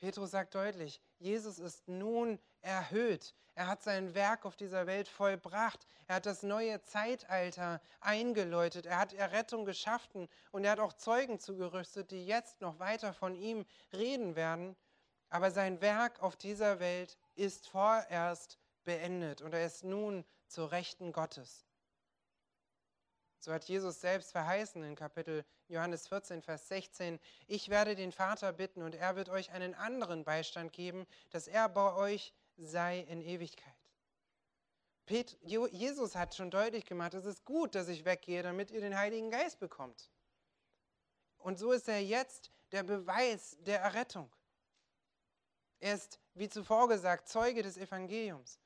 Petrus 0.00 0.30
sagt 0.30 0.54
deutlich, 0.54 1.00
Jesus 1.18 1.58
ist 1.58 1.86
nun 1.86 2.38
erhöht. 2.62 3.34
Er 3.54 3.66
hat 3.66 3.82
sein 3.82 4.14
Werk 4.14 4.46
auf 4.46 4.56
dieser 4.56 4.86
Welt 4.86 5.06
vollbracht. 5.08 5.86
Er 6.06 6.16
hat 6.16 6.26
das 6.26 6.42
neue 6.42 6.80
Zeitalter 6.82 7.82
eingeläutet. 8.00 8.86
Er 8.86 8.98
hat 8.98 9.12
Errettung 9.12 9.66
geschaffen 9.66 10.28
und 10.50 10.64
er 10.64 10.72
hat 10.72 10.80
auch 10.80 10.94
Zeugen 10.94 11.38
zugerüstet, 11.38 12.10
die 12.10 12.26
jetzt 12.26 12.62
noch 12.62 12.78
weiter 12.78 13.12
von 13.12 13.34
ihm 13.34 13.66
reden 13.92 14.36
werden. 14.36 14.76
Aber 15.28 15.50
sein 15.50 15.80
Werk 15.82 16.22
auf 16.22 16.36
dieser 16.36 16.80
Welt 16.80 17.18
ist 17.34 17.68
vorerst 17.68 18.58
beendet 18.84 19.42
und 19.42 19.52
er 19.52 19.66
ist 19.66 19.84
nun 19.84 20.24
zur 20.46 20.72
Rechten 20.72 21.12
Gottes. 21.12 21.66
So 23.40 23.54
hat 23.54 23.64
Jesus 23.64 24.02
selbst 24.02 24.32
verheißen 24.32 24.82
in 24.82 24.94
Kapitel 24.94 25.46
Johannes 25.68 26.06
14, 26.08 26.42
Vers 26.42 26.68
16, 26.68 27.18
ich 27.46 27.70
werde 27.70 27.94
den 27.94 28.12
Vater 28.12 28.52
bitten 28.52 28.82
und 28.82 28.94
er 28.94 29.16
wird 29.16 29.30
euch 29.30 29.50
einen 29.52 29.74
anderen 29.74 30.24
Beistand 30.24 30.74
geben, 30.74 31.06
dass 31.30 31.48
er 31.48 31.70
bei 31.70 31.94
euch 31.94 32.34
sei 32.58 33.00
in 33.00 33.22
Ewigkeit. 33.22 33.74
Jesus 35.42 36.14
hat 36.14 36.34
schon 36.34 36.50
deutlich 36.50 36.84
gemacht, 36.84 37.14
es 37.14 37.24
ist 37.24 37.44
gut, 37.44 37.74
dass 37.74 37.88
ich 37.88 38.04
weggehe, 38.04 38.42
damit 38.42 38.70
ihr 38.70 38.80
den 38.80 38.96
Heiligen 38.96 39.30
Geist 39.30 39.58
bekommt. 39.58 40.10
Und 41.38 41.58
so 41.58 41.72
ist 41.72 41.88
er 41.88 42.00
jetzt 42.00 42.52
der 42.72 42.82
Beweis 42.82 43.56
der 43.60 43.80
Errettung. 43.80 44.30
Er 45.80 45.94
ist, 45.94 46.20
wie 46.34 46.48
zuvor 46.48 46.88
gesagt, 46.88 47.26
Zeuge 47.26 47.62
des 47.62 47.78
Evangeliums. 47.78 48.60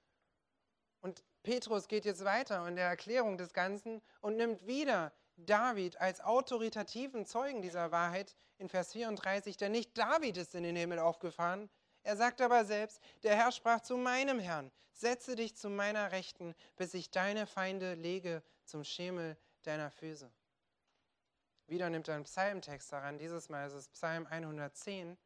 Und 1.01 1.23
Petrus 1.45 1.89
geht 1.89 2.07
jetzt 2.07 2.25
weiter 2.25 2.67
in 2.67 2.75
der 2.75 2.89
Erklärung 2.89 3.37
des 3.37 3.53
Ganzen 3.53 4.01
und 4.23 4.37
nimmt 4.37 4.67
wieder 4.67 5.13
David 5.37 6.01
als 6.01 6.23
autoritativen 6.23 7.27
Zeugen 7.27 7.61
dieser 7.61 7.93
Wahrheit 7.93 8.35
in 8.57 8.69
Vers 8.69 8.93
34, 8.93 9.59
denn 9.59 9.73
nicht 9.73 9.97
David 9.97 10.39
ist 10.39 10.55
in 10.55 10.63
den 10.63 10.75
Himmel 10.75 10.99
aufgefahren, 10.99 11.71
Er 12.03 12.17
sagt 12.17 12.41
aber 12.41 12.65
selbst, 12.65 13.01
der 13.23 13.37
Herr 13.37 13.53
sprach 13.53 13.81
zu 13.81 13.97
meinem 13.97 14.39
Herrn, 14.39 14.71
setze 14.93 15.37
dich 15.37 15.57
zu 15.57 15.69
meiner 15.69 16.13
Rechten, 16.13 16.55
bis 16.77 16.95
ich 16.95 17.11
deine 17.11 17.47
Feinde 17.47 17.95
lege 17.95 18.43
zum 18.65 18.85
Schemel 18.85 19.37
deiner 19.63 19.91
Füße. 19.91 20.31
Wieder 21.67 21.91
nimmt 21.91 22.09
er 22.09 22.15
einen 22.15 22.25
Psalmtext 22.25 22.93
daran, 22.93 23.19
dieses 23.19 23.49
Mal 23.49 23.67
ist 23.67 23.75
es 23.75 23.89
Psalm 23.89 24.27
110, 24.27 25.17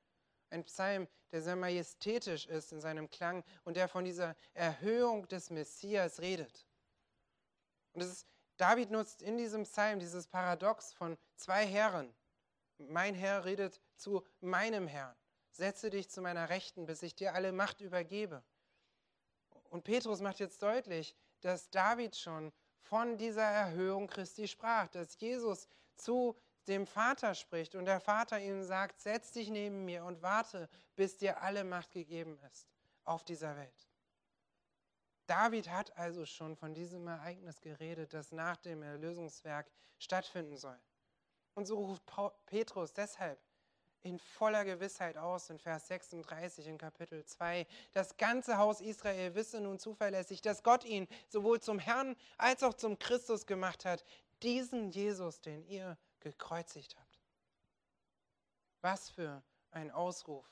ein 0.51 0.65
Psalm, 0.65 1.09
der 1.33 1.43
sehr 1.43 1.57
majestätisch 1.57 2.47
ist 2.47 2.73
in 2.73 2.81
seinem 2.81 3.11
Klang 3.11 3.45
und 3.65 3.77
der 3.77 3.89
von 3.89 4.05
dieser 4.05 4.37
Erhöhung 4.55 5.29
des 5.29 5.51
Messias 5.51 6.21
redet. 6.21 6.67
Und 7.93 8.03
ist, 8.03 8.27
David 8.57 8.91
nutzt 8.91 9.23
in 9.23 9.37
diesem 9.37 9.65
Psalm 9.65 10.01
dieses 10.01 10.27
Paradox 10.27 10.93
von 10.93 11.17
zwei 11.37 11.67
Herren. 11.67 12.15
Mein 12.79 13.15
Herr 13.15 13.45
redet 13.45 13.81
zu 13.97 14.25
meinem 14.41 14.87
Herrn. 14.87 15.17
Setze 15.51 15.91
dich 15.91 16.09
zu 16.09 16.21
meiner 16.23 16.49
Rechten, 16.49 16.87
bis 16.87 17.03
ich 17.03 17.15
dir 17.15 17.35
alle 17.35 17.53
Macht 17.53 17.81
übergebe. 17.81 18.45
Und 19.71 19.85
Petrus 19.85 20.21
macht 20.21 20.39
jetzt 20.39 20.63
deutlich, 20.63 21.17
dass 21.41 21.71
David 21.71 22.17
schon 22.17 22.53
von 22.81 23.17
dieser 23.17 23.43
Erhöhung 23.43 24.07
Christi 24.07 24.49
sprach, 24.49 24.89
dass 24.89 25.19
Jesus 25.21 25.69
zu 25.95 26.37
dem 26.69 26.87
Vater 26.87 27.35
spricht 27.35 27.75
und 27.75 27.87
der 27.87 28.01
Vater 28.01 28.39
ihm 28.41 28.63
sagt, 28.63 29.01
setz 29.01 29.33
dich 29.33 29.49
neben 29.49 29.85
mir 29.85 30.05
und 30.05 30.23
warte, 30.23 30.69
bis 30.97 31.17
dir 31.17 31.43
alle 31.43 31.65
Macht 31.65 31.91
gegeben 31.91 32.39
ist 32.51 32.69
auf 33.05 33.25
dieser 33.25 33.57
Welt. 33.57 33.89
David 35.27 35.69
hat 35.71 35.97
also 35.99 36.25
schon 36.25 36.57
von 36.57 36.75
diesem 36.75 37.07
Ereignis 37.07 37.61
geredet, 37.61 38.15
das 38.15 38.33
nach 38.33 38.57
dem 38.57 38.83
Erlösungswerk 38.83 39.71
stattfinden 39.99 40.57
soll. 40.57 40.79
Und 41.55 41.67
so 41.67 41.77
ruft 41.77 42.03
Petrus 42.47 42.93
deshalb 42.93 43.39
in 44.03 44.19
voller 44.19 44.65
Gewissheit 44.65 45.17
aus 45.17 45.51
in 45.51 45.59
Vers 45.59 45.89
36 45.89 46.67
in 46.67 46.79
Kapitel 46.79 47.25
2. 47.25 47.67
Das 47.93 48.17
ganze 48.17 48.57
Haus 48.59 48.81
Israel 48.81 49.35
wisse 49.35 49.61
nun 49.61 49.79
zuverlässig, 49.79 50.41
dass 50.41 50.63
Gott 50.63 50.85
ihn 50.85 51.09
sowohl 51.29 51.61
zum 51.61 51.79
Herrn 51.79 52.17
als 52.37 52.63
auch 52.63 52.75
zum 52.75 52.99
Christus 52.99 53.45
gemacht 53.47 53.85
hat, 53.85 54.05
diesen 54.43 54.91
Jesus, 54.91 55.41
den 55.41 55.67
ihr 55.67 55.99
gekreuzigt 56.21 56.97
habt. 56.99 57.21
Was 58.81 59.11
für 59.11 59.43
ein 59.71 59.91
Ausruf, 59.91 60.51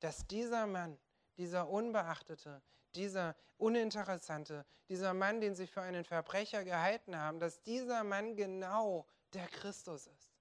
dass 0.00 0.26
dieser 0.26 0.66
Mann, 0.66 0.98
dieser 1.36 1.68
Unbeachtete, 1.68 2.62
dieser 2.94 3.36
Uninteressante, 3.58 4.64
dieser 4.88 5.14
Mann, 5.14 5.40
den 5.40 5.54
sie 5.54 5.66
für 5.66 5.82
einen 5.82 6.04
Verbrecher 6.04 6.64
gehalten 6.64 7.16
haben, 7.16 7.40
dass 7.40 7.62
dieser 7.62 8.04
Mann 8.04 8.36
genau 8.36 9.06
der 9.32 9.46
Christus 9.48 10.06
ist. 10.06 10.32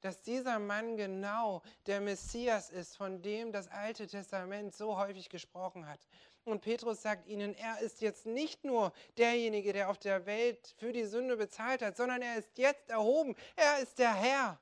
Dass 0.00 0.20
dieser 0.22 0.58
Mann 0.58 0.96
genau 0.96 1.62
der 1.86 2.00
Messias 2.00 2.70
ist, 2.70 2.96
von 2.96 3.22
dem 3.22 3.52
das 3.52 3.68
Alte 3.68 4.06
Testament 4.06 4.74
so 4.74 4.96
häufig 4.96 5.28
gesprochen 5.28 5.86
hat. 5.86 6.00
Und 6.44 6.60
Petrus 6.60 7.02
sagt 7.02 7.26
ihnen, 7.28 7.54
er 7.54 7.80
ist 7.80 8.00
jetzt 8.00 8.26
nicht 8.26 8.64
nur 8.64 8.92
derjenige, 9.16 9.72
der 9.72 9.88
auf 9.88 9.98
der 9.98 10.26
Welt 10.26 10.74
für 10.76 10.92
die 10.92 11.04
Sünde 11.04 11.36
bezahlt 11.36 11.82
hat, 11.82 11.96
sondern 11.96 12.20
er 12.20 12.36
ist 12.36 12.58
jetzt 12.58 12.90
erhoben. 12.90 13.36
Er 13.54 13.78
ist 13.78 13.98
der 13.98 14.12
Herr. 14.12 14.60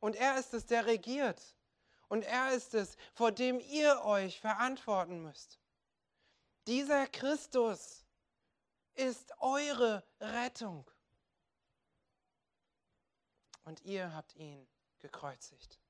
Und 0.00 0.16
er 0.16 0.36
ist 0.38 0.52
es, 0.52 0.66
der 0.66 0.86
regiert. 0.86 1.40
Und 2.08 2.24
er 2.24 2.52
ist 2.52 2.74
es, 2.74 2.96
vor 3.14 3.30
dem 3.30 3.60
ihr 3.60 4.02
euch 4.04 4.40
verantworten 4.40 5.22
müsst. 5.22 5.60
Dieser 6.66 7.06
Christus 7.06 8.04
ist 8.94 9.32
eure 9.38 10.04
Rettung. 10.20 10.90
Und 13.64 13.80
ihr 13.82 14.12
habt 14.12 14.34
ihn 14.34 14.66
gekreuzigt. 14.98 15.81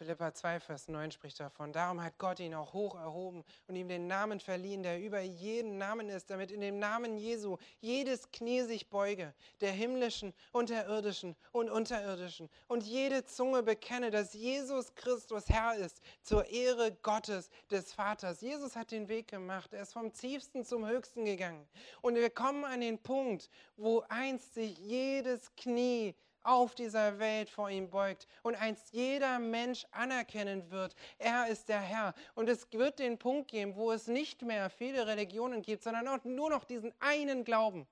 Philippa 0.00 0.32
2, 0.32 0.60
Vers 0.60 0.88
9 0.88 1.10
spricht 1.10 1.38
davon. 1.40 1.74
Darum 1.74 2.02
hat 2.02 2.16
Gott 2.16 2.40
ihn 2.40 2.54
auch 2.54 2.72
hoch 2.72 2.94
erhoben 2.94 3.44
und 3.68 3.76
ihm 3.76 3.86
den 3.86 4.06
Namen 4.06 4.40
verliehen, 4.40 4.82
der 4.82 4.98
über 4.98 5.20
jeden 5.20 5.76
Namen 5.76 6.08
ist, 6.08 6.30
damit 6.30 6.50
in 6.50 6.62
dem 6.62 6.78
Namen 6.78 7.18
Jesu 7.18 7.58
jedes 7.80 8.30
Knie 8.30 8.62
sich 8.62 8.88
beuge, 8.88 9.34
der 9.60 9.72
himmlischen 9.72 10.32
und 10.52 10.70
der 10.70 10.86
irdischen 10.86 11.36
und 11.52 11.68
unterirdischen, 11.68 12.48
und 12.66 12.82
jede 12.82 13.26
Zunge 13.26 13.62
bekenne, 13.62 14.10
dass 14.10 14.32
Jesus 14.32 14.94
Christus 14.94 15.50
Herr 15.50 15.76
ist, 15.76 16.00
zur 16.22 16.46
Ehre 16.46 16.92
Gottes 17.02 17.50
des 17.70 17.92
Vaters. 17.92 18.40
Jesus 18.40 18.76
hat 18.76 18.92
den 18.92 19.06
Weg 19.06 19.28
gemacht. 19.28 19.74
Er 19.74 19.82
ist 19.82 19.92
vom 19.92 20.14
tiefsten 20.14 20.64
zum 20.64 20.88
höchsten 20.88 21.26
gegangen. 21.26 21.68
Und 22.00 22.14
wir 22.14 22.30
kommen 22.30 22.64
an 22.64 22.80
den 22.80 23.02
Punkt, 23.02 23.50
wo 23.76 24.02
einst 24.08 24.54
sich 24.54 24.78
jedes 24.78 25.54
Knie 25.56 26.14
auf 26.42 26.74
dieser 26.74 27.18
Welt 27.18 27.50
vor 27.50 27.70
ihm 27.70 27.90
beugt 27.90 28.26
und 28.42 28.54
einst 28.54 28.92
jeder 28.92 29.38
Mensch 29.38 29.86
anerkennen 29.90 30.70
wird, 30.70 30.94
er 31.18 31.48
ist 31.48 31.68
der 31.68 31.80
Herr. 31.80 32.14
Und 32.34 32.48
es 32.48 32.70
wird 32.72 32.98
den 32.98 33.18
Punkt 33.18 33.50
geben, 33.50 33.76
wo 33.76 33.92
es 33.92 34.06
nicht 34.06 34.42
mehr 34.42 34.70
viele 34.70 35.06
Religionen 35.06 35.62
gibt, 35.62 35.82
sondern 35.82 36.08
auch 36.08 36.24
nur 36.24 36.50
noch 36.50 36.64
diesen 36.64 36.92
einen 37.00 37.44
Glauben, 37.44 37.86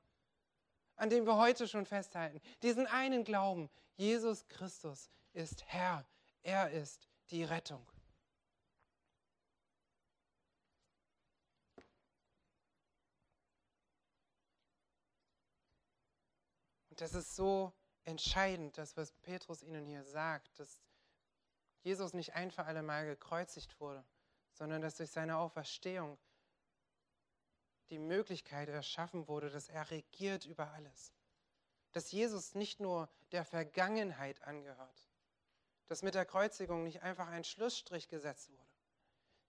an 0.96 1.10
dem 1.10 1.26
wir 1.26 1.36
heute 1.36 1.68
schon 1.68 1.86
festhalten. 1.86 2.40
Diesen 2.62 2.86
einen 2.86 3.24
Glauben, 3.24 3.70
Jesus 3.96 4.46
Christus 4.48 5.10
ist 5.32 5.64
Herr, 5.66 6.06
er 6.42 6.70
ist 6.70 7.08
die 7.30 7.44
Rettung. 7.44 7.86
Und 16.90 17.00
das 17.00 17.14
ist 17.14 17.36
so 17.36 17.72
entscheidend, 18.08 18.78
das, 18.78 18.96
was 18.96 19.12
Petrus 19.12 19.62
ihnen 19.62 19.86
hier 19.86 20.02
sagt, 20.04 20.58
dass 20.58 20.80
Jesus 21.82 22.14
nicht 22.14 22.34
ein 22.34 22.50
für 22.50 22.64
alle 22.64 22.82
Mal 22.82 23.06
gekreuzigt 23.06 23.78
wurde, 23.80 24.04
sondern 24.52 24.82
dass 24.82 24.96
durch 24.96 25.10
seine 25.10 25.36
Auferstehung 25.36 26.18
die 27.90 27.98
Möglichkeit 27.98 28.68
erschaffen 28.68 29.28
wurde, 29.28 29.50
dass 29.50 29.68
er 29.68 29.90
regiert 29.90 30.46
über 30.46 30.72
alles. 30.72 31.12
Dass 31.92 32.10
Jesus 32.10 32.54
nicht 32.54 32.80
nur 32.80 33.08
der 33.32 33.44
Vergangenheit 33.44 34.42
angehört, 34.42 35.08
dass 35.86 36.02
mit 36.02 36.14
der 36.14 36.26
Kreuzigung 36.26 36.82
nicht 36.82 37.02
einfach 37.02 37.28
ein 37.28 37.44
Schlussstrich 37.44 38.08
gesetzt 38.08 38.50
wurde. 38.50 38.68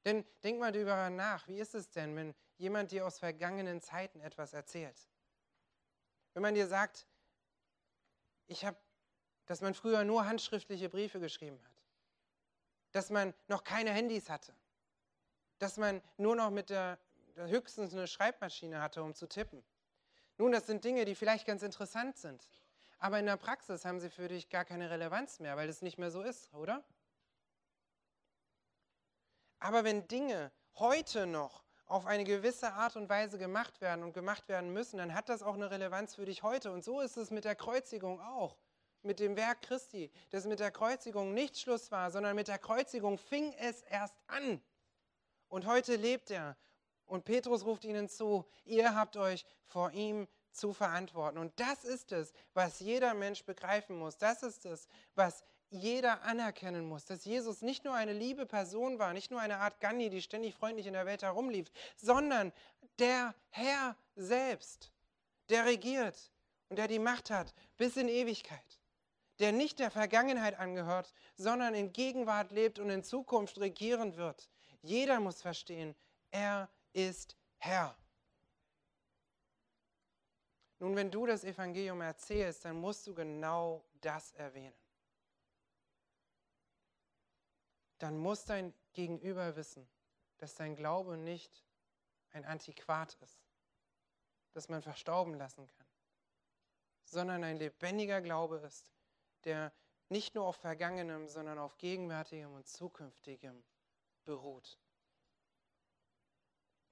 Denn 0.05 0.26
denk 0.43 0.60
mal 0.60 0.72
darüber 0.72 1.10
nach, 1.10 1.47
wie 1.47 1.60
ist 1.60 1.76
es 1.76 1.89
denn, 1.89 2.16
wenn 2.16 2.36
jemand 2.57 2.91
dir 2.91 3.05
aus 3.05 3.20
vergangenen 3.20 3.82
Zeiten 3.82 4.22
etwas 4.22 4.53
erzählt? 4.53 5.10
Wenn 6.34 6.43
man 6.43 6.55
dir 6.55 6.68
sagt, 6.68 7.07
ich 8.50 8.66
habe, 8.66 8.78
dass 9.45 9.62
man 9.62 9.74
früher 9.74 10.04
nur 10.04 10.26
handschriftliche 10.26 10.89
Briefe 10.89 11.20
geschrieben 11.20 11.60
hat, 11.64 11.84
dass 12.91 13.10
man 13.10 13.34
noch 13.47 13.64
keine 13.64 13.91
Handys 13.91 14.30
hatte, 14.30 14.54
dass 15.60 15.78
man 15.78 16.02
nur 16.18 16.36
noch 16.36 16.50
mit 16.50 16.70
der, 16.70 17.00
höchstens 17.36 17.93
eine 17.93 18.08
Schreibmaschine 18.08 18.82
hatte, 18.82 19.02
um 19.02 19.14
zu 19.14 19.28
tippen. 19.28 19.64
Nun, 20.38 20.52
das 20.52 20.68
sind 20.68 20.84
Dinge, 20.84 21.06
die 21.06 21.16
vielleicht 21.16 21.45
ganz 21.45 21.64
interessant 21.64 22.18
sind, 22.18 22.50
aber 22.97 23.20
in 23.20 23.26
der 23.28 23.38
Praxis 23.38 23.86
haben 23.86 24.00
sie 24.00 24.10
für 24.10 24.28
dich 24.28 24.50
gar 24.50 24.66
keine 24.66 24.89
Relevanz 24.89 25.39
mehr, 25.39 25.56
weil 25.56 25.70
es 25.70 25.82
nicht 25.82 25.97
mehr 25.97 26.12
so 26.12 26.22
ist, 26.22 26.54
oder? 26.54 26.84
Aber 29.60 29.84
wenn 29.84 30.08
Dinge 30.08 30.52
heute 30.76 31.28
noch 31.28 31.64
auf 31.90 32.06
eine 32.06 32.24
gewisse 32.24 32.72
Art 32.74 32.96
und 32.96 33.10
Weise 33.10 33.40
gemacht 33.40 33.82
werden 33.82 34.04
und 34.04 34.14
gemacht 34.14 34.48
werden 34.48 34.72
müssen, 34.72 34.98
dann 34.98 35.16
hat 35.16 35.28
das 35.28 35.42
auch 35.42 35.56
eine 35.56 35.72
Relevanz 35.72 36.16
für 36.16 36.26
dich 36.26 36.44
heute. 36.44 36.72
Und 36.72 36.84
so 36.84 37.02
ist 37.02 37.18
es 37.18 37.32
mit 37.32 37.46
der 37.46 37.56
Kreuzigung 37.56 38.22
auch, 38.22 38.56
mit 39.02 39.20
dem 39.20 39.36
Werk 39.36 39.64
Christi, 39.64 40.12
dass 40.30 40.46
mit 40.46 40.60
der 40.60 40.70
Kreuzigung 40.70 41.34
nicht 41.34 41.58
Schluss 41.58 41.92
war, 41.92 42.12
sondern 42.12 42.36
mit 42.36 42.48
der 42.48 42.60
Kreuzigung 42.60 43.18
fing 43.18 43.54
es 43.54 43.82
erst 43.82 44.16
an. 44.28 44.62
Und 45.48 45.66
heute 45.66 45.96
lebt 45.96 46.30
er. 46.30 46.56
Und 47.08 47.26
Petrus 47.26 47.66
ruft 47.66 47.84
ihnen 47.86 48.08
zu, 48.08 48.46
ihr 48.66 48.94
habt 48.96 49.18
euch 49.18 49.44
vor 49.66 49.92
ihm 49.92 50.28
zu 50.52 50.74
verantworten. 50.74 51.40
Und 51.40 51.60
das 51.60 51.84
ist 51.86 52.12
es, 52.12 52.34
was 52.54 52.80
jeder 52.82 53.16
Mensch 53.16 53.44
begreifen 53.46 53.98
muss. 53.98 54.16
Das 54.18 54.44
ist 54.44 54.64
es, 54.68 54.88
was 55.16 55.44
jeder 55.70 56.24
anerkennen 56.24 56.88
muss, 56.88 57.05
dass 57.05 57.26
Jesus 57.26 57.61
nicht 57.61 57.86
nur 57.86 57.93
eine 57.93 58.13
liebe 58.13 58.45
Person 58.45 58.99
war, 58.99 59.13
nicht 59.13 59.32
nur 59.32 59.39
eine 59.39 59.57
Art 59.57 59.80
Gandhi, 59.80 60.09
die 60.09 60.22
ständig 60.22 60.55
freundlich 60.55 60.88
in 60.88 60.93
der 60.93 61.05
Welt 61.05 61.22
herumlief, 61.22 61.72
sondern 61.95 62.51
der 62.97 63.36
Herr 63.49 63.95
selbst, 64.15 64.91
der 65.49 65.65
regiert 65.65 66.32
und 66.70 66.78
der 66.78 66.88
die 66.88 66.99
Macht 66.99 67.30
hat 67.30 67.53
bis 67.78 67.97
in 67.97 68.07
Ewigkeit, 68.07 68.80
der 69.39 69.51
nicht 69.51 69.80
der 69.80 69.91
Vergangenheit 69.91 70.57
angehört, 70.57 71.13
sondern 71.36 71.74
in 71.74 71.93
Gegenwart 71.93 72.51
lebt 72.51 72.80
und 72.80 72.89
in 72.89 73.03
Zukunft 73.03 73.59
regieren 73.59 74.17
wird. 74.17 74.49
Jeder 74.82 75.20
muss 75.20 75.41
verstehen, 75.41 75.95
er 76.32 76.70
ist 76.93 77.36
Herr. 77.57 77.95
Nun, 80.80 80.95
wenn 80.95 81.11
du 81.11 81.26
das 81.26 81.43
Evangelium 81.43 82.01
erzählst, 82.01 82.63
dann 82.63 82.80
musst 82.80 83.05
du 83.05 83.13
genau 83.13 83.84
das 83.99 84.32
erwähnen. 84.32 84.74
Dann 88.00 88.18
muss 88.18 88.45
dein 88.45 88.74
Gegenüber 88.93 89.56
wissen, 89.56 89.88
dass 90.38 90.56
dein 90.56 90.76
Glaube 90.76 91.18
nicht 91.18 91.64
ein 92.32 92.45
Antiquat 92.45 93.16
ist, 93.22 93.39
das 94.54 94.70
man 94.70 94.82
verstauben 94.82 95.36
lassen 95.36 95.68
kann, 95.68 95.86
sondern 97.06 97.43
ein 97.43 97.58
lebendiger 97.58 98.22
Glaube 98.22 98.58
ist, 98.58 98.91
der 99.43 99.72
nicht 100.10 100.36
nur 100.36 100.45
auf 100.45 100.56
Vergangenem, 100.56 101.28
sondern 101.28 101.60
auf 101.60 101.78
Gegenwärtigem 101.78 102.54
und 102.54 102.68
Zukünftigem 102.68 103.64
beruht. 104.26 104.80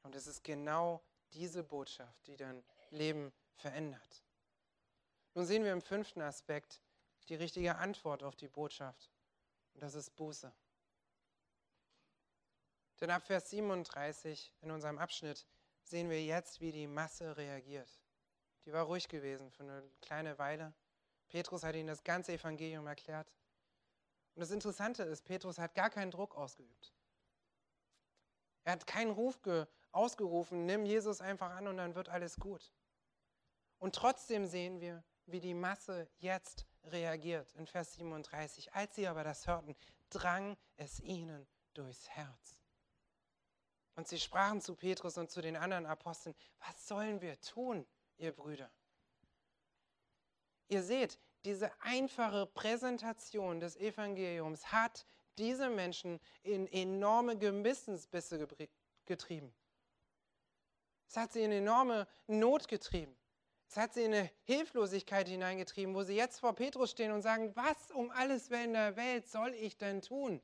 Und 0.04 0.16
es 0.16 0.28
ist 0.28 0.44
genau 0.44 1.04
diese 1.34 1.64
Botschaft, 1.64 2.28
die 2.28 2.38
dein 2.38 2.64
Leben 2.92 3.34
verändert. 3.56 4.24
Nun 5.34 5.46
sehen 5.46 5.64
wir 5.64 5.74
im 5.74 5.82
fünften 5.82 6.22
Aspekt 6.22 6.82
die 7.28 7.36
richtige 7.36 7.76
Antwort 7.76 8.24
auf 8.24 8.36
die 8.36 8.48
Botschaft. 8.48 9.12
Und 9.74 9.84
das 9.84 9.96
ist 9.96 10.16
Buße. 10.16 10.54
Denn 13.00 13.12
ab 13.12 13.26
Vers 13.26 13.50
37 13.50 14.54
in 14.62 14.72
unserem 14.72 14.98
Abschnitt 14.98 15.46
sehen 15.84 16.10
wir 16.10 16.24
jetzt, 16.24 16.62
wie 16.62 16.72
die 16.72 16.88
Masse 16.88 17.38
reagiert. 17.38 18.02
Die 18.66 18.74
war 18.74 18.86
ruhig 18.86 19.08
gewesen 19.08 19.52
für 19.52 19.64
eine 19.64 19.84
kleine 20.02 20.38
Weile. 20.40 20.74
Petrus 21.28 21.64
hat 21.64 21.76
ihnen 21.76 21.88
das 21.88 22.04
ganze 22.04 22.34
Evangelium 22.34 22.88
erklärt. 22.88 23.32
Und 24.36 24.42
das 24.42 24.52
Interessante 24.52 25.04
ist, 25.04 25.24
Petrus 25.24 25.58
hat 25.58 25.76
gar 25.76 25.90
keinen 25.90 26.12
Druck 26.12 26.36
ausgeübt. 26.36 26.94
Er 28.64 28.74
hat 28.74 28.86
keinen 28.86 29.12
Ruf 29.12 29.40
ausgerufen, 29.92 30.66
nimm 30.66 30.86
Jesus 30.86 31.22
einfach 31.22 31.52
an 31.52 31.68
und 31.68 31.78
dann 31.78 31.96
wird 31.96 32.10
alles 32.10 32.38
gut. 32.38 32.72
Und 33.80 33.96
trotzdem 33.96 34.46
sehen 34.46 34.82
wir, 34.82 35.04
wie 35.26 35.40
die 35.40 35.54
Masse 35.54 36.10
jetzt 36.18 36.66
reagiert 36.84 37.54
in 37.56 37.68
Vers 37.68 37.94
37. 37.94 38.74
Als 38.74 38.96
sie 38.96 39.08
aber 39.08 39.24
das 39.24 39.48
hörten, 39.48 39.76
drang 40.10 40.58
es 40.76 41.00
ihnen 41.00 41.48
durchs 41.74 42.10
Herz. 42.10 42.57
Und 43.98 44.08
sie 44.08 44.20
sprachen 44.20 44.62
zu 44.62 44.76
Petrus 44.76 45.18
und 45.18 45.32
zu 45.32 45.42
den 45.42 45.56
anderen 45.56 45.88
Aposteln, 45.88 46.36
was 46.60 46.88
sollen 46.88 47.20
wir 47.20 47.42
tun, 47.42 47.84
ihr 48.18 48.32
Brüder? 48.32 48.70
Ihr 50.68 50.84
seht, 50.84 51.18
diese 51.46 51.72
einfache 51.82 52.46
Präsentation 52.46 53.60
des 53.60 53.76
Evangeliums 53.76 54.72
hat 54.72 55.08
diese 55.40 55.70
Menschen 55.70 56.20
in 56.44 56.68
enorme 56.68 57.40
Gewissensbisse 57.40 58.48
getrieben. 59.06 59.52
Es 61.10 61.18
hat 61.18 61.34
sie 61.34 61.42
in 61.42 61.52
enorme 61.52 62.08
Not 62.28 62.68
getrieben. 62.68 63.18
Es 63.68 63.78
hat 63.78 63.96
sie 63.96 64.04
in 64.04 64.14
eine 64.14 64.32
Hilflosigkeit 64.44 65.28
hineingetrieben, 65.28 65.96
wo 65.96 66.04
sie 66.04 66.16
jetzt 66.16 66.40
vor 66.40 66.54
Petrus 66.54 66.92
stehen 66.92 67.12
und 67.12 67.24
sagen, 67.24 67.56
was 67.56 67.90
um 67.90 68.12
alles 68.12 68.50
in 68.50 68.74
der 68.74 68.96
Welt 68.96 69.28
soll 69.28 69.56
ich 69.56 69.76
denn 69.76 70.04
tun? 70.04 70.40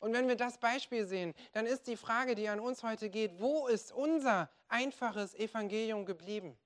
Und 0.00 0.14
wenn 0.14 0.28
wir 0.28 0.36
das 0.36 0.58
Beispiel 0.58 1.06
sehen, 1.06 1.34
dann 1.52 1.66
ist 1.66 1.86
die 1.86 1.96
Frage, 1.96 2.34
die 2.34 2.48
an 2.48 2.58
uns 2.58 2.82
heute 2.82 3.10
geht, 3.10 3.38
wo 3.38 3.66
ist 3.68 3.92
unser 3.92 4.50
einfaches 4.68 5.34
Evangelium 5.34 6.06
geblieben? 6.06 6.58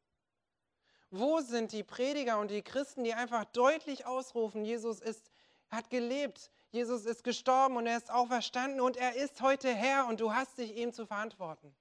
Wo 1.11 1.41
sind 1.41 1.72
die 1.72 1.82
Prediger 1.82 2.39
und 2.39 2.51
die 2.51 2.62
Christen, 2.62 3.05
die 3.05 3.14
einfach 3.14 3.45
deutlich 3.47 4.07
ausrufen, 4.07 4.64
Jesus 4.64 5.01
ist, 5.01 5.30
hat 5.68 5.91
gelebt, 5.91 6.51
Jesus 6.70 7.05
ist 7.07 7.24
gestorben 7.24 7.76
und 7.76 7.87
er 7.87 7.97
ist 7.97 8.11
auferstanden 8.11 8.80
und 8.80 8.97
er 8.97 9.16
ist 9.16 9.41
heute 9.41 9.72
Herr 9.72 10.07
und 10.07 10.20
du 10.20 10.32
hast 10.32 10.59
dich 10.59 10.76
ihm 10.76 10.93
zu 10.93 11.05
verantworten? 11.07 11.74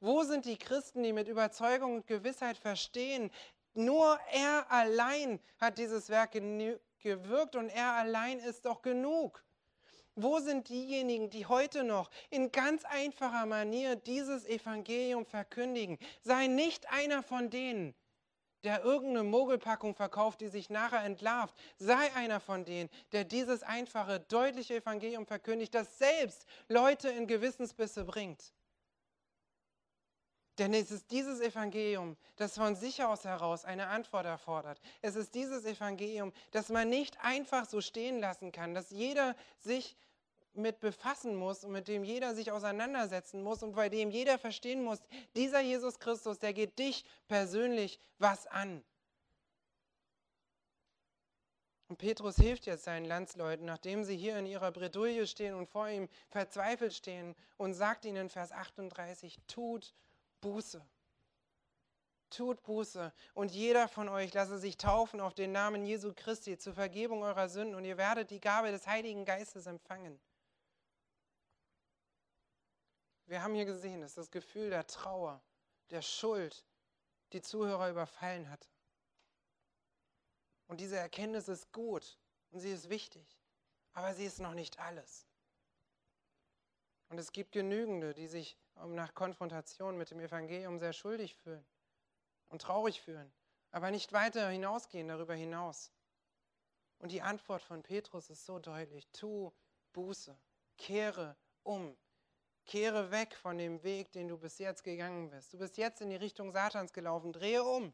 Wo 0.00 0.22
sind 0.22 0.46
die 0.46 0.58
Christen, 0.58 1.02
die 1.02 1.12
mit 1.12 1.28
Überzeugung 1.28 1.96
und 1.96 2.06
Gewissheit 2.06 2.56
verstehen, 2.56 3.30
nur 3.74 4.18
er 4.32 4.70
allein 4.70 5.38
hat 5.58 5.78
dieses 5.78 6.08
Werk 6.08 6.32
gewirkt 6.32 7.56
und 7.56 7.68
er 7.68 7.92
allein 7.92 8.38
ist 8.38 8.64
doch 8.64 8.82
genug? 8.82 9.42
Wo 10.14 10.40
sind 10.40 10.68
diejenigen, 10.68 11.30
die 11.30 11.46
heute 11.46 11.84
noch 11.84 12.10
in 12.28 12.52
ganz 12.52 12.84
einfacher 12.84 13.46
Manier 13.46 13.96
dieses 13.96 14.44
Evangelium 14.46 15.24
verkündigen? 15.24 15.98
Sei 16.20 16.48
nicht 16.48 16.90
einer 16.92 17.22
von 17.22 17.48
denen, 17.48 17.94
der 18.62 18.84
irgendeine 18.84 19.24
Mogelpackung 19.24 19.94
verkauft, 19.94 20.42
die 20.42 20.48
sich 20.48 20.68
nachher 20.68 21.02
entlarvt. 21.02 21.54
Sei 21.78 22.14
einer 22.14 22.40
von 22.40 22.64
denen, 22.64 22.90
der 23.12 23.24
dieses 23.24 23.62
einfache, 23.62 24.20
deutliche 24.20 24.76
Evangelium 24.76 25.26
verkündigt, 25.26 25.74
das 25.74 25.98
selbst 25.98 26.44
Leute 26.68 27.08
in 27.08 27.26
Gewissensbisse 27.26 28.04
bringt. 28.04 28.52
Denn 30.58 30.74
es 30.74 30.90
ist 30.90 31.10
dieses 31.10 31.40
Evangelium, 31.40 32.16
das 32.36 32.54
von 32.54 32.76
sich 32.76 33.02
aus 33.02 33.24
heraus 33.24 33.64
eine 33.64 33.86
Antwort 33.86 34.26
erfordert. 34.26 34.80
Es 35.00 35.16
ist 35.16 35.34
dieses 35.34 35.64
Evangelium, 35.64 36.32
das 36.50 36.68
man 36.68 36.90
nicht 36.90 37.18
einfach 37.22 37.66
so 37.66 37.80
stehen 37.80 38.20
lassen 38.20 38.52
kann, 38.52 38.74
dass 38.74 38.90
jeder 38.90 39.34
sich 39.60 39.96
mit 40.54 40.80
befassen 40.80 41.34
muss 41.36 41.64
und 41.64 41.72
mit 41.72 41.88
dem 41.88 42.04
jeder 42.04 42.34
sich 42.34 42.52
auseinandersetzen 42.52 43.42
muss 43.42 43.62
und 43.62 43.74
bei 43.74 43.88
dem 43.88 44.10
jeder 44.10 44.38
verstehen 44.38 44.82
muss, 44.84 44.98
dieser 45.34 45.60
Jesus 45.60 45.98
Christus, 45.98 46.38
der 46.38 46.52
geht 46.52 46.78
dich 46.78 47.06
persönlich 47.28 47.98
was 48.18 48.46
an. 48.46 48.84
Und 51.88 51.96
Petrus 51.98 52.36
hilft 52.36 52.66
jetzt 52.66 52.84
seinen 52.84 53.04
Landsleuten, 53.04 53.66
nachdem 53.66 54.04
sie 54.04 54.16
hier 54.16 54.38
in 54.38 54.46
ihrer 54.46 54.72
Bredouille 54.72 55.26
stehen 55.26 55.54
und 55.54 55.68
vor 55.68 55.88
ihm 55.88 56.08
verzweifelt 56.30 56.94
stehen 56.94 57.34
und 57.56 57.74
sagt 57.74 58.04
ihnen 58.04 58.16
in 58.16 58.28
Vers 58.30 58.52
38, 58.52 59.38
tut 59.46 59.94
Buße. 60.42 60.84
Tut 62.28 62.62
Buße 62.62 63.12
und 63.34 63.50
jeder 63.52 63.88
von 63.88 64.08
euch 64.08 64.34
lasse 64.34 64.58
sich 64.58 64.76
taufen 64.76 65.20
auf 65.20 65.34
den 65.34 65.52
Namen 65.52 65.84
Jesu 65.84 66.12
Christi 66.14 66.58
zur 66.58 66.74
Vergebung 66.74 67.22
eurer 67.22 67.48
Sünden 67.48 67.74
und 67.74 67.84
ihr 67.84 67.96
werdet 67.96 68.30
die 68.30 68.40
Gabe 68.40 68.70
des 68.70 68.86
Heiligen 68.86 69.24
Geistes 69.24 69.66
empfangen. 69.66 70.20
Wir 73.26 73.42
haben 73.42 73.54
hier 73.54 73.64
gesehen, 73.64 74.00
dass 74.00 74.14
das 74.14 74.30
Gefühl 74.30 74.70
der 74.70 74.86
Trauer, 74.86 75.42
der 75.90 76.02
Schuld 76.02 76.64
die 77.32 77.40
Zuhörer 77.40 77.90
überfallen 77.90 78.50
hat. 78.50 78.68
Und 80.66 80.80
diese 80.80 80.96
Erkenntnis 80.96 81.48
ist 81.48 81.72
gut 81.72 82.18
und 82.50 82.60
sie 82.60 82.72
ist 82.72 82.88
wichtig, 82.88 83.38
aber 83.92 84.14
sie 84.14 84.24
ist 84.24 84.40
noch 84.40 84.54
nicht 84.54 84.78
alles. 84.78 85.26
Und 87.12 87.18
es 87.18 87.30
gibt 87.30 87.52
genügende, 87.52 88.14
die 88.14 88.26
sich 88.26 88.56
nach 88.86 89.12
Konfrontation 89.12 89.98
mit 89.98 90.10
dem 90.10 90.18
Evangelium 90.18 90.78
sehr 90.78 90.94
schuldig 90.94 91.36
fühlen 91.36 91.62
und 92.48 92.62
traurig 92.62 93.02
fühlen, 93.02 93.30
aber 93.70 93.90
nicht 93.90 94.14
weiter 94.14 94.48
hinausgehen 94.48 95.08
darüber 95.08 95.34
hinaus. 95.34 95.92
Und 97.00 97.12
die 97.12 97.20
Antwort 97.20 97.60
von 97.60 97.82
Petrus 97.82 98.30
ist 98.30 98.46
so 98.46 98.58
deutlich, 98.58 99.06
tu 99.08 99.52
Buße, 99.92 100.34
kehre 100.78 101.36
um, 101.64 101.98
kehre 102.64 103.10
weg 103.10 103.34
von 103.34 103.58
dem 103.58 103.82
Weg, 103.82 104.10
den 104.12 104.28
du 104.28 104.38
bis 104.38 104.56
jetzt 104.56 104.82
gegangen 104.82 105.28
bist. 105.28 105.52
Du 105.52 105.58
bist 105.58 105.76
jetzt 105.76 106.00
in 106.00 106.08
die 106.08 106.16
Richtung 106.16 106.50
Satans 106.50 106.94
gelaufen, 106.94 107.30
drehe 107.34 107.62
um. 107.62 107.92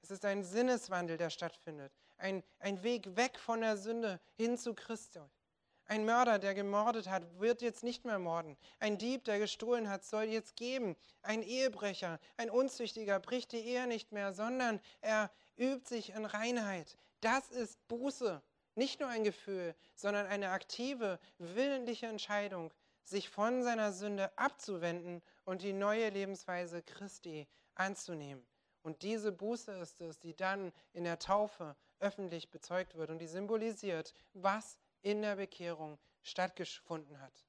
Es 0.00 0.10
ist 0.10 0.24
ein 0.24 0.42
Sinneswandel, 0.42 1.18
der 1.18 1.28
stattfindet. 1.28 1.92
Ein, 2.16 2.42
ein 2.60 2.82
Weg 2.82 3.14
weg 3.14 3.38
von 3.38 3.60
der 3.60 3.76
Sünde 3.76 4.22
hin 4.36 4.56
zu 4.56 4.72
Christus. 4.72 5.41
Ein 5.86 6.04
Mörder, 6.04 6.38
der 6.38 6.54
gemordet 6.54 7.08
hat, 7.08 7.22
wird 7.40 7.60
jetzt 7.60 7.82
nicht 7.82 8.04
mehr 8.04 8.18
morden. 8.18 8.56
Ein 8.78 8.98
Dieb, 8.98 9.24
der 9.24 9.38
gestohlen 9.38 9.90
hat, 9.90 10.04
soll 10.04 10.24
jetzt 10.24 10.56
geben. 10.56 10.96
Ein 11.22 11.42
Ehebrecher, 11.42 12.18
ein 12.36 12.50
Unzüchtiger 12.50 13.20
bricht 13.20 13.52
die 13.52 13.60
Ehe 13.60 13.86
nicht 13.86 14.12
mehr, 14.12 14.32
sondern 14.32 14.80
er 15.00 15.30
übt 15.56 15.88
sich 15.88 16.10
in 16.10 16.24
Reinheit. 16.24 16.96
Das 17.20 17.50
ist 17.50 17.86
Buße. 17.88 18.42
Nicht 18.74 19.00
nur 19.00 19.08
ein 19.10 19.24
Gefühl, 19.24 19.74
sondern 19.96 20.26
eine 20.26 20.50
aktive, 20.50 21.18
willentliche 21.38 22.06
Entscheidung, 22.06 22.72
sich 23.04 23.28
von 23.28 23.62
seiner 23.62 23.92
Sünde 23.92 24.36
abzuwenden 24.38 25.22
und 25.44 25.62
die 25.62 25.72
neue 25.74 26.08
Lebensweise 26.08 26.82
Christi 26.82 27.46
anzunehmen. 27.74 28.46
Und 28.82 29.02
diese 29.02 29.30
Buße 29.30 29.72
ist 29.72 30.00
es, 30.00 30.18
die 30.18 30.34
dann 30.34 30.72
in 30.92 31.04
der 31.04 31.18
Taufe 31.18 31.76
öffentlich 32.00 32.50
bezeugt 32.50 32.96
wird 32.96 33.10
und 33.10 33.18
die 33.18 33.28
symbolisiert, 33.28 34.12
was 34.32 34.78
in 35.02 35.22
der 35.22 35.36
Bekehrung 35.36 35.98
stattgefunden 36.22 37.20
hat. 37.20 37.44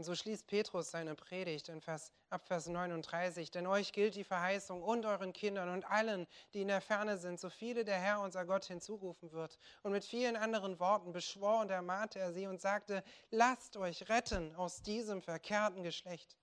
Und 0.00 0.04
so 0.04 0.14
schließt 0.14 0.46
Petrus 0.46 0.90
seine 0.90 1.14
Predigt 1.14 1.68
in 1.68 1.82
Vers, 1.82 2.10
ab 2.30 2.46
Vers 2.46 2.68
39. 2.68 3.50
Denn 3.50 3.66
euch 3.66 3.92
gilt 3.92 4.14
die 4.14 4.24
Verheißung 4.24 4.82
und 4.82 5.04
euren 5.04 5.34
Kindern 5.34 5.68
und 5.68 5.84
allen, 5.84 6.26
die 6.54 6.62
in 6.62 6.68
der 6.68 6.80
Ferne 6.80 7.18
sind, 7.18 7.38
so 7.38 7.50
viele 7.50 7.84
der 7.84 7.98
Herr 7.98 8.20
unser 8.20 8.46
Gott 8.46 8.64
hinzurufen 8.64 9.30
wird. 9.32 9.58
Und 9.82 9.92
mit 9.92 10.06
vielen 10.06 10.36
anderen 10.36 10.80
Worten 10.80 11.12
beschwor 11.12 11.60
und 11.60 11.70
ermahnte 11.70 12.18
er 12.18 12.32
sie 12.32 12.46
und 12.46 12.62
sagte, 12.62 13.04
lasst 13.28 13.76
euch 13.76 14.08
retten 14.08 14.54
aus 14.54 14.80
diesem 14.80 15.20
verkehrten 15.20 15.82
Geschlecht. 15.82 16.38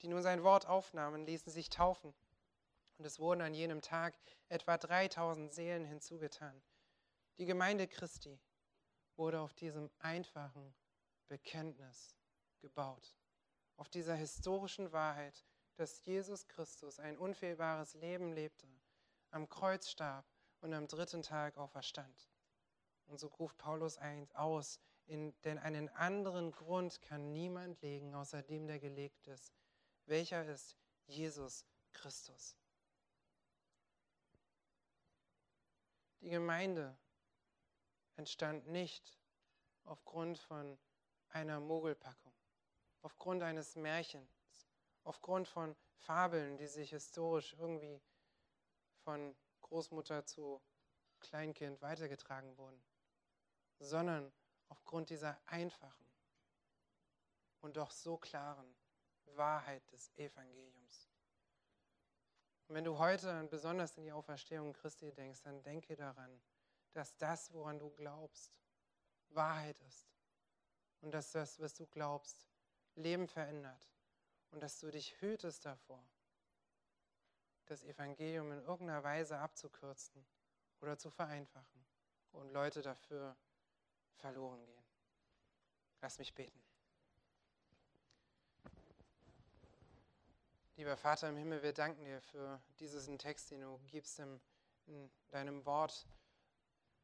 Die 0.00 0.08
nun 0.08 0.22
sein 0.22 0.42
Wort 0.42 0.66
aufnahmen, 0.66 1.24
ließen 1.24 1.52
sich 1.52 1.70
taufen. 1.70 2.12
Und 3.02 3.06
es 3.06 3.18
wurden 3.18 3.40
an 3.40 3.52
jenem 3.52 3.82
Tag 3.82 4.14
etwa 4.48 4.78
3000 4.78 5.52
Seelen 5.52 5.84
hinzugetan. 5.84 6.62
Die 7.36 7.46
Gemeinde 7.46 7.88
Christi 7.88 8.38
wurde 9.16 9.40
auf 9.40 9.54
diesem 9.54 9.90
einfachen 9.98 10.72
Bekenntnis 11.26 12.14
gebaut. 12.60 13.16
Auf 13.74 13.88
dieser 13.88 14.14
historischen 14.14 14.92
Wahrheit, 14.92 15.44
dass 15.74 16.04
Jesus 16.04 16.46
Christus 16.46 17.00
ein 17.00 17.18
unfehlbares 17.18 17.94
Leben 17.94 18.30
lebte, 18.30 18.68
am 19.32 19.48
Kreuz 19.48 19.88
starb 19.90 20.24
und 20.60 20.72
am 20.72 20.86
dritten 20.86 21.24
Tag 21.24 21.58
auferstand. 21.58 22.30
Und 23.06 23.18
so 23.18 23.26
ruft 23.26 23.58
Paulus 23.58 23.98
eins 23.98 24.32
aus, 24.36 24.78
in, 25.06 25.34
denn 25.42 25.58
einen 25.58 25.88
anderen 25.88 26.52
Grund 26.52 27.02
kann 27.02 27.32
niemand 27.32 27.82
legen, 27.82 28.14
außer 28.14 28.44
dem, 28.44 28.68
der 28.68 28.78
gelegt 28.78 29.26
ist. 29.26 29.52
Welcher 30.06 30.46
ist 30.46 30.76
Jesus 31.06 31.66
Christus? 31.92 32.61
Die 36.22 36.30
Gemeinde 36.30 36.96
entstand 38.14 38.68
nicht 38.68 39.18
aufgrund 39.82 40.38
von 40.38 40.78
einer 41.30 41.58
Mogelpackung, 41.58 42.32
aufgrund 43.00 43.42
eines 43.42 43.74
Märchens, 43.74 44.30
aufgrund 45.02 45.48
von 45.48 45.74
Fabeln, 45.96 46.56
die 46.58 46.68
sich 46.68 46.90
historisch 46.90 47.54
irgendwie 47.54 48.00
von 49.02 49.36
Großmutter 49.62 50.24
zu 50.24 50.62
Kleinkind 51.18 51.82
weitergetragen 51.82 52.56
wurden, 52.56 52.84
sondern 53.80 54.32
aufgrund 54.68 55.10
dieser 55.10 55.40
einfachen 55.46 56.06
und 57.62 57.76
doch 57.76 57.90
so 57.90 58.16
klaren 58.16 58.76
Wahrheit 59.24 59.90
des 59.90 60.14
Evangeliums. 60.14 61.11
Und 62.72 62.76
wenn 62.76 62.84
du 62.84 62.96
heute 62.96 63.46
besonders 63.50 63.98
in 63.98 64.04
die 64.04 64.12
Auferstehung 64.12 64.72
Christi 64.72 65.12
denkst, 65.12 65.42
dann 65.42 65.62
denke 65.62 65.94
daran, 65.94 66.40
dass 66.94 67.18
das, 67.18 67.52
woran 67.52 67.78
du 67.78 67.90
glaubst, 67.90 68.50
Wahrheit 69.28 69.78
ist. 69.82 70.08
Und 71.02 71.10
dass 71.10 71.32
das, 71.32 71.60
was 71.60 71.74
du 71.74 71.86
glaubst, 71.86 72.46
Leben 72.94 73.28
verändert. 73.28 73.92
Und 74.52 74.62
dass 74.62 74.80
du 74.80 74.90
dich 74.90 75.20
hütest 75.20 75.66
davor, 75.66 76.02
das 77.66 77.84
Evangelium 77.84 78.50
in 78.52 78.62
irgendeiner 78.62 79.04
Weise 79.04 79.38
abzukürzen 79.38 80.24
oder 80.80 80.96
zu 80.96 81.10
vereinfachen 81.10 81.84
und 82.30 82.54
Leute 82.54 82.80
dafür 82.80 83.36
verloren 84.14 84.64
gehen. 84.64 84.84
Lass 86.00 86.16
mich 86.16 86.32
beten. 86.32 86.71
Lieber 90.76 90.96
Vater 90.96 91.28
im 91.28 91.36
Himmel, 91.36 91.62
wir 91.62 91.74
danken 91.74 92.06
dir 92.06 92.22
für 92.22 92.62
diesen 92.80 93.18
Text, 93.18 93.50
den 93.50 93.60
du 93.60 93.78
gibst 93.88 94.18
in, 94.18 94.40
in 94.86 95.10
deinem 95.28 95.66
Wort. 95.66 96.06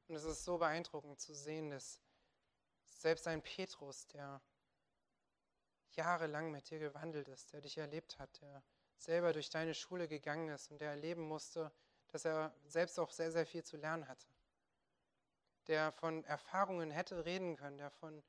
Und 0.06 0.14
es 0.14 0.24
ist 0.24 0.44
so 0.44 0.56
beeindruckend 0.56 1.20
zu 1.20 1.34
sehen, 1.34 1.68
dass 1.68 2.00
selbst 2.86 3.28
ein 3.28 3.42
Petrus, 3.42 4.06
der 4.06 4.40
jahrelang 5.90 6.50
mit 6.50 6.70
dir 6.70 6.78
gewandelt 6.78 7.28
ist, 7.28 7.52
der 7.52 7.60
dich 7.60 7.76
erlebt 7.76 8.18
hat, 8.18 8.40
der 8.40 8.62
selber 8.96 9.34
durch 9.34 9.50
deine 9.50 9.74
Schule 9.74 10.08
gegangen 10.08 10.48
ist 10.48 10.70
und 10.70 10.80
der 10.80 10.90
erleben 10.92 11.28
musste, 11.28 11.70
dass 12.08 12.24
er 12.24 12.54
selbst 12.64 12.98
auch 12.98 13.10
sehr, 13.10 13.30
sehr 13.30 13.44
viel 13.44 13.64
zu 13.64 13.76
lernen 13.76 14.08
hatte. 14.08 14.28
Der 15.66 15.92
von 15.92 16.24
Erfahrungen 16.24 16.90
hätte 16.90 17.26
reden 17.26 17.56
können, 17.56 17.76
der 17.76 17.90
von, 17.90 18.24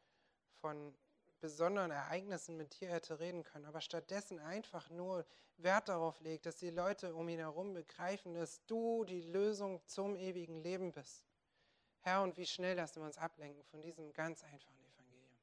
von 0.59 0.93
besonderen 1.39 1.91
Ereignissen 1.91 2.57
mit 2.57 2.79
dir 2.79 2.89
hätte 2.89 3.19
reden 3.19 3.43
können, 3.43 3.65
aber 3.65 3.81
stattdessen 3.81 4.39
einfach 4.39 4.89
nur 4.89 5.25
Wert 5.57 5.89
darauf 5.89 6.19
legt, 6.21 6.45
dass 6.45 6.57
die 6.57 6.69
Leute 6.69 7.15
um 7.15 7.27
ihn 7.29 7.39
herum 7.39 7.73
begreifen, 7.73 8.33
dass 8.33 8.65
du 8.65 9.03
die 9.05 9.21
Lösung 9.21 9.81
zum 9.85 10.15
ewigen 10.15 10.61
Leben 10.61 10.91
bist. 10.91 11.25
Herr, 12.01 12.23
und 12.23 12.37
wie 12.37 12.45
schnell 12.45 12.77
lassen 12.77 13.01
wir 13.01 13.05
uns 13.05 13.17
ablenken 13.17 13.63
von 13.65 13.81
diesem 13.81 14.13
ganz 14.13 14.43
einfachen 14.43 14.83
Evangelium. 14.85 15.37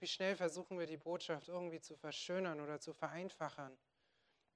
Wie 0.00 0.06
schnell 0.06 0.36
versuchen 0.36 0.78
wir 0.78 0.86
die 0.86 0.96
Botschaft 0.96 1.48
irgendwie 1.48 1.80
zu 1.80 1.96
verschönern 1.96 2.60
oder 2.60 2.80
zu 2.80 2.94
vereinfachen. 2.94 3.76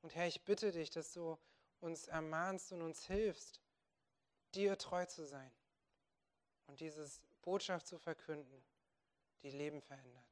Und 0.01 0.15
Herr, 0.15 0.27
ich 0.27 0.45
bitte 0.45 0.73
dich, 0.73 0.91
dass 0.91 1.13
du 1.13 1.39
uns 1.81 2.07
ermahnst 2.07 2.73
und 2.73 2.81
uns 2.81 3.05
hilfst, 3.07 3.61
dir 4.55 4.79
treu 4.79 5.05
zu 5.07 5.27
sein 5.27 5.53
und 6.67 6.81
diese 6.81 7.07
Botschaft 7.43 7.87
zu 7.87 7.99
verkünden, 7.99 8.65
die 9.43 9.51
Leben 9.51 9.81
verändert. 9.83 10.32